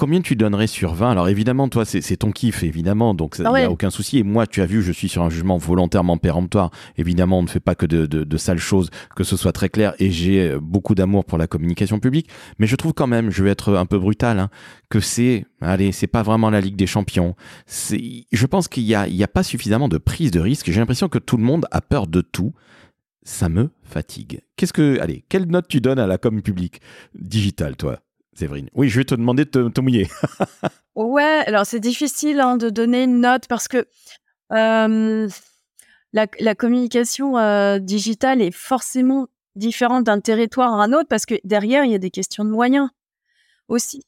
Combien 0.00 0.22
tu 0.22 0.34
donnerais 0.34 0.66
sur 0.66 0.94
20 0.94 1.10
Alors 1.10 1.28
évidemment, 1.28 1.68
toi, 1.68 1.84
c'est 1.84 2.16
ton 2.16 2.32
kiff, 2.32 2.62
évidemment, 2.62 3.12
donc 3.12 3.36
il 3.38 3.42
n'y 3.42 3.64
a 3.64 3.70
aucun 3.70 3.90
souci. 3.90 4.16
Et 4.16 4.22
moi, 4.22 4.46
tu 4.46 4.62
as 4.62 4.64
vu, 4.64 4.82
je 4.82 4.92
suis 4.92 5.10
sur 5.10 5.22
un 5.22 5.28
jugement 5.28 5.58
volontairement 5.58 6.16
péremptoire. 6.16 6.70
Évidemment, 6.96 7.40
on 7.40 7.42
ne 7.42 7.48
fait 7.48 7.60
pas 7.60 7.74
que 7.74 7.84
de, 7.84 8.06
de, 8.06 8.36
sales 8.38 8.56
choses, 8.56 8.88
que 9.14 9.24
ce 9.24 9.36
soit 9.36 9.52
très 9.52 9.68
clair. 9.68 9.92
Et 9.98 10.10
j'ai 10.10 10.52
euh, 10.52 10.58
beaucoup 10.58 10.94
d'amour 10.94 11.26
pour 11.26 11.36
la 11.36 11.46
communication 11.46 12.00
publique. 12.00 12.30
Mais 12.58 12.66
je 12.66 12.76
trouve 12.76 12.94
quand 12.94 13.08
même, 13.08 13.30
je 13.30 13.44
vais 13.44 13.50
être 13.50 13.74
un 13.74 13.84
peu 13.84 13.98
brutal, 13.98 14.38
hein, 14.38 14.48
que 14.88 15.00
c'est, 15.00 15.44
allez, 15.60 15.92
c'est 15.92 16.06
pas 16.06 16.22
vraiment 16.22 16.48
la 16.48 16.62
Ligue 16.62 16.76
des 16.76 16.86
Champions. 16.86 17.36
Je 17.68 18.46
pense 18.46 18.68
qu'il 18.68 18.84
n'y 18.84 18.94
a, 18.94 19.06
il 19.06 19.16
y 19.16 19.22
a 19.22 19.28
pas 19.28 19.42
suffisamment 19.42 19.88
de 19.88 19.98
prise 19.98 20.30
de 20.30 20.40
risque. 20.40 20.70
J'ai 20.70 20.80
l'impression 20.80 21.10
que 21.10 21.18
tout 21.18 21.36
le 21.36 21.44
monde 21.44 21.66
a 21.72 21.82
peur 21.82 22.06
de 22.06 22.22
tout 22.22 22.54
ça 23.22 23.50
me 23.50 23.68
fatigue. 23.82 24.40
Qu'est-ce 24.56 24.72
que, 24.72 24.98
allez, 24.98 25.26
quelle 25.28 25.44
note 25.44 25.68
tu 25.68 25.82
donnes 25.82 25.98
à 25.98 26.06
la 26.06 26.16
com 26.16 26.40
publique 26.40 26.80
digitale, 27.14 27.76
toi? 27.76 28.00
Séverine. 28.34 28.68
Oui, 28.74 28.88
je 28.88 29.00
vais 29.00 29.04
te 29.04 29.14
demander 29.14 29.44
de 29.44 29.68
te, 29.68 29.80
mouiller. 29.80 30.08
ouais, 30.94 31.42
alors 31.46 31.66
c'est 31.66 31.80
difficile 31.80 32.40
hein, 32.40 32.56
de 32.56 32.70
donner 32.70 33.02
une 33.04 33.20
note 33.20 33.48
parce 33.48 33.66
que 33.66 33.86
euh, 34.52 35.28
la, 36.12 36.54
communication 36.54 37.38
euh, 37.38 37.78
digitale 37.78 38.40
est 38.40 38.52
forcément 38.52 39.26
différente 39.56 40.04
d'un 40.04 40.20
territoire 40.20 40.74
à 40.74 40.84
un 40.84 40.92
autre 40.92 41.08
parce 41.08 41.26
que 41.26 41.34
derrière, 41.44 41.84
il 41.84 41.90
y 41.90 41.94
a 41.94 41.98
des 41.98 42.10
questions 42.10 42.44
de 42.44 42.50
moyens 42.50 42.88
aussi. 43.68 44.02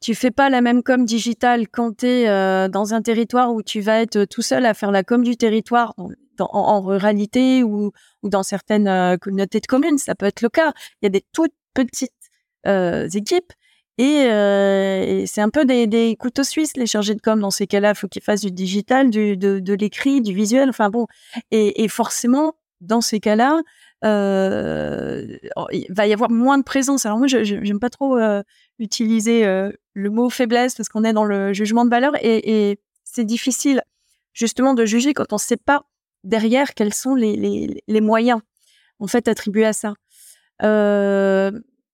Tu 0.00 0.14
fais 0.14 0.30
pas 0.30 0.48
la 0.48 0.62
même 0.62 0.82
com 0.82 1.04
digitale 1.04 1.68
quand 1.68 1.98
tu 1.98 2.06
es 2.06 2.28
euh, 2.28 2.68
dans 2.68 2.94
un 2.94 3.02
territoire 3.02 3.52
où 3.52 3.62
tu 3.62 3.80
vas 3.80 4.00
être 4.00 4.24
tout 4.24 4.42
seul 4.42 4.66
à 4.66 4.74
faire 4.74 4.90
la 4.90 5.04
com 5.04 5.22
du 5.22 5.36
territoire 5.36 5.94
en, 6.38 6.80
ruralité 6.80 7.62
ou, 7.62 7.92
dans 8.22 8.42
certaines 8.42 9.18
communautés 9.18 9.60
de 9.60 9.66
communes. 9.66 9.98
Ça 9.98 10.14
peut 10.14 10.26
être 10.26 10.40
le 10.40 10.48
cas. 10.48 10.72
Il 11.00 11.04
y 11.04 11.06
a 11.06 11.10
des 11.10 11.22
toutes 11.32 11.52
petites 11.74 12.12
équipes 12.64 13.52
euh, 14.00 15.02
et, 15.02 15.26
c'est 15.26 15.40
un 15.40 15.50
peu 15.50 15.64
des, 15.64 16.16
couteaux 16.18 16.44
suisses, 16.44 16.76
les 16.76 16.86
chargés 16.86 17.14
de 17.14 17.20
com. 17.20 17.40
Dans 17.40 17.50
ces 17.50 17.66
cas-là, 17.66 17.90
il 17.90 17.94
faut 17.94 18.08
qu'ils 18.08 18.22
fassent 18.22 18.40
du 18.42 18.50
digital, 18.50 19.10
du, 19.10 19.36
de, 19.36 19.74
l'écrit, 19.74 20.20
du 20.20 20.32
visuel. 20.32 20.68
Enfin 20.68 20.90
bon, 20.90 21.06
et, 21.50 21.88
forcément, 21.88 22.54
dans 22.80 23.00
ces 23.00 23.20
cas-là, 23.20 23.60
euh, 24.04 25.36
il 25.72 25.86
va 25.90 26.06
y 26.06 26.12
avoir 26.12 26.30
moins 26.30 26.58
de 26.58 26.62
présence. 26.62 27.04
Alors 27.06 27.18
moi, 27.18 27.26
je 27.26 27.54
n'aime 27.54 27.80
pas 27.80 27.90
trop 27.90 28.16
euh, 28.16 28.42
utiliser 28.78 29.44
le 29.92 30.10
mot 30.10 30.30
faiblesse 30.30 30.74
parce 30.74 30.88
qu'on 30.88 31.04
est 31.04 31.12
dans 31.12 31.24
le 31.24 31.52
jugement 31.52 31.84
de 31.84 31.90
valeur 31.90 32.12
et, 32.22 32.78
c'est 33.12 33.24
difficile 33.24 33.82
justement 34.34 34.72
de 34.72 34.84
juger 34.84 35.14
quand 35.14 35.32
on 35.32 35.36
ne 35.36 35.40
sait 35.40 35.56
pas 35.56 35.82
derrière 36.22 36.74
quels 36.74 36.94
sont 36.94 37.16
les, 37.16 37.34
les, 37.34 37.82
les 37.88 38.00
moyens 38.00 38.40
en 39.00 39.08
fait 39.08 39.26
attribués 39.26 39.64
à 39.64 39.72
ça. 39.72 39.94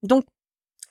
donc 0.03 0.27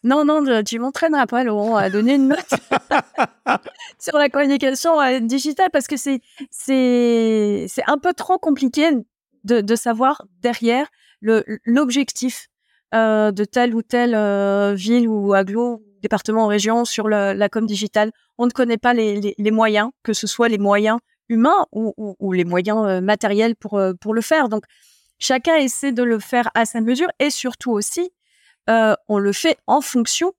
non, 0.06 0.24
non, 0.24 0.64
tu 0.64 0.78
m'entraîneras 0.78 1.26
pas, 1.26 1.44
Laurent, 1.44 1.76
à 1.76 1.90
donner 1.90 2.14
une 2.14 2.28
note 2.28 2.50
sur 4.00 4.20
la 4.20 4.30
communication 4.30 5.02
euh, 5.02 5.20
digitale 5.20 5.70
parce 5.74 5.88
que 5.88 5.98
c'est, 5.98 6.22
c'est, 6.52 7.66
c'est 7.68 7.82
un 7.88 7.98
peu 7.98 8.14
trop 8.14 8.38
compliqué 8.38 8.92
de, 9.46 9.62
de 9.62 9.76
savoir 9.76 10.24
derrière 10.42 10.88
le, 11.22 11.44
l'objectif 11.66 12.50
euh, 12.94 13.32
de 13.32 13.46
telle 13.46 13.74
ou 13.74 13.82
telle 13.82 14.14
euh, 14.14 14.76
ville 14.76 15.08
ou 15.08 15.34
aglo, 15.34 15.82
département 16.04 16.46
ou 16.46 16.50
région 16.50 16.86
sur 16.86 17.10
la 17.10 17.50
com 17.50 17.66
digitale. 17.66 18.12
On 18.38 18.46
ne 18.46 18.52
connaît 18.52 18.78
pas 18.78 18.94
les, 18.94 19.34
les, 19.36 19.52
moyens, 19.52 19.90
que 20.04 20.14
ce 20.14 20.28
soit 20.28 20.50
les 20.50 20.60
moyens 20.60 21.00
humains 21.30 21.66
ou, 21.72 21.96
ou, 21.98 22.16
ou 22.20 22.32
les 22.32 22.46
moyens 22.46 23.02
matériels 23.02 23.56
pour, 23.56 23.82
pour 24.00 24.14
le 24.14 24.22
faire. 24.22 24.50
Donc, 24.50 24.66
chacun 25.18 25.56
essaie 25.56 25.94
de 25.94 26.04
le 26.04 26.20
faire 26.20 26.52
à 26.54 26.66
sa 26.66 26.80
mesure 26.80 27.10
et 27.18 27.32
surtout 27.32 27.72
aussi, 27.72 28.12
euh, 28.70 28.96
on 29.08 29.20
le 29.20 29.32
fait 29.32 29.58
en 29.68 29.82
fonction 29.82 30.34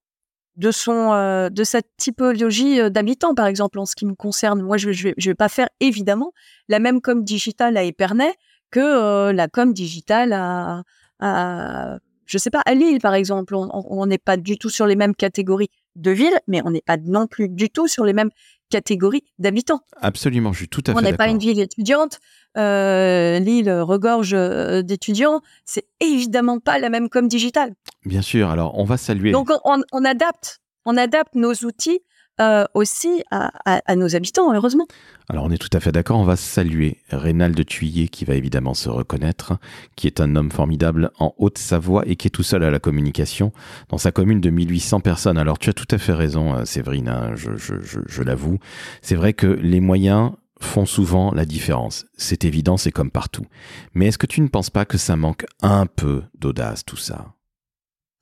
de 0.56 0.70
son 0.70 1.12
euh, 1.12 1.50
de 1.50 1.62
typologie 1.98 2.80
euh, 2.80 2.88
d'habitants 2.90 3.34
par 3.34 3.46
exemple 3.46 3.78
en 3.78 3.86
ce 3.86 3.94
qui 3.94 4.06
me 4.06 4.14
concerne. 4.14 4.62
Moi 4.62 4.76
je 4.78 4.90
je 4.92 5.12
vais, 5.28 5.34
pas 5.34 5.48
faire 5.48 5.68
évidemment 5.80 6.32
la 6.68 6.78
même 6.78 7.00
com 7.00 7.22
digitale 7.24 7.76
à 7.76 7.84
Épernay 7.84 8.32
que 8.70 9.30
la 9.30 9.48
com 9.48 9.72
digitale 9.72 10.32
à, 10.32 10.82
à 11.20 11.98
je 12.24 12.38
sais 12.38 12.50
pas 12.50 12.62
à 12.66 12.74
Lille 12.74 13.00
par 13.00 13.14
exemple. 13.14 13.54
On 13.54 14.06
n'est 14.06 14.18
pas 14.18 14.36
du 14.36 14.58
tout 14.58 14.70
sur 14.70 14.86
les 14.86 14.96
mêmes 14.96 15.14
catégories 15.14 15.70
de 15.94 16.10
villes 16.10 16.38
mais 16.48 16.62
on 16.64 16.70
n'est 16.70 16.82
pas 16.82 16.96
non 16.96 17.26
plus 17.26 17.48
du 17.48 17.70
tout 17.70 17.86
sur 17.86 18.04
les 18.04 18.12
mêmes 18.12 18.30
catégorie 18.70 19.22
d'habitants. 19.38 19.80
Absolument, 20.00 20.52
je 20.52 20.58
suis 20.58 20.68
tout 20.68 20.82
à 20.86 20.92
fait 20.92 20.98
On 20.98 21.02
n'est 21.02 21.16
pas 21.16 21.28
une 21.28 21.38
ville 21.38 21.60
étudiante. 21.60 22.18
Euh, 22.56 23.38
L'île 23.38 23.70
regorge 23.70 24.32
euh, 24.34 24.82
d'étudiants. 24.82 25.40
C'est 25.64 25.86
évidemment 26.00 26.58
pas 26.58 26.78
la 26.78 26.88
même 26.88 27.08
com 27.08 27.28
digitale. 27.28 27.74
Bien 28.04 28.22
sûr. 28.22 28.48
Alors, 28.48 28.78
on 28.78 28.84
va 28.84 28.96
saluer. 28.96 29.32
Donc, 29.32 29.50
on, 29.64 29.82
on 29.92 30.04
adapte, 30.04 30.60
on 30.84 30.96
adapte 30.96 31.34
nos 31.34 31.52
outils 31.52 32.00
euh, 32.40 32.64
aussi 32.74 33.22
à, 33.30 33.50
à, 33.64 33.80
à, 33.86 33.96
nos 33.96 34.14
habitants, 34.14 34.52
heureusement. 34.54 34.86
Alors 35.28 35.44
on 35.44 35.50
est 35.50 35.58
tout 35.58 35.70
à 35.72 35.80
fait 35.80 35.90
d'accord, 35.90 36.18
on 36.18 36.24
va 36.24 36.36
saluer 36.36 36.98
Rénal 37.10 37.54
de 37.54 37.62
Thuillier 37.62 38.08
qui 38.08 38.24
va 38.24 38.34
évidemment 38.34 38.74
se 38.74 38.88
reconnaître, 38.88 39.54
qui 39.96 40.06
est 40.06 40.20
un 40.20 40.36
homme 40.36 40.50
formidable 40.50 41.10
en 41.18 41.34
Haute-Savoie 41.38 42.04
et 42.06 42.16
qui 42.16 42.28
est 42.28 42.30
tout 42.30 42.42
seul 42.42 42.62
à 42.62 42.70
la 42.70 42.78
communication 42.78 43.52
dans 43.88 43.98
sa 43.98 44.12
commune 44.12 44.40
de 44.40 44.50
1800 44.50 45.00
personnes. 45.00 45.38
Alors 45.38 45.58
tu 45.58 45.70
as 45.70 45.72
tout 45.72 45.88
à 45.90 45.98
fait 45.98 46.12
raison 46.12 46.54
euh, 46.54 46.64
Séverine, 46.64 47.08
hein, 47.08 47.32
je, 47.34 47.56
je, 47.56 47.80
je, 47.80 48.00
je 48.06 48.22
l'avoue. 48.22 48.58
C'est 49.02 49.16
vrai 49.16 49.32
que 49.32 49.46
les 49.46 49.80
moyens 49.80 50.32
font 50.60 50.86
souvent 50.86 51.32
la 51.32 51.44
différence. 51.44 52.06
C'est 52.16 52.44
évident, 52.44 52.76
c'est 52.76 52.92
comme 52.92 53.10
partout. 53.10 53.46
Mais 53.94 54.06
est-ce 54.06 54.18
que 54.18 54.26
tu 54.26 54.40
ne 54.40 54.48
penses 54.48 54.70
pas 54.70 54.84
que 54.84 54.98
ça 54.98 55.16
manque 55.16 55.46
un 55.62 55.86
peu 55.86 56.22
d'audace 56.38 56.84
tout 56.84 56.96
ça? 56.96 57.34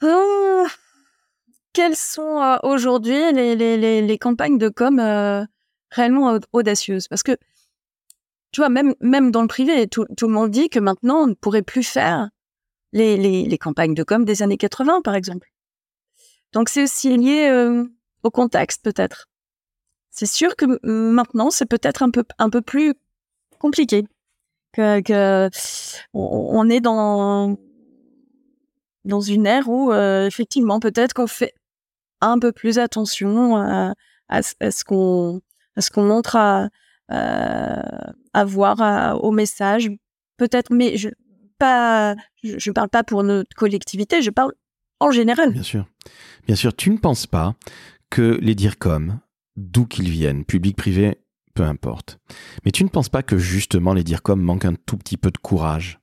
Oh 0.03 0.44
quelles 1.75 1.97
sont 1.97 2.41
euh, 2.41 2.57
aujourd'hui 2.63 3.33
les, 3.33 3.55
les, 3.55 3.77
les, 3.77 4.01
les, 4.01 4.19
campagnes 4.19 4.57
de 4.57 4.71
com 4.71 4.99
euh, 4.99 5.45
réellement 5.91 6.39
audacieuses? 6.53 7.09
Parce 7.09 7.23
que, 7.23 7.37
tu 8.53 8.61
vois, 8.61 8.71
même, 8.71 8.95
même 9.01 9.31
dans 9.31 9.43
le 9.43 9.49
privé, 9.49 9.87
tout, 9.89 10.07
tout, 10.17 10.29
le 10.29 10.33
monde 10.33 10.51
dit 10.51 10.71
que 10.71 10.79
maintenant, 10.79 11.25
on 11.25 11.27
ne 11.27 11.35
pourrait 11.35 11.63
plus 11.63 11.83
faire 11.83 12.31
les, 12.93 13.17
les, 13.17 13.59
campagnes 13.59 13.95
de 13.95 14.05
com 14.05 14.25
des 14.25 14.43
années 14.43 14.57
80, 14.57 15.03
par 15.03 15.17
exemple. 15.17 15.51
Donc, 16.53 16.69
c'est 16.69 16.85
aussi 16.85 17.15
lié 17.17 17.49
euh, 17.51 17.85
au 18.23 18.31
contexte, 18.31 18.83
peut-être. 18.85 19.29
C'est 20.11 20.27
sûr 20.27 20.55
que 20.55 20.67
maintenant, 20.87 21.51
c'est 21.51 21.67
peut-être 21.67 22.05
un 22.05 22.11
peu, 22.11 22.23
un 22.39 22.49
peu 22.49 22.63
plus 22.63 22.95
compliqué. 23.59 24.07
On 24.79 26.71
est 26.71 26.81
dans 26.81 27.57
dans 29.05 29.21
une 29.21 29.47
ère 29.47 29.69
où 29.69 29.93
effectivement 29.93 30.81
peut-être 30.81 31.13
qu'on 31.15 31.27
fait 31.27 31.53
un 32.29 32.39
peu 32.39 32.53
plus 32.53 32.79
attention 32.79 33.57
à, 33.57 34.43
ce 34.43 34.85
qu'on 34.85 35.41
montre 35.97 36.37
à, 36.37 36.69
voir 38.45 39.23
au 39.23 39.31
message. 39.31 39.91
Peut-être 40.37 40.73
mais 40.73 40.97
je 40.97 41.11
pas 41.59 42.17
je, 42.43 42.59
je 42.59 42.71
parle 42.73 42.89
pas 42.89 43.05
pour 43.05 43.23
notre 43.23 43.55
collectivité 43.55 44.21
je 44.21 44.31
parle 44.31 44.53
en 44.99 45.13
général. 45.13 45.53
Bien 45.53 45.63
sûr. 45.63 45.87
Bien 46.47 46.57
sûr 46.57 46.75
tu 46.75 46.91
ne 46.91 46.99
penses 46.99 47.27
pas 47.27 47.55
que 48.11 48.39
les 48.43 48.55
DIRCOM 48.55 49.21
d'où 49.57 49.87
qu'ils 49.87 50.11
viennent 50.11 50.45
public 50.45 50.77
privé 50.77 51.19
peu 51.55 51.63
importe 51.63 52.19
mais 52.65 52.73
tu 52.73 52.83
ne 52.83 52.89
penses 52.89 53.09
pas 53.09 53.23
que 53.23 53.39
justement 53.39 53.95
les 53.95 54.03
DIRCOM 54.03 54.41
manquent 54.41 54.65
un 54.65 54.75
tout 54.75 54.97
petit 54.97 55.17
peu 55.17 55.31
de 55.31 55.39
courage 55.39 56.01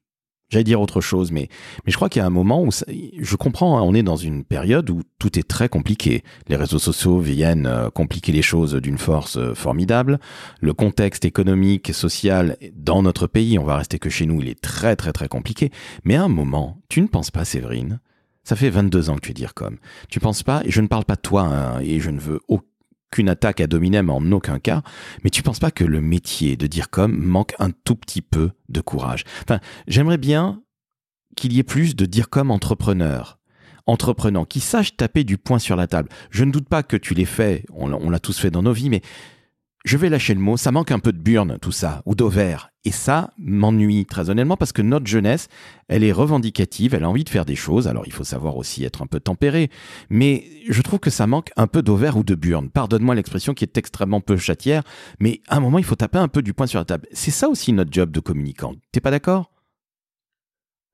J'allais 0.52 0.66
dire 0.66 0.82
autre 0.82 0.99
chose, 0.99 1.32
mais, 1.32 1.47
mais 1.86 1.93
je 1.93 1.95
crois 1.95 2.10
qu'il 2.10 2.20
y 2.20 2.24
a 2.24 2.26
un 2.26 2.30
moment 2.30 2.62
où 2.62 2.70
je 2.72 3.36
comprends, 3.38 3.78
hein, 3.78 3.84
on 3.84 3.93
est 3.93 4.04
dans 4.04 4.18
une 4.18 4.43
période 4.43 4.89
où 4.89 5.02
tout 5.18 5.39
est 5.39 5.47
très 5.47 5.70
compliqué. 5.70 6.26
Les 6.49 6.58
réseaux 6.58 6.78
sociaux 6.78 7.20
viennent 7.20 7.68
euh, 7.68 7.89
compliquer 7.89 8.34
les 8.34 8.41
choses 8.41 8.74
d'une 8.74 8.97
force 8.97 9.38
euh, 9.38 9.54
formidable. 9.54 10.20
Le 10.60 10.74
contexte 10.74 11.24
économique 11.24 11.89
et 11.89 11.93
social 11.93 12.58
dans 12.76 13.02
notre 13.02 13.28
pays, 13.28 13.58
on 13.60 13.64
va 13.64 13.78
rester 13.78 13.97
que 13.97 14.10
chez 14.10 14.26
nous, 14.26 14.41
il 14.41 14.49
est 14.49 14.60
très 14.60 14.97
très 14.97 15.14
très 15.14 15.30
compliqué. 15.30 15.72
Mais 16.04 16.16
à 16.16 16.24
un 16.24 16.28
moment, 16.28 16.82
tu 16.89 17.02
ne 17.02 17.08
penses 17.08 17.32
pas, 17.32 17.45
Séverine, 17.45 18.02
ça 18.43 18.58
fait 18.58 18.70
22 18.70 19.10
ans 19.10 19.16
que 19.16 19.22
tu 19.22 19.32
es 19.32 19.34
dire 19.34 19.54
comme. 19.54 19.78
Tu 20.10 20.20
penses 20.20 20.43
pas, 20.43 20.64
et 20.66 20.72
je 20.72 20.82
ne 20.82 20.88
parle 20.88 21.06
pas 21.06 21.16
de 21.16 21.22
toi, 21.22 21.43
hein, 21.43 21.80
et 21.80 22.02
je 22.02 22.10
ne 22.10 22.20
veux 22.20 22.41
aucun 22.49 22.66
qu'une 23.12 23.30
attaque 23.30 23.62
à 23.62 23.68
Dominem 23.68 24.09
en 24.09 24.22
aucun 24.32 24.59
cas, 24.59 24.82
mais 25.24 25.30
tu 25.30 25.43
penses 25.43 25.59
pas 25.59 25.72
que 25.72 25.84
le 25.84 26.01
métier 26.01 26.55
de 26.55 26.68
dire 26.68 26.89
comme 26.89 27.18
manque 27.24 27.53
un 27.59 27.72
tout 27.72 27.95
petit 27.95 28.22
peu 28.22 28.51
de 28.70 28.82
courage? 28.82 29.24
Enfin, 29.43 29.59
j'aimerais 29.88 30.18
bien 30.18 30.64
qu'il 31.36 31.53
y 31.53 31.59
ait 31.59 31.64
plus 31.64 31.95
de 31.95 32.05
dire 32.05 32.30
comme 32.30 32.51
entrepreneur, 32.51 33.39
entreprenant, 33.86 34.45
qui 34.45 34.59
sache 34.59 34.95
taper 34.97 35.24
du 35.24 35.38
poing 35.38 35.59
sur 35.59 35.76
la 35.76 35.88
table. 35.88 36.09
Je 36.30 36.43
ne 36.43 36.51
doute 36.51 36.70
pas 36.70 36.84
que 36.84 36.97
tu 36.97 37.14
l'aies 37.14 37.26
fait, 37.26 37.66
on, 37.74 38.09
l'a 38.09 38.20
tous 38.20 38.38
fait 38.39 38.51
dans 38.51 38.64
nos 38.64 38.74
vies, 38.74 38.89
mais 38.89 39.01
je 39.86 39.97
vais 39.97 40.09
lâcher 40.09 40.34
le 40.34 40.39
mot, 40.39 40.57
ça 40.57 40.72
manque 40.72 40.91
un 40.91 40.99
peu 40.99 41.12
de 41.12 41.20
burn, 41.20 41.57
tout 41.59 41.72
ça, 41.72 42.01
ou 42.05 42.16
d'ovaire. 42.16 42.71
Et 42.84 42.92
ça 42.92 43.32
m'ennuie 43.38 44.06
très 44.08 44.32
honnêtement 44.32 44.58
parce 44.58 44.72
que 44.72 44.82
notre 44.82 45.06
jeunesse, 45.06 45.50
elle 45.88 46.04
est 46.04 46.12
revendicative, 46.12 46.96
elle 46.96 47.04
a 47.04 47.10
envie 47.10 47.24
de 47.24 47.30
faire 47.30 47.46
des 47.46 47.56
choses. 47.56 47.88
Alors 47.88 48.04
il 48.08 48.14
faut 48.14 48.24
savoir 48.24 48.58
aussi 48.58 48.84
être 48.84 49.04
un 49.04 49.06
peu 49.06 49.20
tempéré. 49.20 49.70
Mais 50.10 50.46
je 50.68 50.82
trouve 50.82 51.00
que 51.00 51.12
ça 51.12 51.28
manque 51.28 51.52
un 51.58 51.68
peu 51.68 51.84
d'ovaire 51.84 52.18
ou 52.18 52.24
de 52.24 52.34
burn. 52.34 52.72
Pardonne-moi 52.72 53.14
l'expression 53.14 53.54
qui 53.54 53.64
est 53.66 53.78
extrêmement 53.78 54.20
peu 54.20 54.36
chatière, 54.36 54.82
mais 55.20 55.42
à 55.48 55.58
un 55.58 55.60
moment, 55.60 55.78
il 55.78 55.84
faut 55.84 55.96
taper 55.96 56.18
un 56.18 56.28
peu 56.28 56.42
du 56.42 56.54
poing 56.56 56.66
sur 56.66 56.80
la 56.80 56.86
table. 56.86 57.08
C'est 57.12 57.32
ça 57.32 57.50
aussi 57.50 57.72
notre 57.72 57.94
job 57.94 58.10
de 58.10 58.20
communicant. 58.20 58.74
T'es 58.92 59.00
pas 59.00 59.12
d'accord? 59.12 59.52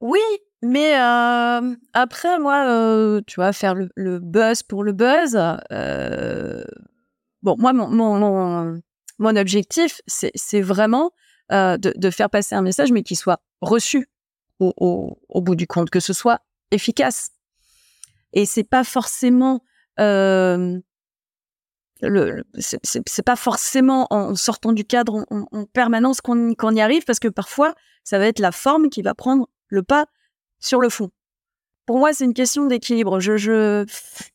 Oui, 0.01 0.19
mais 0.61 0.93
euh, 0.99 1.75
après, 1.93 2.37
moi, 2.37 2.67
euh, 2.67 3.21
tu 3.25 3.35
vois, 3.35 3.53
faire 3.53 3.75
le, 3.75 4.19
buzz 4.19 4.61
pour 4.61 4.83
le 4.83 4.91
buzz. 4.91 5.39
Euh 5.71 6.63
bon, 7.43 7.55
moi, 7.57 7.71
mon, 7.71 8.81
mon 9.19 9.35
objectif, 9.37 10.01
c'est 10.05 10.61
vraiment 10.61 11.11
euh, 11.51 11.77
de, 11.77 12.09
faire 12.09 12.29
passer 12.29 12.55
un 12.55 12.61
message, 12.61 12.91
mais 12.91 13.03
qui 13.03 13.15
soit 13.15 13.39
reçu 13.61 14.09
au, 14.59 15.17
bout 15.35 15.55
du 15.55 15.67
compte, 15.67 15.89
que 15.89 15.99
ce 15.99 16.13
soit 16.13 16.41
efficace. 16.71 17.31
Et 18.33 18.45
c'est 18.45 18.63
pas 18.63 18.83
forcément 18.83 19.63
euh, 19.99 20.79
le, 22.01 22.43
c'est 22.53 23.23
pas 23.23 23.35
forcément 23.35 24.07
en 24.09 24.35
sortant 24.35 24.73
du 24.73 24.85
cadre 24.85 25.25
en, 25.31 25.47
en 25.51 25.65
permanence 25.65 26.21
qu'on 26.21 26.53
qu 26.53 26.75
y 26.75 26.81
arrive, 26.81 27.03
parce 27.05 27.19
que 27.19 27.27
parfois, 27.27 27.73
ça 28.03 28.19
va 28.19 28.27
être 28.27 28.39
la 28.39 28.51
forme 28.51 28.89
qui 28.89 29.01
va 29.01 29.13
prendre 29.13 29.49
le 29.67 29.83
pas 29.83 30.07
sur 30.59 30.79
le 30.79 30.89
fond. 30.89 31.11
Pour 31.85 31.99
moi, 31.99 32.13
c'est 32.13 32.25
une 32.25 32.33
question 32.33 32.65
d'équilibre. 32.65 33.19
Je, 33.19 33.85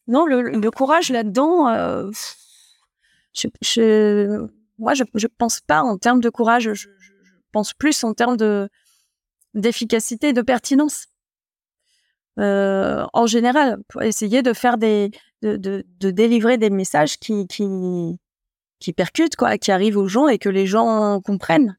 non, 0.08 0.26
le, 0.26 0.70
courage 0.70 1.10
là-dedans. 1.10 1.68
Euh, 1.68 2.10
je, 3.34 4.46
moi, 4.78 4.94
je 4.94 5.04
ne 5.04 5.28
pense 5.38 5.60
pas 5.60 5.82
en 5.82 5.98
termes 5.98 6.20
de 6.20 6.30
courage, 6.30 6.64
je, 6.64 6.74
je, 6.74 6.86
je, 6.98 7.32
pense 7.52 7.74
plus 7.74 8.02
en 8.04 8.14
termes 8.14 8.36
de 8.36 8.68
d'efficacité 9.54 10.28
et 10.28 10.32
de 10.32 10.40
pertinence. 10.40 11.06
Euh, 12.38 13.04
en 13.12 13.26
général, 13.26 13.78
pour 13.88 14.02
essayer 14.02 14.42
de 14.42 14.54
faire 14.54 14.78
des, 14.78 15.10
de, 15.42 15.56
de, 15.56 15.84
de 16.00 16.10
délivrer 16.10 16.56
des 16.56 16.70
messages 16.70 17.18
qui, 17.18 17.46
qui, 17.46 18.18
qui 18.78 18.92
percutent, 18.94 19.36
quoi, 19.36 19.58
qui 19.58 19.70
arrivent 19.70 19.98
aux 19.98 20.08
gens 20.08 20.28
et 20.28 20.38
que 20.38 20.48
les 20.48 20.66
gens 20.66 21.20
comprennent. 21.20 21.76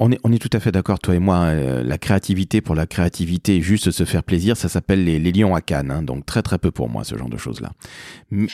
On 0.00 0.12
est, 0.12 0.20
on 0.22 0.30
est 0.30 0.38
tout 0.38 0.56
à 0.56 0.60
fait 0.60 0.70
d'accord, 0.70 1.00
toi 1.00 1.16
et 1.16 1.18
moi. 1.18 1.46
Euh, 1.46 1.82
la 1.82 1.98
créativité 1.98 2.60
pour 2.60 2.76
la 2.76 2.86
créativité, 2.86 3.60
juste 3.60 3.90
se 3.90 4.04
faire 4.04 4.22
plaisir, 4.22 4.56
ça 4.56 4.68
s'appelle 4.68 5.04
les, 5.04 5.18
les, 5.18 5.32
lions 5.32 5.56
à 5.56 5.60
Cannes. 5.60 5.90
Hein, 5.90 6.02
donc 6.02 6.24
très 6.24 6.42
très 6.42 6.58
peu 6.58 6.70
pour 6.70 6.88
moi, 6.88 7.02
ce 7.02 7.16
genre 7.16 7.28
de 7.28 7.36
choses-là. 7.36 7.72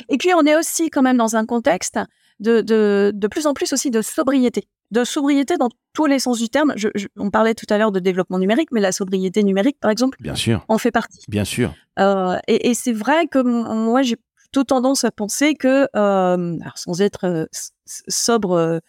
Et 0.08 0.16
puis 0.16 0.32
on 0.34 0.46
est 0.46 0.56
aussi 0.56 0.88
quand 0.88 1.02
même 1.02 1.18
dans 1.18 1.36
un 1.36 1.44
contexte 1.44 1.98
de, 2.40 2.60
de, 2.60 3.12
de 3.14 3.26
plus 3.28 3.46
en 3.46 3.54
plus 3.54 3.72
aussi 3.72 3.90
de 3.90 4.02
sobriété. 4.02 4.68
De 4.90 5.04
sobriété 5.04 5.56
dans 5.56 5.70
tous 5.92 6.06
les 6.06 6.18
sens 6.18 6.38
du 6.38 6.48
terme. 6.48 6.72
Je, 6.76 6.88
je, 6.94 7.06
on 7.16 7.30
parlait 7.30 7.54
tout 7.54 7.66
à 7.70 7.78
l'heure 7.78 7.92
de 7.92 8.00
développement 8.00 8.38
numérique, 8.38 8.68
mais 8.70 8.80
la 8.80 8.92
sobriété 8.92 9.42
numérique, 9.42 9.78
par 9.80 9.90
exemple, 9.90 10.18
Bien 10.20 10.34
sûr. 10.34 10.64
en 10.68 10.78
fait 10.78 10.90
partie. 10.90 11.24
Bien 11.28 11.44
sûr. 11.44 11.74
Euh, 11.98 12.36
et, 12.48 12.70
et 12.70 12.74
c'est 12.74 12.92
vrai 12.92 13.26
que 13.26 13.38
moi, 13.40 14.02
j'ai 14.02 14.16
plutôt 14.36 14.64
tendance 14.64 15.04
à 15.04 15.10
penser 15.10 15.54
que, 15.54 15.88
euh, 15.96 16.58
alors 16.60 16.76
sans 16.78 17.00
être 17.00 17.24
euh, 17.24 17.46
sobre, 17.86 18.80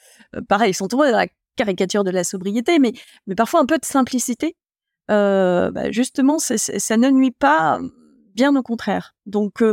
pareil, 0.48 0.74
sans 0.74 0.88
tomber 0.88 1.12
dans 1.12 1.18
la 1.18 1.28
caricature 1.56 2.04
de 2.04 2.12
la 2.12 2.24
sobriété, 2.24 2.78
mais, 2.80 2.94
mais 3.28 3.36
parfois 3.36 3.62
un 3.62 3.66
peu 3.66 3.78
de 3.78 3.86
simplicité, 3.86 4.56
bah 5.08 5.92
justement, 5.92 6.38
c 6.40 6.56
est, 6.56 6.58
c 6.58 6.74
est, 6.74 6.80
ça 6.80 6.98
ne 6.98 7.10
nuit 7.10 7.32
pas, 7.32 7.80
bien 8.36 8.56
au 8.56 8.62
contraire. 8.62 9.16
Donc 9.26 9.64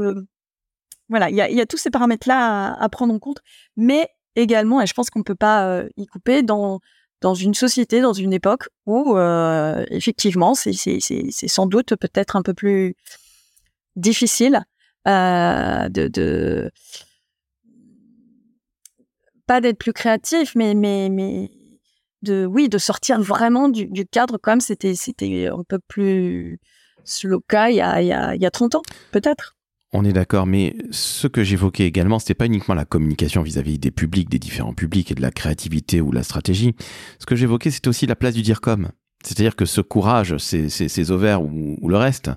voilà, 1.12 1.28
il 1.28 1.36
y 1.36 1.60
a, 1.60 1.66
tous 1.66 1.76
ces 1.76 1.90
paramètres-là 1.90 2.72
à, 2.72 2.88
prendre 2.88 3.12
en 3.12 3.18
compte, 3.18 3.40
mais 3.76 4.08
également, 4.34 4.80
et 4.80 4.86
je 4.86 4.94
pense 4.94 5.10
qu'on 5.10 5.18
ne 5.18 5.24
peut 5.24 5.34
pas 5.34 5.66
euh, 5.68 5.88
y 5.98 6.06
couper, 6.06 6.42
dans, 6.42 6.80
dans 7.20 7.34
une 7.34 7.52
société, 7.52 8.00
dans 8.00 8.14
une 8.14 8.32
époque 8.32 8.70
où 8.86 9.18
euh, 9.18 9.84
effectivement, 9.90 10.54
c'est 10.54 10.72
sans 11.48 11.66
doute 11.66 11.96
peut-être 11.96 12.34
un 12.36 12.40
peu 12.40 12.54
plus 12.54 12.94
difficile 13.94 14.64
euh, 15.06 15.90
de, 15.90 16.08
de 16.08 16.70
pas 19.46 19.60
d'être 19.60 19.76
plus 19.76 19.92
créatif, 19.92 20.54
mais 20.54 20.72
mais 20.72 21.10
mais 21.10 21.50
de 22.22 22.46
oui 22.46 22.70
de 22.70 22.78
sortir 22.78 23.20
vraiment 23.20 23.68
du, 23.68 24.06
cadre 24.06 24.38
comme 24.38 24.60
c'était 24.62 24.94
un 25.46 25.62
peu 25.68 25.78
plus 25.88 26.58
cas 27.48 27.68
il 27.68 27.76
y 27.76 27.80
a 27.82 28.00
il 28.00 28.06
y 28.06 28.12
a, 28.12 28.34
il 28.34 28.40
y 28.40 28.46
a 28.46 28.50
30 28.50 28.76
ans 28.76 28.82
peut-être 29.10 29.56
on 29.92 30.04
est 30.04 30.12
d'accord, 30.12 30.46
mais 30.46 30.74
ce 30.90 31.26
que 31.26 31.44
j'évoquais 31.44 31.86
également, 31.86 32.18
c'était 32.18 32.34
pas 32.34 32.46
uniquement 32.46 32.74
la 32.74 32.86
communication 32.86 33.42
vis-à-vis 33.42 33.74
-vis 33.74 33.80
des 33.80 33.90
publics, 33.90 34.30
des 34.30 34.38
différents 34.38 34.72
publics 34.72 35.10
et 35.10 35.14
de 35.14 35.20
la 35.20 35.30
créativité 35.30 36.00
ou 36.00 36.12
la 36.12 36.22
stratégie. 36.22 36.74
Ce 37.18 37.26
que 37.26 37.36
j'évoquais, 37.36 37.70
c'était 37.70 37.88
aussi 37.88 38.06
la 38.06 38.16
place 38.16 38.34
du 38.34 38.42
DIRCOM. 38.42 38.88
c'est-à-dire 39.24 39.54
que 39.54 39.66
ce 39.66 39.80
courage, 39.80 40.36
ces, 40.38 40.68
ces, 40.68 41.10
ovaires 41.12 41.42
ou, 41.42 41.88
le 41.88 41.96
reste, 41.96 42.30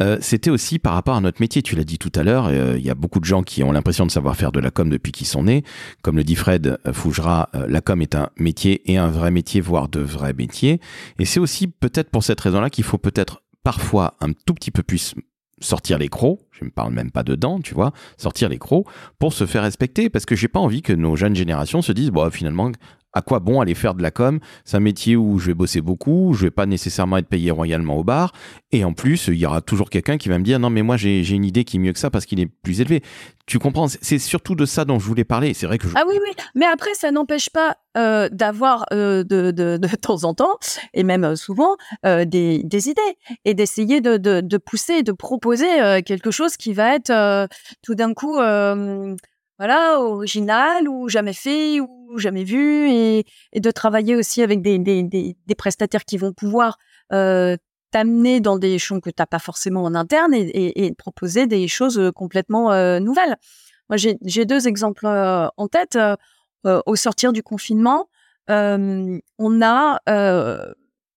euh, 0.00 0.16
c'était 0.22 0.48
aussi 0.48 0.78
par 0.78 0.94
rapport 0.94 1.14
à 1.14 1.20
notre 1.20 1.42
métier. 1.42 1.60
Tu 1.60 1.76
l'as 1.76 1.84
dit 1.84 1.98
tout 1.98 2.12
à 2.14 2.22
l'heure, 2.22 2.46
euh, 2.46 2.78
il 2.78 2.84
y 2.84 2.88
a 2.88 2.94
beaucoup 2.94 3.20
de 3.20 3.26
gens 3.26 3.42
qui 3.42 3.62
ont 3.62 3.70
l'impression 3.70 4.06
de 4.06 4.10
savoir 4.10 4.34
faire 4.34 4.50
de 4.50 4.58
la 4.58 4.70
com 4.70 4.88
depuis 4.88 5.12
qu'ils 5.12 5.26
sont 5.26 5.42
nés. 5.42 5.62
Comme 6.00 6.16
le 6.16 6.24
dit 6.24 6.36
Fred 6.36 6.78
Fougera, 6.92 7.50
la 7.68 7.80
com 7.82 8.00
est 8.00 8.14
un 8.14 8.30
métier 8.38 8.80
et 8.90 8.96
un 8.96 9.10
vrai 9.10 9.30
métier, 9.30 9.60
voire 9.60 9.88
de 9.90 10.00
vrais 10.00 10.32
métiers. 10.32 10.80
Et 11.18 11.26
c'est 11.26 11.40
aussi 11.40 11.66
peut-être 11.66 12.10
pour 12.10 12.24
cette 12.24 12.40
raison-là 12.40 12.70
qu'il 12.70 12.84
faut 12.84 12.98
peut-être 12.98 13.42
parfois 13.62 14.16
un 14.20 14.32
tout 14.32 14.54
petit 14.54 14.70
peu 14.70 14.82
plus 14.82 15.14
sortir 15.62 15.98
les 15.98 16.08
crocs, 16.08 16.40
je 16.50 16.64
ne 16.64 16.70
parle 16.70 16.92
même 16.92 17.10
pas 17.10 17.22
dedans, 17.22 17.60
tu 17.60 17.74
vois, 17.74 17.92
sortir 18.16 18.48
les 18.48 18.58
crocs 18.58 18.86
pour 19.18 19.32
se 19.32 19.46
faire 19.46 19.62
respecter 19.62 20.10
parce 20.10 20.26
que 20.26 20.36
j'ai 20.36 20.48
pas 20.48 20.60
envie 20.60 20.82
que 20.82 20.92
nos 20.92 21.16
jeunes 21.16 21.34
générations 21.34 21.82
se 21.82 21.92
disent 21.92 22.10
bon 22.10 22.30
finalement 22.30 22.70
à 23.12 23.22
quoi 23.22 23.40
bon 23.40 23.60
aller 23.60 23.74
faire 23.74 23.94
de 23.94 24.02
la 24.02 24.10
com? 24.10 24.40
C'est 24.64 24.76
un 24.76 24.80
métier 24.80 25.16
où 25.16 25.38
je 25.38 25.46
vais 25.46 25.54
bosser 25.54 25.80
beaucoup, 25.80 26.34
je 26.34 26.46
vais 26.46 26.50
pas 26.50 26.66
nécessairement 26.66 27.18
être 27.18 27.28
payé 27.28 27.50
royalement 27.50 27.96
au 27.96 28.04
bar, 28.04 28.32
et 28.70 28.84
en 28.84 28.92
plus, 28.92 29.28
il 29.28 29.36
y 29.36 29.46
aura 29.46 29.60
toujours 29.60 29.90
quelqu'un 29.90 30.18
qui 30.18 30.28
va 30.28 30.38
me 30.38 30.44
dire 30.44 30.58
non 30.58 30.70
mais 30.70 30.82
moi 30.82 30.96
j'ai 30.96 31.28
une 31.30 31.44
idée 31.44 31.64
qui 31.64 31.76
est 31.76 31.80
mieux 31.80 31.92
que 31.92 31.98
ça 31.98 32.10
parce 32.10 32.26
qu'il 32.26 32.40
est 32.40 32.46
plus 32.46 32.80
élevé. 32.80 33.02
Tu 33.46 33.58
comprends? 33.58 33.88
C'est 33.88 34.18
surtout 34.18 34.54
de 34.54 34.64
ça 34.64 34.84
dont 34.84 34.98
je 34.98 35.06
voulais 35.06 35.24
parler. 35.24 35.52
C'est 35.52 35.66
vrai 35.66 35.78
que 35.78 35.88
ah 35.94 36.04
oui 36.08 36.14
oui, 36.22 36.30
mais 36.54 36.66
après 36.66 36.94
ça 36.94 37.10
n'empêche 37.10 37.50
pas 37.50 37.76
euh, 37.96 38.28
d'avoir 38.30 38.86
euh, 38.92 39.24
de, 39.24 39.50
de, 39.50 39.76
de, 39.76 39.96
temps 39.96 40.24
en 40.24 40.32
temps 40.32 40.58
et 40.94 41.02
même 41.02 41.24
euh, 41.24 41.36
souvent 41.36 41.76
des, 42.04 42.62
des, 42.64 42.88
idées 42.88 43.00
et 43.44 43.52
d'essayer 43.52 44.00
de, 44.00 44.16
de, 44.16 44.56
pousser, 44.56 45.02
de 45.02 45.12
proposer 45.12 46.02
quelque 46.06 46.30
chose 46.30 46.56
qui 46.56 46.72
va 46.72 46.94
être 46.94 47.48
tout 47.82 47.94
d'un 47.94 48.14
coup 48.14 48.36
voilà 49.58 50.00
original 50.00 50.88
ou 50.88 51.10
jamais 51.10 51.34
fait 51.34 51.80
ou 51.80 52.01
jamais 52.18 52.44
vu 52.44 52.90
et, 52.90 53.24
de 53.54 53.70
travailler 53.70 54.16
aussi 54.16 54.42
avec 54.42 54.62
des, 54.62 54.78
des, 54.78 55.54
prestataires 55.56 56.04
qui 56.04 56.18
vont 56.18 56.32
pouvoir 56.32 56.78
euh, 57.12 57.56
t'amener 57.90 58.40
dans 58.40 58.58
des 58.58 58.78
champs 58.78 59.00
que 59.00 59.10
tu 59.10 59.16
n'as 59.18 59.26
pas 59.26 59.38
forcément 59.38 59.84
en 59.84 59.94
interne 59.94 60.32
et, 60.34 60.94
proposer 60.96 61.46
des 61.46 61.68
choses 61.68 61.98
euh, 61.98 62.10
complètement 62.10 62.72
euh, 62.72 62.98
nouvelles. 62.98 63.36
Moi, 63.88 63.96
j'ai 63.96 64.44
deux 64.44 64.66
exemples 64.66 65.06
en 65.06 65.68
tête. 65.68 65.98
au 66.64 66.96
sortir 66.96 67.32
du 67.32 67.42
confinement, 67.42 68.08
on 68.48 69.62
a 69.62 70.00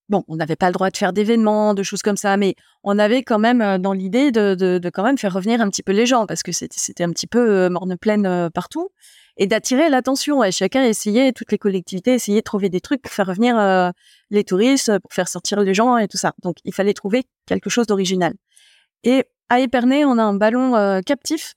bon, 0.10 0.24
on 0.28 0.36
n'avait 0.36 0.56
pas 0.56 0.68
le 0.68 0.74
droit 0.74 0.89
de 0.89 0.97
faire 0.97 1.14
d'événements, 1.14 1.74
de 1.74 1.84
choses 1.84 2.01
comme 2.01 2.18
ça, 2.18 2.38
mais 2.38 2.56
on 2.84 2.99
avait 2.99 3.24
quand 3.24 3.39
même 3.39 3.78
dans 3.80 3.93
l'idée 3.93 4.32
de, 4.32 4.89
quand 4.93 5.03
même 5.03 5.18
faire 5.18 5.34
revenir 5.34 5.62
un 5.62 5.70
petit 5.70 5.84
peu 5.84 5.91
les 5.91 6.06
gens 6.06 6.26
parce 6.26 6.43
que 6.43 6.51
c'était 6.51 7.03
un 7.03 7.12
petit 7.12 7.28
peu 7.28 7.70
morne 7.70 7.97
pleine 7.97 8.49
partout 8.53 8.89
et 9.38 9.47
d'attirer 9.47 9.89
l'attention. 9.89 10.43
Et 10.43 10.51
chacun 10.51 10.84
essayait, 10.84 11.32
toutes 11.32 11.51
les 11.51 11.58
collectivités 11.58 12.14
essayaient 12.14 12.41
de 12.41 12.43
trouver 12.43 12.70
des 12.70 12.82
trucs 12.82 13.01
pour 13.01 13.12
faire 13.12 13.28
revenir 13.28 13.91
les 14.30 14.43
touristes, 14.43 14.97
pour 14.99 15.12
faire 15.14 15.28
sortir 15.28 15.60
les 15.62 15.74
gens 15.74 15.97
et 15.97 16.08
tout 16.08 16.18
ça. 16.18 16.34
Donc, 16.43 16.58
il 16.64 16.74
fallait 16.74 16.93
trouver 16.93 17.24
quelque 17.45 17.70
chose 17.70 17.88
d'original. 17.88 18.34
Et 19.03 19.26
à 19.49 19.60
Épernay, 19.60 20.06
on 20.06 20.18
a 20.18 20.24
un 20.24 20.36
ballon 20.36 21.01
captif, 21.06 21.56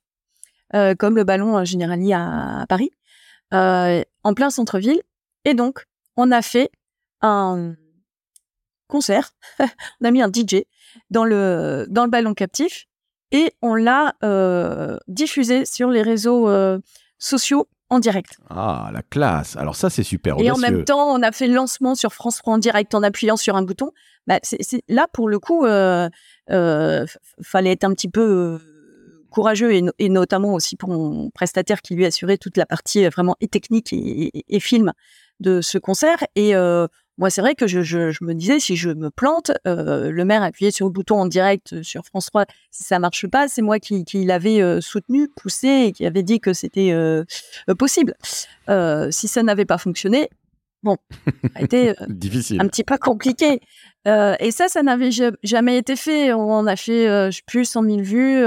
comme 0.73 1.17
le 1.17 1.25
ballon 1.25 1.65
Generali 1.65 2.13
à 2.15 2.65
Paris, 2.69 2.91
en 3.53 4.35
plein 4.35 4.51
centre-ville. 4.51 5.01
Et 5.45 5.55
donc, 5.55 5.85
on 6.17 6.33
a 6.33 6.43
fait 6.43 6.71
un 7.21 7.75
concert. 8.89 9.31
on 10.01 10.05
a 10.05 10.11
mis 10.11 10.23
un 10.23 10.29
DJ 10.29 10.65
dans 11.11 11.25
le 11.25 11.87
dans 11.89 12.05
le 12.05 12.11
ballon 12.11 12.35
captif 12.35 12.87
et 13.31 13.53
on 13.63 13.75
l'a 13.75 14.15
diffusé 15.07 15.65
sur 15.65 15.91
les 15.91 16.03
réseaux 16.03 16.49
sociaux 17.19 17.69
en 17.91 17.99
direct. 18.01 18.39
Ah, 18.51 18.91
la 18.93 19.03
classe. 19.03 19.57
Alors 19.57 19.77
ça, 19.77 19.91
c'est 19.91 20.03
super 20.03 20.39
Et 20.39 20.51
en 20.51 20.59
même 20.59 20.85
temps, 20.85 21.09
on 21.15 21.23
a 21.23 21.33
fait 21.33 21.47
le 21.47 21.55
lancement 21.55 21.95
sur 21.95 22.13
France 22.13 22.39
3 22.39 22.55
en 22.55 22.59
direct 22.59 22.95
en 22.95 23.03
appuyant 23.03 23.37
sur 23.37 23.57
un 23.57 23.63
bouton. 23.63 23.93
Bah, 24.27 24.41
là, 24.89 25.07
pour 25.13 25.29
le 25.29 25.39
coup, 25.39 25.65
euh, 25.65 26.09
euh, 26.51 27.07
fallait 27.43 27.73
être 27.73 27.85
un 27.85 27.95
petit 27.95 28.11
peu 28.11 28.21
euh, 28.21 28.59
courageux 29.31 29.73
et, 29.99 30.09
notamment 30.09 30.53
aussi 30.53 30.77
pour 30.77 30.91
mon 30.91 31.31
prestataire 31.31 31.81
qui 31.81 31.95
lui 31.95 32.05
assurait 32.05 32.37
toute 32.37 32.59
la 32.59 32.67
partie 32.67 33.07
euh, 33.07 33.09
vraiment 33.09 33.37
et 33.41 33.49
technique 33.49 33.93
et, 33.93 34.45
et 34.49 34.61
film 34.61 34.93
de 35.41 35.63
ce 35.63 35.79
concert. 35.79 36.23
Et 36.35 36.55
euh, 36.55 36.87
moi, 37.19 37.31
c'est 37.31 37.41
vrai 37.41 37.57
que 37.57 37.67
je, 37.67 37.83
je, 37.83 38.13
je, 38.13 38.25
me 38.25 38.33
disais, 38.33 38.61
si 38.61 38.77
je 38.77 38.91
me 38.91 39.11
plante, 39.11 39.51
euh, 39.67 40.11
le 40.11 40.25
maire 40.25 40.43
appuyait 40.45 40.71
sur 40.71 40.87
le 40.87 40.93
bouton 40.93 41.21
en 41.21 41.27
direct 41.27 41.73
euh, 41.73 41.83
sur 41.83 42.05
France 42.05 42.27
3. 42.27 42.47
Si 42.71 42.85
ça 42.85 43.01
marche 43.01 43.27
pas, 43.27 43.49
c'est 43.49 43.61
moi 43.61 43.81
qui, 43.81 44.05
qui 44.05 44.25
l'avais 44.25 44.63
euh, 44.63 44.81
soutenu, 44.81 45.29
poussé 45.29 45.87
et 45.87 45.93
qui 45.93 46.07
avait 46.07 46.23
dit 46.23 46.39
que 46.39 46.53
c'était 46.53 46.93
euh, 46.93 47.25
possible. 47.77 48.15
si 49.11 49.29
ça 49.29 49.43
n'avait 49.43 49.65
pas 49.65 49.79
fonctionné, 49.79 50.31
bon, 50.85 50.97
ça 51.27 51.51
a 51.57 51.63
été 51.63 51.95
difficile, 52.09 52.61
un 52.61 52.69
petit 52.69 52.85
peu 52.85 52.97
compliqué. 52.99 53.61
et 54.07 54.51
ça, 54.53 54.69
ça 54.69 54.85
n'avait 54.85 55.11
jamais 55.43 55.77
été 55.77 55.97
fait. 55.97 56.33
On 56.33 56.67
a 56.67 56.77
fait, 56.77 57.33
je 57.33 57.37
sais 57.37 57.43
plus, 57.45 57.65
100 57.65 57.83
000 57.83 57.97
vues. 57.99 58.45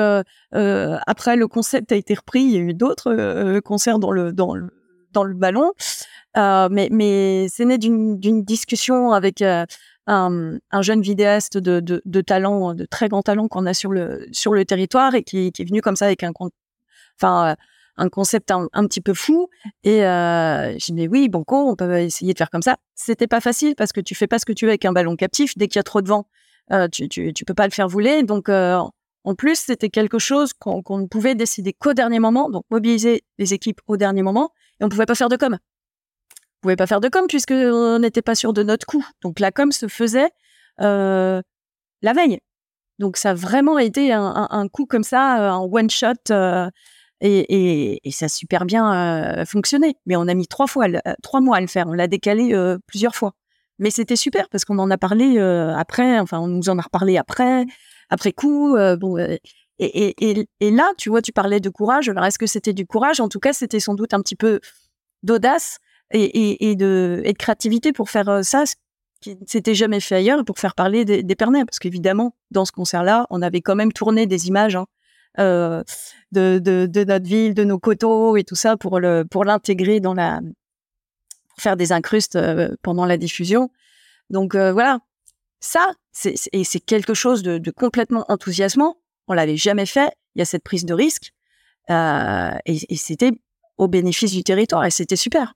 après, 0.54 1.36
le 1.36 1.48
concept 1.50 1.92
a 1.92 1.98
été 1.98 2.14
repris. 2.14 2.42
Il 2.42 2.52
y 2.52 2.58
a 2.58 2.62
eu 2.62 2.74
d'autres 2.74 3.60
concerts 3.60 4.00
dans 4.00 4.12
le 4.12 4.32
dans 4.32 4.56
le 4.56 4.70
dans 5.12 5.24
le 5.24 5.34
ballon. 5.34 5.74
Euh, 6.38 6.70
mais 6.72 6.88
mais 6.92 7.48
c'est 7.50 7.66
né 7.66 7.78
d'une 7.78 8.44
discussion 8.44 9.12
avec 9.12 9.42
euh, 9.42 9.66
un, 10.08 10.58
un, 10.72 10.82
jeune 10.82 11.02
vidéaste 11.02 11.58
de, 11.58 11.82
de, 11.82 12.02
de, 12.06 12.22
talent, 12.22 12.74
de 12.74 12.86
très 12.86 13.10
grand 13.10 13.22
talent 13.22 13.48
qu'on 13.50 13.66
a 13.66 13.74
sur 13.74 13.92
le 13.92 14.28
sur 14.32 14.54
le 14.54 14.64
territoire 14.66 15.14
et 15.16 15.24
qui, 15.24 15.52
qui 15.52 15.62
est 15.62 15.66
venu 15.66 15.82
comme 15.82 15.98
ça 15.98 16.06
avec 16.06 16.24
un 16.24 16.32
enfin 17.20 17.56
un 17.98 18.10
concept 18.10 18.52
un, 18.52 18.68
petit 18.88 19.02
peu 19.02 19.14
fou. 19.14 19.50
Et 19.84 20.06
euh, 20.06 20.76
j'ai 20.78 20.94
dit 20.94 21.08
oui 21.08 21.30
bon 21.30 21.44
on 21.48 21.76
peut 21.76 22.00
essayer 22.00 22.34
de 22.34 22.38
faire 22.38 22.50
comme 22.50 22.62
ça. 22.62 22.78
C'était 22.96 23.28
pas 23.28 23.42
facile 23.42 23.76
parce 23.76 23.92
que 23.92 24.02
tu 24.02 24.16
fais 24.16 24.28
pas 24.28 24.40
ce 24.40 24.46
que 24.46 24.54
tu 24.54 24.66
veux 24.66 24.72
avec 24.72 24.86
un 24.86 24.92
ballon 24.92 25.16
captif. 25.16 25.58
Dès 25.58 25.68
qu'il 25.68 25.78
y 25.78 25.80
a 25.80 25.84
trop 25.84 26.02
de 26.02 26.08
vent 26.08 26.28
euh, 26.72 26.88
tu, 26.88 27.10
tu, 27.10 27.34
tu 27.34 27.46
peux 27.46 27.54
pas 27.54 27.66
le 27.66 27.72
faire 27.72 27.88
voler 27.88 28.24
donc 28.24 28.48
euh, 28.48 28.80
en 29.24 29.36
plus 29.36 29.56
c'était 29.56 29.90
quelque 29.90 30.20
chose 30.20 30.54
qu'on 30.54 30.98
ne 30.98 31.08
pouvait 31.08 31.36
décider 31.36 31.74
qu'au 31.74 31.94
dernier 31.94 32.20
moment. 32.20 32.50
Donc 32.50 32.64
mobiliser 32.72 33.24
les 33.38 33.54
équipes 33.54 33.82
au 33.88 33.98
dernier 33.98 34.24
moment 34.24 34.52
et 34.80 34.86
on 34.86 34.90
pouvait 34.90 35.06
pas 35.06 35.16
faire 35.16 35.30
de 35.30 35.36
com 35.36 35.58
pouvait 36.62 36.76
pas 36.76 36.88
faire 36.88 37.02
de 37.02 37.10
com 37.10 37.26
puisque 37.28 37.52
on 37.52 38.00
n'était 38.00 38.22
pas 38.22 38.36
sûr 38.36 38.54
de 38.54 38.64
notre 38.64 38.86
coup. 38.86 39.06
Donc 39.22 39.40
la 39.40 39.52
com 39.52 39.72
se 39.72 39.88
faisait 39.88 40.30
euh, 40.80 41.42
la 42.02 42.14
veille. 42.14 42.40
Donc 43.00 43.18
ça 43.18 43.32
a 43.32 43.34
vraiment 43.34 43.80
été 43.80 44.14
un, 44.14 44.68
coup 44.72 44.86
comme 44.86 45.04
ça, 45.04 45.42
euh, 45.42 45.52
un 45.52 45.60
one 45.60 45.90
shot, 45.90 46.14
euh, 46.30 46.70
et, 47.20 48.08
et, 48.08 48.12
ça 48.12 48.26
a 48.26 48.30
super 48.30 48.66
bien 48.66 49.44
fonctionné. 49.46 49.96
Mais 50.06 50.16
on 50.16 50.28
a 50.28 50.34
mis 50.34 50.48
trois 50.48 50.68
fois, 50.68 50.88
trois 51.22 51.42
mois 51.42 51.58
à 51.58 51.62
le 51.62 51.68
faire. 51.68 51.88
On 51.88 51.94
l'a 51.94 52.08
décalé 52.08 52.56
plusieurs 52.88 53.16
fois. 53.16 53.34
Mais 53.80 53.92
c'était 53.92 54.16
super 54.16 54.50
parce 54.50 54.66
qu'on 54.66 54.80
en 54.80 54.90
a 54.90 54.98
parlé 54.98 55.40
après. 55.40 56.20
Enfin, 56.20 56.40
on 56.40 56.48
nous 56.48 56.70
en 56.70 56.80
a 56.80 56.82
reparlé 56.82 57.18
après, 57.18 57.66
après 58.10 58.34
coup. 58.34 58.76
bon. 59.00 59.18
Et, 59.78 60.48
et, 60.60 60.72
là, 60.72 60.92
tu 60.98 61.10
vois, 61.10 61.22
tu 61.22 61.32
parlais 61.32 61.60
de 61.60 61.70
courage. 61.70 62.10
Alors, 62.10 62.26
est-ce 62.26 62.40
que 62.40 62.48
c'était 62.48 62.74
du 62.74 62.88
courage? 62.88 63.20
En 63.20 63.30
tout 63.30 63.40
cas, 63.40 63.54
c'était 63.54 63.80
sans 63.80 63.94
doute 63.94 64.16
un 64.16 64.22
petit 64.22 64.36
peu 64.36 64.60
d'audace 65.24 65.78
et, 66.14 66.76
de, 66.76 67.22
et 67.26 67.34
créativité 67.34 67.94
pour 67.94 68.10
faire 68.10 68.30
euh, 68.30 68.44
ça, 68.44 68.66
ce 68.66 68.76
qui 69.22 69.38
s'était 69.48 69.76
jamais 69.76 70.00
fait 70.00 70.16
ailleurs, 70.16 70.44
pour 70.46 70.58
faire 70.58 70.76
parler 70.76 71.06
des, 71.06 71.24
des 71.24 71.36
Parce 71.36 71.80
qu'évidemment, 71.80 72.36
dans 72.50 72.66
ce 72.66 72.72
concert-là, 72.72 73.28
on 73.30 73.42
avait 73.42 73.62
quand 73.62 73.76
même 73.76 73.94
tourné 73.94 74.26
des 74.26 74.48
images 74.48 74.76
hein, 74.76 74.86
euh, 75.40 75.84
de, 76.32 76.60
de, 76.60 77.04
notre 77.04 77.26
ville, 77.26 77.54
de 77.54 77.64
nos 77.64 77.80
coteaux 77.80 78.36
et 78.38 78.44
tout 78.44 78.56
ça 78.56 78.78
pour 78.78 79.00
le 79.00 79.24
pour 79.24 79.46
l'intégrer 79.46 80.00
dans 80.00 80.14
la 80.14 80.42
pour 81.50 81.62
faire 81.62 81.78
des 81.78 81.92
incrustes 81.92 82.36
euh, 82.36 82.76
pendant 82.82 83.06
la 83.06 83.18
diffusion. 83.18 83.70
Donc 84.30 84.56
voilà, 84.56 85.00
ça 85.60 85.86
c'est 86.12 86.80
quelque 86.86 87.14
chose 87.14 87.44
de, 87.44 87.72
complètement 87.72 88.26
enthousiasmant. 88.30 88.98
On 89.28 89.34
l'avait 89.34 89.58
jamais 89.58 89.86
fait. 89.86 90.12
Il 90.36 90.40
y 90.40 90.42
a 90.42 90.46
cette 90.46 90.64
prise 90.64 90.86
de 90.86 90.94
risque 90.94 91.32
et 91.90 92.96
c'était 92.96 93.32
au 93.78 93.88
bénéfice 93.88 94.32
du 94.32 94.44
territoire 94.44 94.86
et 94.86 94.92
c'était 94.92 95.18
super. 95.18 95.54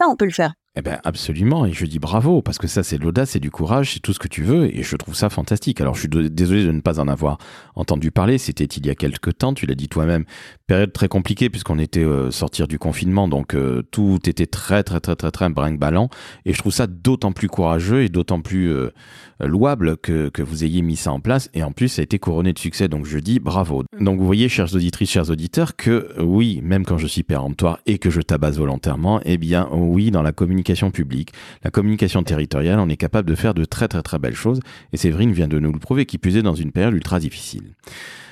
Ça, 0.00 0.08
on 0.08 0.16
peut 0.16 0.24
le 0.26 0.30
faire. 0.30 0.54
Eh 0.78 0.82
ben 0.82 1.00
absolument, 1.02 1.66
et 1.66 1.72
je 1.72 1.86
dis 1.86 1.98
bravo, 1.98 2.40
parce 2.40 2.56
que 2.56 2.68
ça 2.68 2.84
c'est 2.84 2.98
de 2.98 3.02
l'audace, 3.02 3.30
c'est 3.30 3.40
du 3.40 3.50
courage, 3.50 3.94
c'est 3.94 3.98
tout 3.98 4.12
ce 4.12 4.20
que 4.20 4.28
tu 4.28 4.44
veux, 4.44 4.72
et 4.72 4.84
je 4.84 4.94
trouve 4.94 5.16
ça 5.16 5.28
fantastique. 5.28 5.80
Alors 5.80 5.96
je 5.96 6.00
suis 6.02 6.30
désolé 6.30 6.64
de 6.64 6.70
ne 6.70 6.80
pas 6.80 7.00
en 7.00 7.08
avoir 7.08 7.38
entendu 7.74 8.12
parler, 8.12 8.38
c'était 8.38 8.64
il 8.64 8.86
y 8.86 8.90
a 8.90 8.94
quelques 8.94 9.38
temps, 9.38 9.52
tu 9.54 9.66
l'as 9.66 9.74
dit 9.74 9.88
toi-même, 9.88 10.24
période 10.68 10.92
très 10.92 11.08
compliquée 11.08 11.50
puisqu'on 11.50 11.80
était 11.80 12.04
euh, 12.04 12.30
sortir 12.30 12.68
du 12.68 12.78
confinement, 12.78 13.26
donc 13.26 13.54
euh, 13.54 13.82
tout 13.90 14.20
était 14.28 14.46
très 14.46 14.84
très 14.84 15.00
très 15.00 15.16
très 15.16 15.32
très 15.32 15.48
brinque-ballant, 15.48 16.10
et 16.44 16.52
je 16.52 16.58
trouve 16.58 16.72
ça 16.72 16.86
d'autant 16.86 17.32
plus 17.32 17.48
courageux 17.48 18.04
et 18.04 18.08
d'autant 18.08 18.40
plus 18.40 18.70
euh, 18.70 18.92
louable 19.40 19.96
que, 19.96 20.28
que 20.28 20.42
vous 20.42 20.62
ayez 20.62 20.82
mis 20.82 20.94
ça 20.94 21.10
en 21.10 21.18
place, 21.18 21.50
et 21.54 21.64
en 21.64 21.72
plus 21.72 21.88
ça 21.88 22.02
a 22.02 22.04
été 22.04 22.20
couronné 22.20 22.52
de 22.52 22.58
succès, 22.60 22.86
donc 22.86 23.04
je 23.04 23.18
dis 23.18 23.40
bravo. 23.40 23.82
Mm. 23.98 24.04
Donc 24.04 24.20
vous 24.20 24.26
voyez, 24.26 24.48
chères 24.48 24.72
auditrices, 24.72 25.10
chers 25.10 25.28
auditeurs, 25.28 25.74
que 25.74 26.14
oui, 26.20 26.60
même 26.62 26.84
quand 26.84 26.98
je 26.98 27.08
suis 27.08 27.24
péremptoire 27.24 27.80
et 27.86 27.98
que 27.98 28.10
je 28.10 28.20
tabasse 28.20 28.58
volontairement, 28.58 29.20
eh 29.24 29.38
bien 29.38 29.68
oui, 29.72 30.12
dans 30.12 30.22
la 30.22 30.30
communication 30.30 30.67
publique, 30.92 31.32
la 31.64 31.70
communication 31.70 32.22
territoriale, 32.22 32.78
on 32.78 32.88
est 32.88 32.96
capable 32.96 33.28
de 33.28 33.34
faire 33.34 33.54
de 33.54 33.64
très 33.64 33.88
très 33.88 34.02
très 34.02 34.18
belles 34.18 34.34
choses. 34.34 34.60
Et 34.92 34.96
Séverine 34.96 35.32
vient 35.32 35.48
de 35.48 35.58
nous 35.58 35.72
le 35.72 35.78
prouver, 35.78 36.06
qui 36.06 36.18
plus 36.18 36.34
dans 36.42 36.54
une 36.54 36.72
période 36.72 36.94
ultra 36.94 37.20
difficile. 37.20 37.74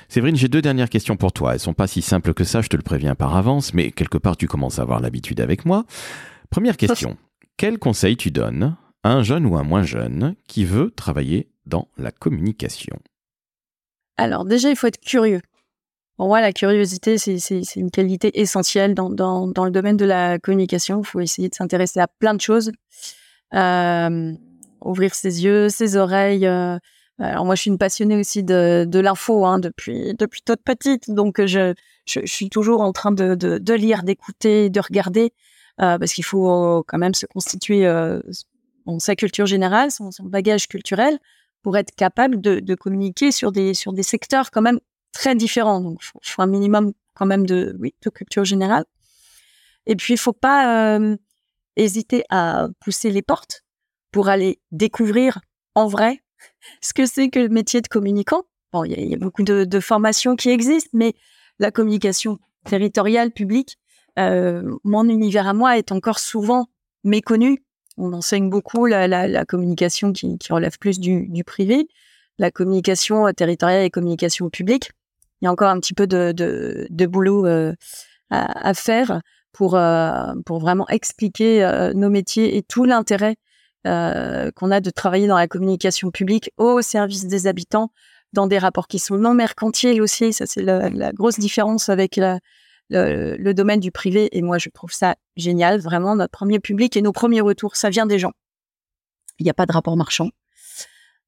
Séverine, 0.09 0.35
j'ai 0.35 0.47
deux 0.47 0.61
dernières 0.61 0.89
questions 0.89 1.17
pour 1.17 1.33
toi. 1.33 1.53
Elles 1.53 1.59
sont 1.59 1.73
pas 1.73 1.87
si 1.87 2.01
simples 2.01 2.33
que 2.33 2.43
ça, 2.43 2.61
je 2.61 2.69
te 2.69 2.77
le 2.77 2.83
préviens 2.83 3.15
par 3.15 3.35
avance, 3.35 3.73
mais 3.73 3.91
quelque 3.91 4.17
part 4.17 4.37
tu 4.37 4.47
commences 4.47 4.79
à 4.79 4.83
avoir 4.83 4.99
l'habitude 4.99 5.41
avec 5.41 5.65
moi. 5.65 5.85
Première 6.49 6.77
question. 6.77 7.17
Quel 7.57 7.79
conseil 7.79 8.15
tu 8.15 8.31
donnes 8.31 8.75
un 9.03 9.23
jeune 9.23 9.45
ou 9.45 9.57
un 9.57 9.63
moins 9.63 9.83
jeune 9.83 10.35
qui 10.47 10.63
veut 10.63 10.91
travailler 10.91 11.49
dans 11.65 11.87
la 11.97 12.11
communication? 12.11 12.97
Alors 14.17 14.45
déjà, 14.45 14.69
il 14.69 14.75
faut 14.75 14.87
être 14.87 14.99
curieux. 14.99 15.41
Pour 16.17 16.27
moi, 16.29 16.41
la 16.41 16.51
curiosité, 16.51 17.19
c'est 17.19 17.75
une 17.75 17.91
qualité 17.91 18.41
essentielle 18.41 18.95
dans, 18.95 19.11
dans, 19.11 19.65
le 19.65 19.71
domaine 19.71 19.97
de 19.97 20.05
la 20.05 20.39
communication. 20.39 21.01
Il 21.01 21.05
faut 21.05 21.19
essayer 21.19 21.47
de 21.47 21.53
s'intéresser 21.53 21.99
à 21.99 22.07
plein 22.07 22.33
de 22.33 22.41
choses, 22.41 22.71
euh, 23.53 24.33
ouvrir 24.81 25.13
ses 25.13 25.43
yeux, 25.43 25.69
ses 25.69 25.95
oreilles. 25.95 26.47
Euh. 26.47 26.79
alors 27.19 27.45
moi, 27.45 27.53
je 27.53 27.61
suis 27.61 27.69
une 27.69 27.77
passionnée 27.77 28.17
aussi 28.17 28.43
de, 28.43 28.85
de 28.87 28.99
l'info 28.99 29.45
hein, 29.45 29.59
depuis 29.59 30.15
depuis 30.17 30.41
toute 30.41 30.63
petite, 30.63 31.11
donc 31.11 31.39
je, 31.45 31.75
je, 32.07 32.21
suis 32.25 32.49
toujours 32.49 32.81
en 32.81 32.93
train 32.93 33.11
de, 33.11 33.35
de, 33.35 33.73
lire, 33.75 34.01
d'écouter, 34.01 34.71
de 34.71 34.79
regarder, 34.79 35.33
euh, 35.81 35.99
parce 35.99 36.13
qu'il 36.13 36.25
faut 36.25 36.83
quand 36.87 36.97
même 36.97 37.13
se 37.13 37.27
constituer 37.27 37.87
sa 38.97 39.15
culture 39.15 39.45
générale, 39.45 39.91
son, 39.91 40.09
son, 40.09 40.23
bagage 40.23 40.67
culturel, 40.67 41.19
pour 41.61 41.77
être 41.77 41.93
capable 41.95 42.41
de, 42.41 42.59
de 42.59 42.73
communiquer 42.73 43.31
sur 43.31 43.51
des 43.51 43.75
sur 43.75 43.93
des 43.93 44.03
secteurs 44.03 44.49
quand 44.49 44.63
même 44.63 44.79
très 45.17 45.35
différents. 45.35 45.81
Donc, 45.81 45.99
il 46.01 46.29
faut, 46.29 46.41
un 46.41 46.47
minimum 46.47 46.93
quand 47.15 47.25
même 47.25 47.47
de, 47.47 47.75
oui, 47.79 47.95
de 48.03 48.09
culture 48.11 48.45
générale. 48.45 48.85
Et 49.87 49.95
puis, 49.95 50.13
il 50.13 50.17
faut 50.17 50.33
pas 50.33 50.95
euh, 50.95 51.17
hésiter 51.75 52.23
à 52.29 52.67
pousser 52.79 53.09
les 53.09 53.23
portes 53.23 53.63
pour 54.11 54.29
aller 54.29 54.59
découvrir 54.71 55.39
en 55.73 55.87
vrai 55.87 56.21
ce 56.81 56.93
que 56.93 57.07
c'est 57.07 57.29
que 57.29 57.39
le 57.39 57.49
métier 57.49 57.81
de 57.81 57.87
communicant. 57.87 58.43
Bon, 58.71 58.83
il 58.83 59.09
y, 59.09 59.15
a 59.15 59.17
beaucoup 59.17 59.43
de, 59.43 59.79
formations 59.79 60.35
qui 60.35 60.49
existent, 60.49 60.91
mais 60.93 61.13
la 61.57 61.71
communication 61.71 62.37
territoriale, 62.65 63.31
publique, 63.31 63.77
euh, 64.19 64.77
mon 64.83 65.07
univers 65.09 65.47
à 65.47 65.53
moi 65.53 65.77
est 65.77 65.91
encore 65.91 66.19
souvent 66.19 66.67
méconnu. 67.03 67.63
On 67.95 68.13
enseigne 68.13 68.49
beaucoup 68.49 68.85
la, 68.85 69.45
communication 69.45 70.11
qui, 70.11 70.37
relève 70.49 70.77
plus 70.77 70.99
du, 70.99 71.27
du 71.29 71.43
privé, 71.43 71.87
la 72.37 72.51
communication 72.51 73.31
territoriale 73.33 73.83
et 73.83 73.89
communication 73.89 74.49
publique 74.49 74.91
il 75.41 75.45
y 75.45 75.47
a 75.47 75.51
encore 75.51 75.69
un 75.69 75.79
petit 75.79 75.93
peu 75.93 76.07
de, 76.07 76.31
de, 76.31 76.87
de 76.89 77.05
boulot 77.05 77.45
euh, 77.45 77.73
à, 78.29 78.69
à, 78.69 78.73
faire 78.73 79.21
pour, 79.53 79.75
euh, 79.75 80.33
pour 80.45 80.59
vraiment 80.59 80.87
expliquer 80.89 81.63
euh, 81.63 81.93
nos 81.93 82.09
métiers 82.09 82.57
et 82.57 82.63
tout 82.63 82.85
l'intérêt 82.85 83.35
qu'on 83.85 84.71
a 84.71 84.81
de 84.81 84.89
travailler 84.89 85.27
dans 85.27 85.37
la 85.37 85.47
communication 85.47 86.11
publique 86.11 86.51
au 86.57 86.81
service 86.81 87.25
des 87.25 87.47
habitants, 87.47 87.89
dans 88.33 88.45
des 88.45 88.57
rapports 88.57 88.89
qui 88.89 88.99
sont 88.99 89.15
non 89.15 89.33
mercantiles 89.33 90.01
aussi. 90.01 90.33
Ça, 90.33 90.45
c'est 90.45 90.61
la, 90.61 90.89
la, 90.89 91.13
grosse 91.13 91.39
différence 91.39 91.87
avec 91.87 92.17
la, 92.17 92.39
le, 92.89 93.37
le, 93.37 93.53
domaine 93.53 93.79
du 93.79 93.89
privé. 93.89 94.27
Et 94.37 94.41
moi, 94.41 94.57
je 94.57 94.67
trouve 94.67 94.91
ça 94.91 95.15
génial. 95.37 95.79
Vraiment, 95.79 96.17
notre 96.17 96.31
premier 96.31 96.59
public 96.59 96.97
et 96.97 97.01
nos 97.01 97.13
premiers 97.13 97.39
retours, 97.39 97.77
ça 97.77 97.89
vient 97.89 98.05
des 98.05 98.19
gens. 98.19 98.33
Il 99.39 99.45
n'y 99.45 99.49
a 99.49 99.53
pas 99.53 99.65
de 99.65 99.71
rapport 99.71 99.95
marchand. 99.95 100.31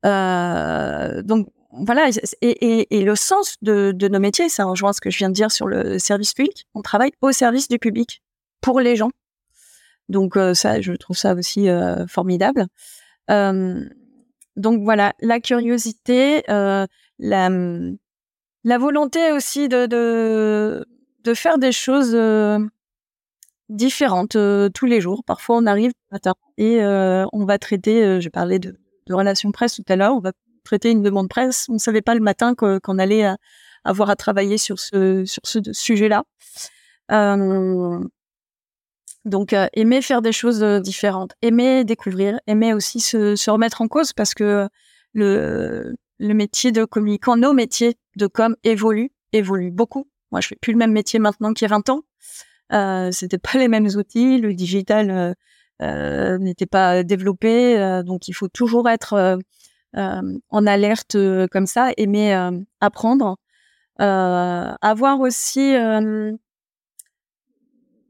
Euh, 0.05 1.21
donc, 1.21 1.47
voilà, 1.71 2.09
et, 2.41 3.03
le 3.03 3.15
sens 3.15 3.55
de, 3.61 4.07
nos 4.07 4.19
métiers, 4.19 4.49
ça 4.49 4.65
rejoint 4.65 4.91
ce 4.91 5.01
que 5.01 5.11
je 5.11 5.19
viens 5.19 5.29
de 5.29 5.35
dire 5.35 5.51
sur 5.51 5.67
le 5.67 5.99
service 5.99 6.33
public. 6.33 6.65
On 6.73 6.81
travaille 6.81 7.11
au 7.21 7.31
service 7.31 7.67
du 7.67 7.77
public, 7.77 8.23
pour 8.61 8.79
les 8.79 8.95
gens. 8.95 9.11
Donc 10.09 10.35
euh, 10.35 10.55
ça, 10.55 10.81
je 10.81 10.93
trouve 10.93 11.15
ça 11.15 11.35
aussi 11.35 11.69
euh, 11.69 12.07
formidable. 12.07 12.65
Euh, 13.29 13.85
donc 14.55 14.81
voilà, 14.83 15.13
la 15.21 15.39
curiosité, 15.39 16.43
la, 16.47 17.49
volonté 18.77 19.31
aussi 19.31 19.69
de, 19.69 20.85
faire 21.35 21.59
des 21.59 21.71
choses 21.71 22.17
différentes 23.69 24.37
tous 24.73 24.85
les 24.87 25.01
jours. 25.01 25.23
Parfois, 25.23 25.57
on 25.57 25.67
arrive 25.67 25.91
matin 26.11 26.33
et 26.57 26.81
on 26.81 27.45
va 27.45 27.59
traiter, 27.59 28.19
je 28.19 28.29
parlais 28.29 28.57
de, 28.57 28.75
de 29.05 29.13
relations 29.13 29.51
presse 29.51 29.75
tout 29.75 29.85
à 29.87 29.95
l'heure, 29.95 30.19
traiter 30.69 30.91
une 30.91 31.01
demande 31.01 31.29
presse. 31.29 31.65
On 31.69 31.73
ne 31.73 31.79
savait 31.79 32.03
pas 32.03 32.13
le 32.13 32.21
matin 32.21 32.53
qu'on 32.53 32.99
allait 32.99 33.25
euh, 33.25 33.33
avoir 33.83 34.11
à 34.11 34.15
travailler 34.15 34.59
sur 34.59 34.79
ce, 34.79 35.25
sur 35.25 35.41
ce 35.45 35.59
sujet-là. 35.71 36.23
Euh, 37.11 37.99
donc, 39.25 39.53
euh, 39.53 39.67
aimer 39.73 40.03
faire 40.03 40.21
des 40.21 40.31
choses 40.31 40.63
différentes, 40.81 41.33
aimer 41.41 41.83
découvrir, 41.85 42.39
aimer 42.45 42.73
aussi 42.73 42.99
se, 42.99 43.49
remettre 43.49 43.81
en 43.81 43.87
cause 43.87 44.13
parce 44.13 44.35
que 44.35 44.69
le, 45.13 45.95
le 46.19 46.33
métier 46.35 46.71
de 46.71 46.85
communicant, 46.85 47.35
nos 47.35 47.53
métiers 47.53 47.97
de 48.15 48.27
com 48.27 48.55
évoluent, 48.63 49.11
évoluent 49.33 49.71
beaucoup. 49.71 50.07
Moi, 50.31 50.39
je 50.41 50.49
fais 50.49 50.55
plus 50.55 50.73
le 50.73 50.77
même 50.77 50.91
métier 50.91 51.17
maintenant 51.17 51.53
qu'il 51.53 51.67
y 51.67 51.71
a 51.71 51.75
20 51.75 51.89
ans. 51.89 52.01
Euh, 52.73 53.11
c'était 53.11 53.39
pas 53.39 53.53
les 53.57 53.67
mêmes 53.67 53.87
outils, 53.87 54.37
le 54.37 54.53
digital 54.53 55.35
n'était 55.81 56.67
pas 56.67 57.03
développé, 57.03 58.03
donc 58.05 58.27
il 58.27 58.33
faut 58.33 58.49
toujours 58.49 58.87
être 58.89 59.39
en 59.93 60.67
alerte 60.67 61.15
euh, 61.15 61.47
comme 61.47 61.65
ça, 61.65 61.91
aimer 61.97 62.33
euh, 62.35 62.51
apprendre, 62.81 63.37
avoir 63.97 65.19
aussi 65.19 65.73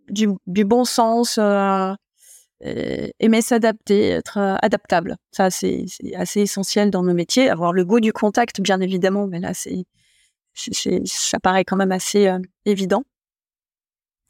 du, 0.09 0.37
bon 0.65 0.85
sens, 0.85 1.39
aimer 2.59 3.41
s'adapter, 3.41 4.09
être 4.09 4.57
adaptable. 4.61 5.17
Ça, 5.31 5.49
c'est 5.49 5.85
assez 6.15 6.41
essentiel 6.41 6.91
dans 6.91 7.01
nos 7.01 7.13
métiers. 7.13 7.49
Avoir 7.49 7.73
le 7.73 7.85
goût 7.85 7.99
du 7.99 8.13
contact, 8.13 8.61
bien 8.61 8.81
évidemment, 8.81 9.25
mais 9.27 9.39
là, 9.39 9.53
c'est 9.53 9.85
ça 11.05 11.39
paraît 11.39 11.63
quand 11.63 11.77
même 11.77 11.91
assez 11.91 12.29
évident. 12.65 13.03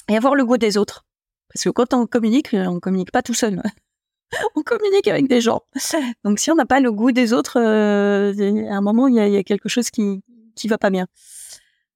Et 0.08 0.16
avoir 0.16 0.36
le 0.36 0.46
goût 0.46 0.58
des 0.58 0.78
autres. 0.78 1.06
Parce 1.54 1.64
que 1.64 1.70
quand 1.70 1.94
on 1.94 2.06
communique, 2.06 2.50
on 2.54 2.80
communique 2.80 3.12
pas 3.12 3.24
tout 3.24 3.34
seul. 3.34 3.62
on 4.56 4.62
communique 4.62 5.08
avec 5.08 5.28
des 5.28 5.42
gens. 5.42 5.62
Donc 6.24 6.40
si 6.40 6.52
on 6.52 6.56
n'a 6.56 6.66
pas 6.66 6.80
le 6.80 6.92
goût 6.92 7.12
des 7.12 7.34
autres, 7.34 7.60
euh, 7.60 8.34
à 8.70 8.76
un 8.76 8.82
moment, 8.82 9.08
il 9.08 9.16
y 9.16 9.38
a, 9.38 9.44
quelque 9.44 9.70
chose 9.70 9.90
qui 9.90 10.22
qui 10.56 10.68
va 10.68 10.78
pas 10.78 10.90
bien. 10.90 11.08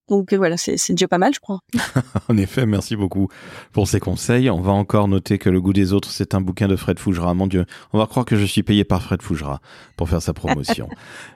Donc 0.09 0.33
euh, 0.33 0.37
voilà, 0.37 0.57
c'est 0.57 0.77
déjà 0.89 1.07
pas 1.07 1.17
mal, 1.17 1.33
je 1.33 1.39
crois. 1.39 1.59
en 2.29 2.37
effet, 2.37 2.65
merci 2.65 2.95
beaucoup 2.95 3.29
pour 3.71 3.87
ces 3.87 3.99
conseils. 3.99 4.49
On 4.49 4.61
va 4.61 4.71
encore 4.71 5.07
noter 5.07 5.37
que 5.37 5.49
Le 5.49 5.61
goût 5.61 5.73
des 5.73 5.93
autres, 5.93 6.11
c'est 6.11 6.35
un 6.35 6.41
bouquin 6.41 6.67
de 6.67 6.75
Fred 6.75 6.99
Fougera. 6.99 7.33
Mon 7.33 7.47
Dieu, 7.47 7.65
on 7.93 7.97
va 7.97 8.07
croire 8.07 8.25
que 8.25 8.35
je 8.35 8.45
suis 8.45 8.63
payé 8.63 8.83
par 8.83 9.01
Fred 9.01 9.21
Fougera 9.21 9.61
pour 9.95 10.09
faire 10.09 10.21
sa 10.21 10.33
promotion. 10.33 10.89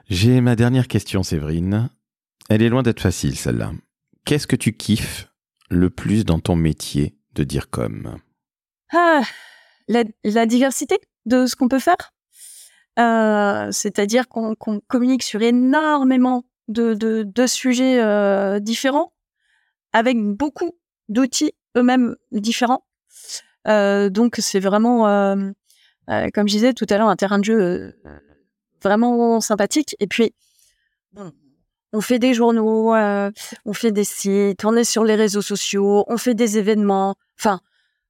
J'ai 0.08 0.40
ma 0.40 0.56
dernière 0.56 0.88
question, 0.88 1.22
Séverine. 1.22 1.88
Elle 2.50 2.62
est 2.62 2.68
loin 2.68 2.82
d'être 2.82 3.00
facile, 3.00 3.36
celle-là. 3.36 3.72
Qu'est-ce 4.24 4.46
que 4.46 4.56
tu 4.56 4.74
kiffes 4.74 5.28
le 5.70 5.90
plus 5.90 6.24
dans 6.24 6.38
ton 6.38 6.56
métier 6.56 7.16
de 7.34 7.44
dire 7.44 7.70
comme? 7.70 8.18
Ah, 8.92 9.22
la, 9.88 10.46
diversité 10.46 10.98
de 11.26 11.46
ce 11.46 11.56
qu'on 11.56 11.68
peut 11.68 11.78
faire. 11.78 12.12
Euh, 12.98 13.68
c'est-à-dire 13.70 14.28
qu'on 14.28 14.56
communique 14.88 15.22
sur 15.22 15.40
énormément 15.42 16.44
de, 16.68 17.46
sujets 17.46 18.00
euh, 18.02 18.58
différents, 18.58 19.12
avec 19.92 20.18
beaucoup 20.18 20.76
d'outils 21.08 21.52
eux-mêmes 21.76 22.16
différents. 22.32 22.84
Euh, 23.66 24.10
donc 24.10 24.36
c'est 24.38 24.60
vraiment, 24.60 25.02
comme 26.06 26.48
je 26.48 26.52
disais 26.52 26.72
tout 26.72 26.86
à 26.90 26.98
l'heure, 26.98 27.08
un 27.08 27.16
terrain 27.16 27.38
de 27.38 27.44
jeu 27.44 27.94
vraiment 28.82 29.40
sympathique. 29.40 29.96
Et 30.00 30.06
puis, 30.06 30.34
on 31.92 32.00
fait 32.00 32.18
des 32.18 32.34
journaux, 32.34 32.94
on 32.94 33.72
fait 33.72 33.92
des 33.92 34.04
sites, 34.04 34.64
on 34.64 34.74
est 34.74 34.84
sur 34.84 35.04
les 35.04 35.14
réseaux 35.14 35.42
sociaux, 35.42 36.04
on 36.08 36.16
fait 36.16 36.34
des 36.34 36.58
événements. 36.58 37.14
Enfin, 37.38 37.60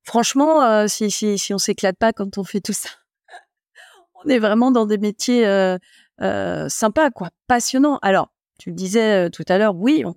franchement, 0.09 0.63
euh, 0.63 0.87
si, 0.89 1.11
si, 1.11 1.39
si 1.39 1.53
on 1.53 1.59
s'éclate 1.59 1.97
pas 1.99 2.13
quand 2.15 2.39
on 2.39 2.45
fait 2.45 2.61
tout 2.61 2.73
ça, 2.73 2.89
on 4.25 4.29
est 4.29 4.39
vraiment 4.39 4.71
dans 4.71 4.87
des 4.87 4.97
métiers 4.99 5.47
euh, 5.47 5.77
euh, 6.23 6.69
sympas, 6.69 7.11
quoi, 7.11 7.29
passionnants. 7.47 7.99
Alors, 8.01 8.33
tu 8.59 8.71
le 8.71 8.75
disais 8.75 9.31
tout 9.31 9.45
à 9.49 9.59
l'heure, 9.59 9.77
oui, 9.77 10.05
on 10.07 10.15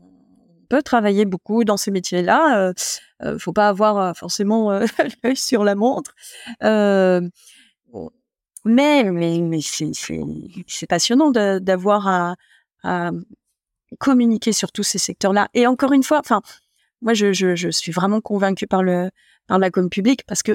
peut 0.69 0.81
travailler 0.81 1.25
beaucoup 1.25 1.65
dans 1.65 1.77
ces 1.77 1.91
métiers-là. 1.91 2.71
Euh, 3.23 3.37
faut 3.37 3.53
pas 3.53 3.67
avoir 3.67 4.15
forcément 4.17 4.71
l'œil 5.23 5.35
sur 5.35 5.63
la 5.63 5.75
montre. 5.75 6.15
mais 6.61 7.21
mais, 8.65 9.03
mais 9.41 9.59
c'est 9.61 10.87
passionnant 10.87 11.31
d'avoir 11.31 12.35
à, 12.83 13.11
communiquer 13.99 14.53
sur 14.53 14.71
tous 14.71 14.83
ces 14.83 14.97
secteurs-là. 14.97 15.49
Et 15.53 15.67
encore 15.67 15.91
une 15.91 16.03
fois, 16.03 16.19
enfin, 16.19 16.41
moi, 17.01 17.13
je, 17.13 17.33
je, 17.33 17.69
suis 17.69 17.91
vraiment 17.91 18.21
convaincue 18.21 18.67
par 18.67 18.83
le 18.83 19.09
par 19.51 19.59
la 19.59 19.69
com 19.69 19.89
publique 19.89 20.23
parce 20.27 20.43
que 20.43 20.53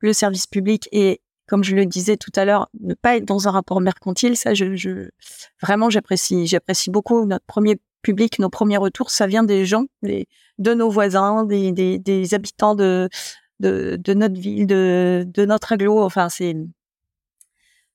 le 0.00 0.12
service 0.12 0.48
public 0.48 0.88
est, 0.90 1.20
comme 1.46 1.62
je 1.62 1.76
le 1.76 1.86
disais 1.86 2.16
tout 2.16 2.32
à 2.34 2.44
l'heure, 2.44 2.68
ne 2.80 2.94
pas 2.94 3.16
être 3.16 3.24
dans 3.24 3.46
un 3.46 3.52
rapport 3.52 3.80
mercantile, 3.80 4.36
ça, 4.36 4.54
je, 4.54 5.08
vraiment, 5.62 5.88
j'apprécie, 5.88 6.48
j'apprécie 6.48 6.90
beaucoup 6.90 7.26
notre 7.26 7.44
premier 7.44 7.76
public, 8.02 8.40
nos 8.40 8.48
premiers 8.48 8.76
retours, 8.76 9.10
ça 9.10 9.28
vient 9.28 9.44
des 9.44 9.64
gens, 9.64 9.84
les, 10.02 10.26
de 10.58 10.74
nos 10.74 10.90
voisins, 10.90 11.44
des, 11.44 11.70
des, 11.70 12.00
des 12.00 12.34
habitants 12.34 12.74
de, 12.74 13.08
de, 13.60 13.96
de, 14.02 14.14
notre 14.14 14.34
ville, 14.34 14.66
de, 14.66 15.24
de 15.28 15.44
notre 15.44 15.74
aglo. 15.74 16.02
Enfin, 16.02 16.28
c'est, 16.28 16.56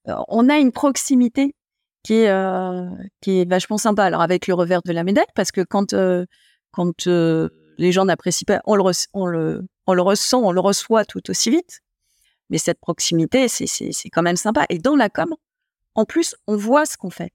euh, 0.07 0.15
on 0.29 0.47
a 0.47 0.57
une 0.57 0.71
proximité 0.71 1.53
qui 2.01 2.13
est, 2.13 2.29
euh, 2.29 2.87
qui 3.19 3.41
est 3.41 3.49
vachement 3.49 3.77
sympa. 3.77 4.05
Alors 4.05 4.21
avec 4.21 4.47
le 4.47 4.53
revers 4.53 4.83
de 4.83 4.93
la 4.93 5.03
médaille, 5.03 5.25
parce 5.35 5.51
que 5.51 5.61
quand, 5.61 5.91
euh, 5.91 6.25
quand 6.71 7.07
les 7.79 7.91
gens 7.91 8.05
n'apprécient 8.05 8.45
pas, 8.45 8.61
on 8.65 8.75
le, 8.75 8.81
ressent, 8.83 10.41
on 10.41 10.51
le 10.51 10.59
reçoit 10.59 11.05
tout 11.05 11.29
aussi 11.29 11.49
vite. 11.49 11.81
mais 12.49 12.57
cette 12.57 12.79
proximité, 12.79 13.47
c'est 13.47 14.09
quand 14.11 14.21
même 14.21 14.35
sympa. 14.35 14.65
Et 14.69 14.77
dans 14.77 14.95
la 14.95 15.09
com, 15.09 15.35
en 15.95 16.05
plus, 16.05 16.35
on 16.47 16.55
voit 16.55 16.85
ce 16.85 16.97
qu'on 16.97 17.09
fait. 17.09 17.31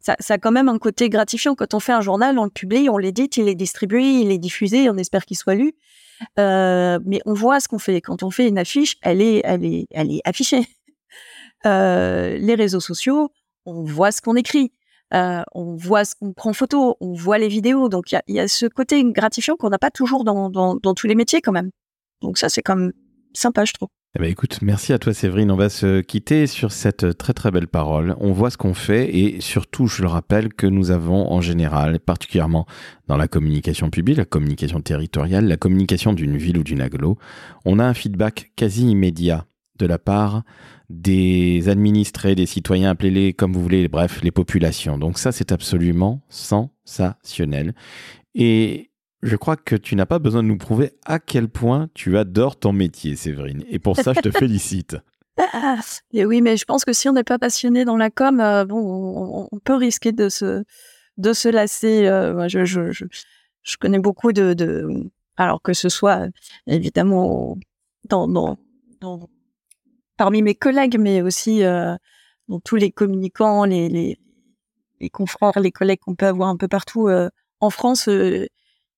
Ça, 0.00 0.14
a 0.28 0.38
quand 0.38 0.52
même 0.52 0.68
un 0.68 0.78
côté 0.78 1.08
gratifiant. 1.08 1.54
Quand 1.54 1.74
on 1.74 1.80
fait 1.80 1.92
un 1.92 2.00
journal, 2.00 2.38
on 2.38 2.44
le 2.44 2.50
publie, 2.50 2.88
on 2.88 2.98
l'édite, 2.98 3.36
il 3.36 3.48
est 3.48 3.54
distribué, 3.54 4.20
il 4.20 4.30
est 4.30 4.38
diffusé, 4.38 4.88
on 4.88 4.96
espère 4.96 5.26
qu'il 5.26 5.36
soit 5.36 5.54
lu. 5.54 5.74
Euh, 6.38 6.98
mais 7.04 7.20
on 7.26 7.34
voit 7.34 7.58
ce 7.60 7.68
qu'on 7.68 7.78
fait. 7.78 8.00
Quand 8.00 8.22
on 8.22 8.30
fait 8.30 8.48
une 8.48 8.58
affiche, 8.58 8.96
elle 9.02 9.20
est 9.20 9.42
affichée. 10.24 10.66
Euh, 11.66 12.38
les 12.38 12.54
réseaux 12.54 12.80
sociaux, 12.80 13.32
on 13.64 13.82
voit 13.82 14.12
ce 14.12 14.20
qu'on 14.20 14.36
écrit, 14.36 14.72
euh, 15.14 15.42
on 15.54 15.74
voit 15.76 16.04
ce 16.04 16.14
qu'on 16.14 16.32
prend 16.32 16.52
photo, 16.52 16.96
on 17.00 17.12
voit 17.14 17.38
les 17.38 17.48
vidéos. 17.48 17.88
Donc 17.88 18.12
il 18.12 18.20
y, 18.28 18.40
a, 18.40 18.48
ce 18.48 18.66
côté 18.66 19.02
gratifiant 19.04 19.56
qu'on 19.56 19.70
n'a 19.70 19.78
pas 19.78 19.90
toujours 19.90 20.24
dans, 20.24 20.50
dans, 20.50 20.94
tous 20.94 21.06
les 21.06 21.14
métiers 21.14 21.40
quand 21.40 21.52
même. 21.52 21.70
Donc 22.22 22.38
ça, 22.38 22.48
c'est 22.48 22.62
comme 22.62 22.92
sympa, 23.32 23.64
je 23.64 23.72
trouve. 23.72 23.88
Eh 24.16 24.20
ben 24.20 24.30
écoute, 24.30 24.60
merci 24.62 24.92
à 24.94 24.98
toi 24.98 25.12
Séverine. 25.12 25.50
On 25.50 25.56
va 25.56 25.68
se 25.68 26.00
quitter 26.00 26.46
sur 26.46 26.72
cette 26.72 27.18
très 27.18 27.34
très 27.34 27.50
belle 27.50 27.68
parole. 27.68 28.16
On 28.20 28.32
voit 28.32 28.50
ce 28.50 28.56
qu'on 28.56 28.74
fait 28.74 29.14
et 29.14 29.40
surtout, 29.40 29.86
je 29.86 30.02
le 30.02 30.08
rappelle, 30.08 30.52
que 30.52 30.66
nous 30.66 30.90
avons 30.90 31.30
en 31.30 31.40
général, 31.42 32.00
particulièrement 32.00 32.66
dans 33.06 33.18
la 33.18 33.28
communication 33.28 33.90
publique, 33.90 34.16
la 34.16 34.24
communication 34.24 34.80
territoriale, 34.80 35.46
la 35.46 35.58
communication 35.58 36.14
d'une 36.14 36.38
ville 36.38 36.58
ou 36.58 36.64
d'une 36.64 36.80
aglo, 36.80 37.18
on 37.66 37.78
a 37.78 37.84
un 37.84 37.94
feedback 37.94 38.52
quasi 38.56 38.88
immédiat 38.88 39.44
de 39.78 39.86
la 39.86 39.98
part 39.98 40.42
des 40.88 41.68
administrés, 41.68 42.34
des 42.34 42.46
citoyens, 42.46 42.90
appelez-les 42.90 43.34
comme 43.34 43.52
vous 43.52 43.62
voulez, 43.62 43.88
bref, 43.88 44.22
les 44.22 44.30
populations. 44.30 44.98
Donc 44.98 45.18
ça, 45.18 45.32
c'est 45.32 45.52
absolument 45.52 46.22
sensationnel. 46.28 47.74
Et 48.34 48.90
je 49.22 49.36
crois 49.36 49.56
que 49.56 49.76
tu 49.76 49.96
n'as 49.96 50.06
pas 50.06 50.18
besoin 50.18 50.42
de 50.42 50.48
nous 50.48 50.56
prouver 50.56 50.92
à 51.04 51.18
quel 51.18 51.48
point 51.48 51.88
tu 51.94 52.16
adores 52.16 52.58
ton 52.58 52.72
métier, 52.72 53.16
Séverine. 53.16 53.64
Et 53.68 53.78
pour 53.78 53.96
ça, 53.96 54.12
je 54.14 54.20
te 54.20 54.30
félicite. 54.38 54.96
Et 56.12 56.24
oui, 56.24 56.40
mais 56.40 56.56
je 56.56 56.64
pense 56.64 56.84
que 56.84 56.92
si 56.92 57.08
on 57.08 57.12
n'est 57.12 57.24
pas 57.24 57.38
passionné 57.38 57.84
dans 57.84 57.96
la 57.96 58.10
com, 58.10 58.40
euh, 58.40 58.64
bon, 58.64 59.48
on, 59.52 59.58
peut 59.60 59.74
risquer 59.74 60.10
de 60.12 60.28
se, 60.28 60.64
de 61.16 61.32
se 61.32 61.48
lasser. 61.48 62.06
Euh, 62.06 62.48
je, 62.48 62.64
je, 62.64 62.90
je, 62.90 63.04
je, 63.62 63.76
connais 63.76 64.00
beaucoup 64.00 64.32
de, 64.32 64.52
de, 64.52 64.88
alors 65.36 65.62
que 65.62 65.74
ce 65.74 65.88
soit 65.88 66.26
évidemment 66.66 67.56
dans, 68.08 68.26
dans, 68.26 68.58
dans 69.00 69.28
parmi 70.18 70.42
mes 70.42 70.54
collègues, 70.54 70.98
mais 70.98 71.22
aussi 71.22 71.64
euh, 71.64 71.96
tous 72.64 72.76
les 72.76 72.90
communicants, 72.90 73.64
les, 73.64 74.18
confrères, 75.10 75.58
les 75.60 75.72
collègues 75.72 76.00
qu'on 76.00 76.14
peut 76.14 76.26
avoir 76.26 76.50
un 76.50 76.56
peu 76.56 76.68
partout 76.68 77.08
euh, 77.08 77.30
en 77.60 77.70
France 77.70 78.08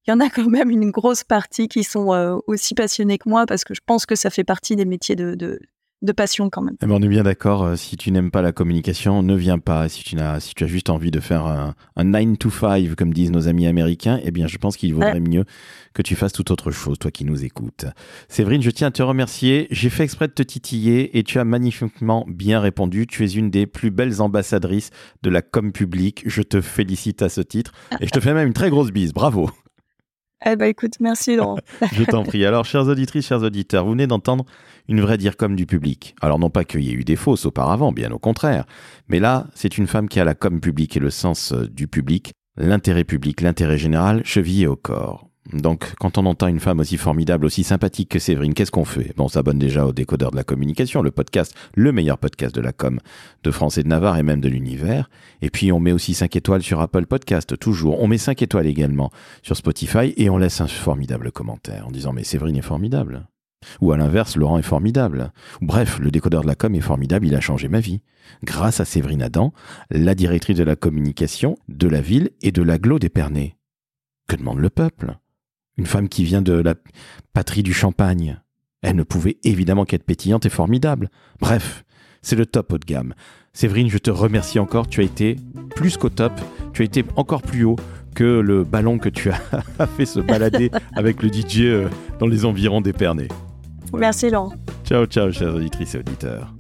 il 0.07 0.11
y 0.11 0.13
en 0.13 0.21
a 0.21 0.31
quand 0.31 0.49
même 0.49 0.71
une 0.71 0.91
grosse 0.91 1.25
partie 1.25 1.69
qui 1.69 1.85
sont 1.85 2.13
euh, 2.13 2.37
aussi 2.47 2.75
passionnés 2.75 3.19
que 3.19 3.29
moi 3.29 3.47
parce 3.47 3.65
que 3.65 3.75
je 3.75 3.81
pense 3.85 4.07
que 4.07 4.15
ça 4.15 4.31
fait 4.31 4.45
partie 4.45 4.77
des 4.77 4.85
métiers 4.85 5.17
de, 5.17 5.61
de 6.03 6.13
passion 6.13 6.51
quand 6.51 6.63
même. 6.63 6.77
Eh 6.83 6.87
ben, 6.87 6.95
on 6.95 7.03
est 7.03 7.09
bien 7.09 7.23
d'accord, 7.23 7.63
euh, 7.63 7.77
si 7.77 7.97
tu 7.97 8.11
n'aimes 8.11 8.31
pas 8.31 8.43
la 8.43 8.53
communication, 8.53 9.23
ne 9.23 9.35
viens 9.35 9.59
pas. 9.59 9.89
Si 9.89 10.03
tu, 10.03 10.19
as, 10.19 10.41
si 10.41 10.55
tu 10.55 10.65
as 10.65 10.67
juste 10.67 10.91
envie 10.91 11.11
de 11.11 11.21
faire 11.21 11.47
un, 11.47 12.05
9 12.05 12.39
to 12.39 12.51
5, 12.51 12.95
comme 12.95 13.13
disent 13.13 13.31
nos 13.31 13.49
amis 13.49 13.67
américains, 13.67 14.21
eh 14.25 14.31
bien 14.31 14.47
je 14.47 14.59
pense 14.59 14.77
qu'il 14.77 14.95
vaudrait 14.95 15.21
mieux 15.21 15.45
que 15.93 16.03
tu 16.03 16.17
fasses 16.17 16.33
toute 16.33 16.51
autre 16.51 16.71
chose, 16.71 16.99
toi 16.99 17.11
qui 17.11 17.25
nous 17.25 17.45
écoutes. 17.45 17.87
Séverine, 18.29 18.63
je 18.63 18.71
tiens 18.71 18.89
à 18.89 18.91
te 18.91 19.03
remercier. 19.03 19.67
J'ai 19.71 19.91
fait 19.91 20.05
exprès 20.05 20.29
de 20.29 20.33
te 20.33 20.43
titiller 20.43 21.19
et 21.19 21.23
tu 21.23 21.39
as 21.39 21.45
magnifiquement 21.45 22.25
bien 22.29 22.61
répondu. 22.61 23.07
Tu 23.07 23.25
es 23.25 23.29
une 23.29 23.51
des 23.51 23.67
plus 23.67 23.91
belles 23.91 24.21
ambassadrices 24.21 24.91
de 25.23 25.31
la 25.31 25.43
com 25.43 25.73
publique. 25.73 26.23
Je 26.27 26.43
te 26.43 26.61
félicite 26.61 27.23
à 27.23 27.29
ce 27.29 27.41
titre 27.41 27.73
et 28.01 28.07
je 28.07 28.11
te 28.11 28.21
fais 28.21 28.35
même 28.35 28.49
une 28.49 28.55
très 28.55 28.71
grosse 28.71 28.91
bise. 28.91 29.13
Bravo. 29.13 29.51
Eh 30.47 30.57
ben 30.57 30.67
écoute, 30.67 30.95
merci 31.01 31.37
Laurent. 31.37 31.59
Je 31.93 32.03
t'en 32.05 32.23
prie. 32.23 32.47
Alors, 32.47 32.65
chers 32.65 32.87
auditrices, 32.87 33.27
chers 33.27 33.43
auditeurs, 33.43 33.85
vous 33.85 33.91
venez 33.93 34.07
d'entendre 34.07 34.47
une 34.89 35.01
vraie 35.01 35.19
dire 35.19 35.37
comme 35.37 35.55
du 35.55 35.67
public. 35.67 36.15
Alors 36.23 36.39
non 36.39 36.49
pas 36.49 36.65
qu'il 36.65 36.83
y 36.83 36.91
ait 36.91 36.95
eu 36.95 37.05
des 37.05 37.17
fausses 37.17 37.45
auparavant, 37.45 37.93
bien 37.93 38.11
au 38.11 38.19
contraire. 38.19 38.65
Mais 39.09 39.21
là, 39.21 39.49
c'est 39.55 39.77
une 39.77 39.87
femme 39.87 40.09
qui 40.09 40.19
a 40.19 40.25
la 40.25 40.35
com 40.35 40.61
publique 40.61 40.97
et 40.97 41.01
le 41.01 41.11
sens 41.11 41.53
euh, 41.53 41.69
du 41.69 41.89
public, 41.89 42.33
l'intérêt 42.57 43.05
public, 43.05 43.43
l'intérêt 43.43 43.79
général, 43.79 44.23
chevillé 44.25 44.67
au 44.67 44.77
corps. 44.77 45.30
Donc, 45.53 45.95
quand 45.99 46.19
on 46.19 46.27
entend 46.27 46.49
une 46.49 46.61
femme 46.61 46.81
aussi 46.81 46.97
formidable, 46.97 47.47
aussi 47.47 47.65
sympathique 47.65 48.11
que 48.11 48.19
Séverine, 48.19 48.55
qu'est-ce 48.55 48.71
qu'on 48.71 48.85
fait? 48.85 49.15
Bon, 49.17 49.25
on 49.25 49.29
s'abonne 49.29 49.59
déjà 49.59 49.87
au 49.87 49.93
décodeur 49.93 50.31
de 50.31 50.37
la 50.37 50.45
communication, 50.45 51.03
le 51.03 51.11
podcast, 51.11 51.55
le 51.75 51.93
meilleur 51.93 52.19
podcast 52.19 52.55
de 52.55 52.61
la 52.61 52.73
com 52.73 53.01
de 53.43 53.51
France 53.51 53.79
et 53.79 53.83
de 53.83 53.89
Navarre 53.89 54.19
et 54.19 54.23
même 54.23 54.41
de 54.41 54.49
l'univers. 54.49 55.09
Et 55.41 55.51
puis, 55.51 55.73
on 55.73 55.81
met 55.81 55.93
aussi 55.93 56.15
5 56.15 56.37
étoiles 56.37 56.63
sur 56.63 56.81
Apple 56.81 57.07
Podcast, 57.07 57.59
toujours. 57.59 58.01
On 58.03 58.07
met 58.07 58.19
5 58.19 58.43
étoiles 58.43 58.67
également 58.67 59.11
sur 59.43 59.57
Spotify 59.57 60.13
et 60.17 60.29
on 60.31 60.37
laisse 60.37 60.61
un 60.61 60.69
formidable 60.69 61.33
commentaire 61.33 61.87
en 61.87 61.91
disant, 61.91 62.13
mais 62.13 62.23
Séverine 62.23 62.57
est 62.57 62.63
formidable. 62.63 63.27
Ou 63.81 63.93
à 63.93 63.97
l'inverse, 63.97 64.37
Laurent 64.37 64.59
est 64.59 64.63
formidable. 64.63 65.33
Bref, 65.61 65.99
le 65.99 66.11
décodeur 66.11 66.43
de 66.43 66.49
la 66.49 66.55
com 66.55 66.75
est 66.75 66.81
formidable, 66.81 67.27
il 67.27 67.35
a 67.35 67.41
changé 67.41 67.69
ma 67.69 67.81
vie. 67.81 68.03
Grâce 68.45 68.81
à 68.81 68.85
Séverine 68.85 69.23
Adam, 69.23 69.53
la 69.91 70.15
directrice 70.15 70.57
de 70.57 70.65
la 70.65 70.77
communication 70.77 71.57
de 71.69 71.89
la 71.89 72.01
ville 72.01 72.31
et 72.43 72.53
de 72.53 72.63
l'aglo 72.63 72.99
d'Épernay. 72.99 73.57
Que 74.29 74.37
demande 74.37 74.59
le 74.59 74.71
peuple? 74.71 75.17
Une 75.81 75.87
femme 75.87 76.11
qui 76.11 76.25
vient 76.25 76.43
de 76.43 76.53
la 76.53 76.75
patrie 77.33 77.63
du 77.63 77.73
champagne. 77.73 78.39
Elle 78.83 78.97
ne 78.97 79.03
pouvait 79.03 79.39
évidemment 79.45 79.87
qu'être 79.87 80.05
pétillante 80.05 80.45
et 80.45 80.51
formidable. 80.51 81.09
Bref, 81.41 81.85
c'est 82.21 82.37
le 82.37 82.45
top 82.45 82.75
haut 82.75 82.79
de 82.79 82.85
gamme. 82.85 83.15
Séverine, 83.55 83.89
je 83.89 83.97
te 83.97 84.11
remercie 84.11 84.59
encore. 84.59 84.89
Tu 84.89 85.01
as 85.01 85.05
été 85.05 85.37
plus 85.75 85.97
qu'au 85.97 86.11
top. 86.11 86.33
Tu 86.75 86.83
as 86.83 86.85
été 86.85 87.03
encore 87.17 87.41
plus 87.41 87.65
haut 87.65 87.77
que 88.15 88.25
le 88.25 88.63
ballon 88.63 88.99
que 88.99 89.09
tu 89.09 89.31
as 89.31 89.87
fait 89.97 90.05
se 90.05 90.21
balader 90.21 90.71
avec 90.97 91.23
le 91.23 91.31
DJ 91.31 91.61
euh, 91.61 91.89
dans 92.19 92.27
les 92.27 92.45
environs 92.45 92.83
d'Épernay. 92.83 93.29
Merci 93.95 94.29
Laurent. 94.29 94.53
Ciao, 94.85 95.07
ciao, 95.07 95.33
chers 95.33 95.55
auditrices 95.55 95.95
et 95.95 95.99
auditeurs. 95.99 96.53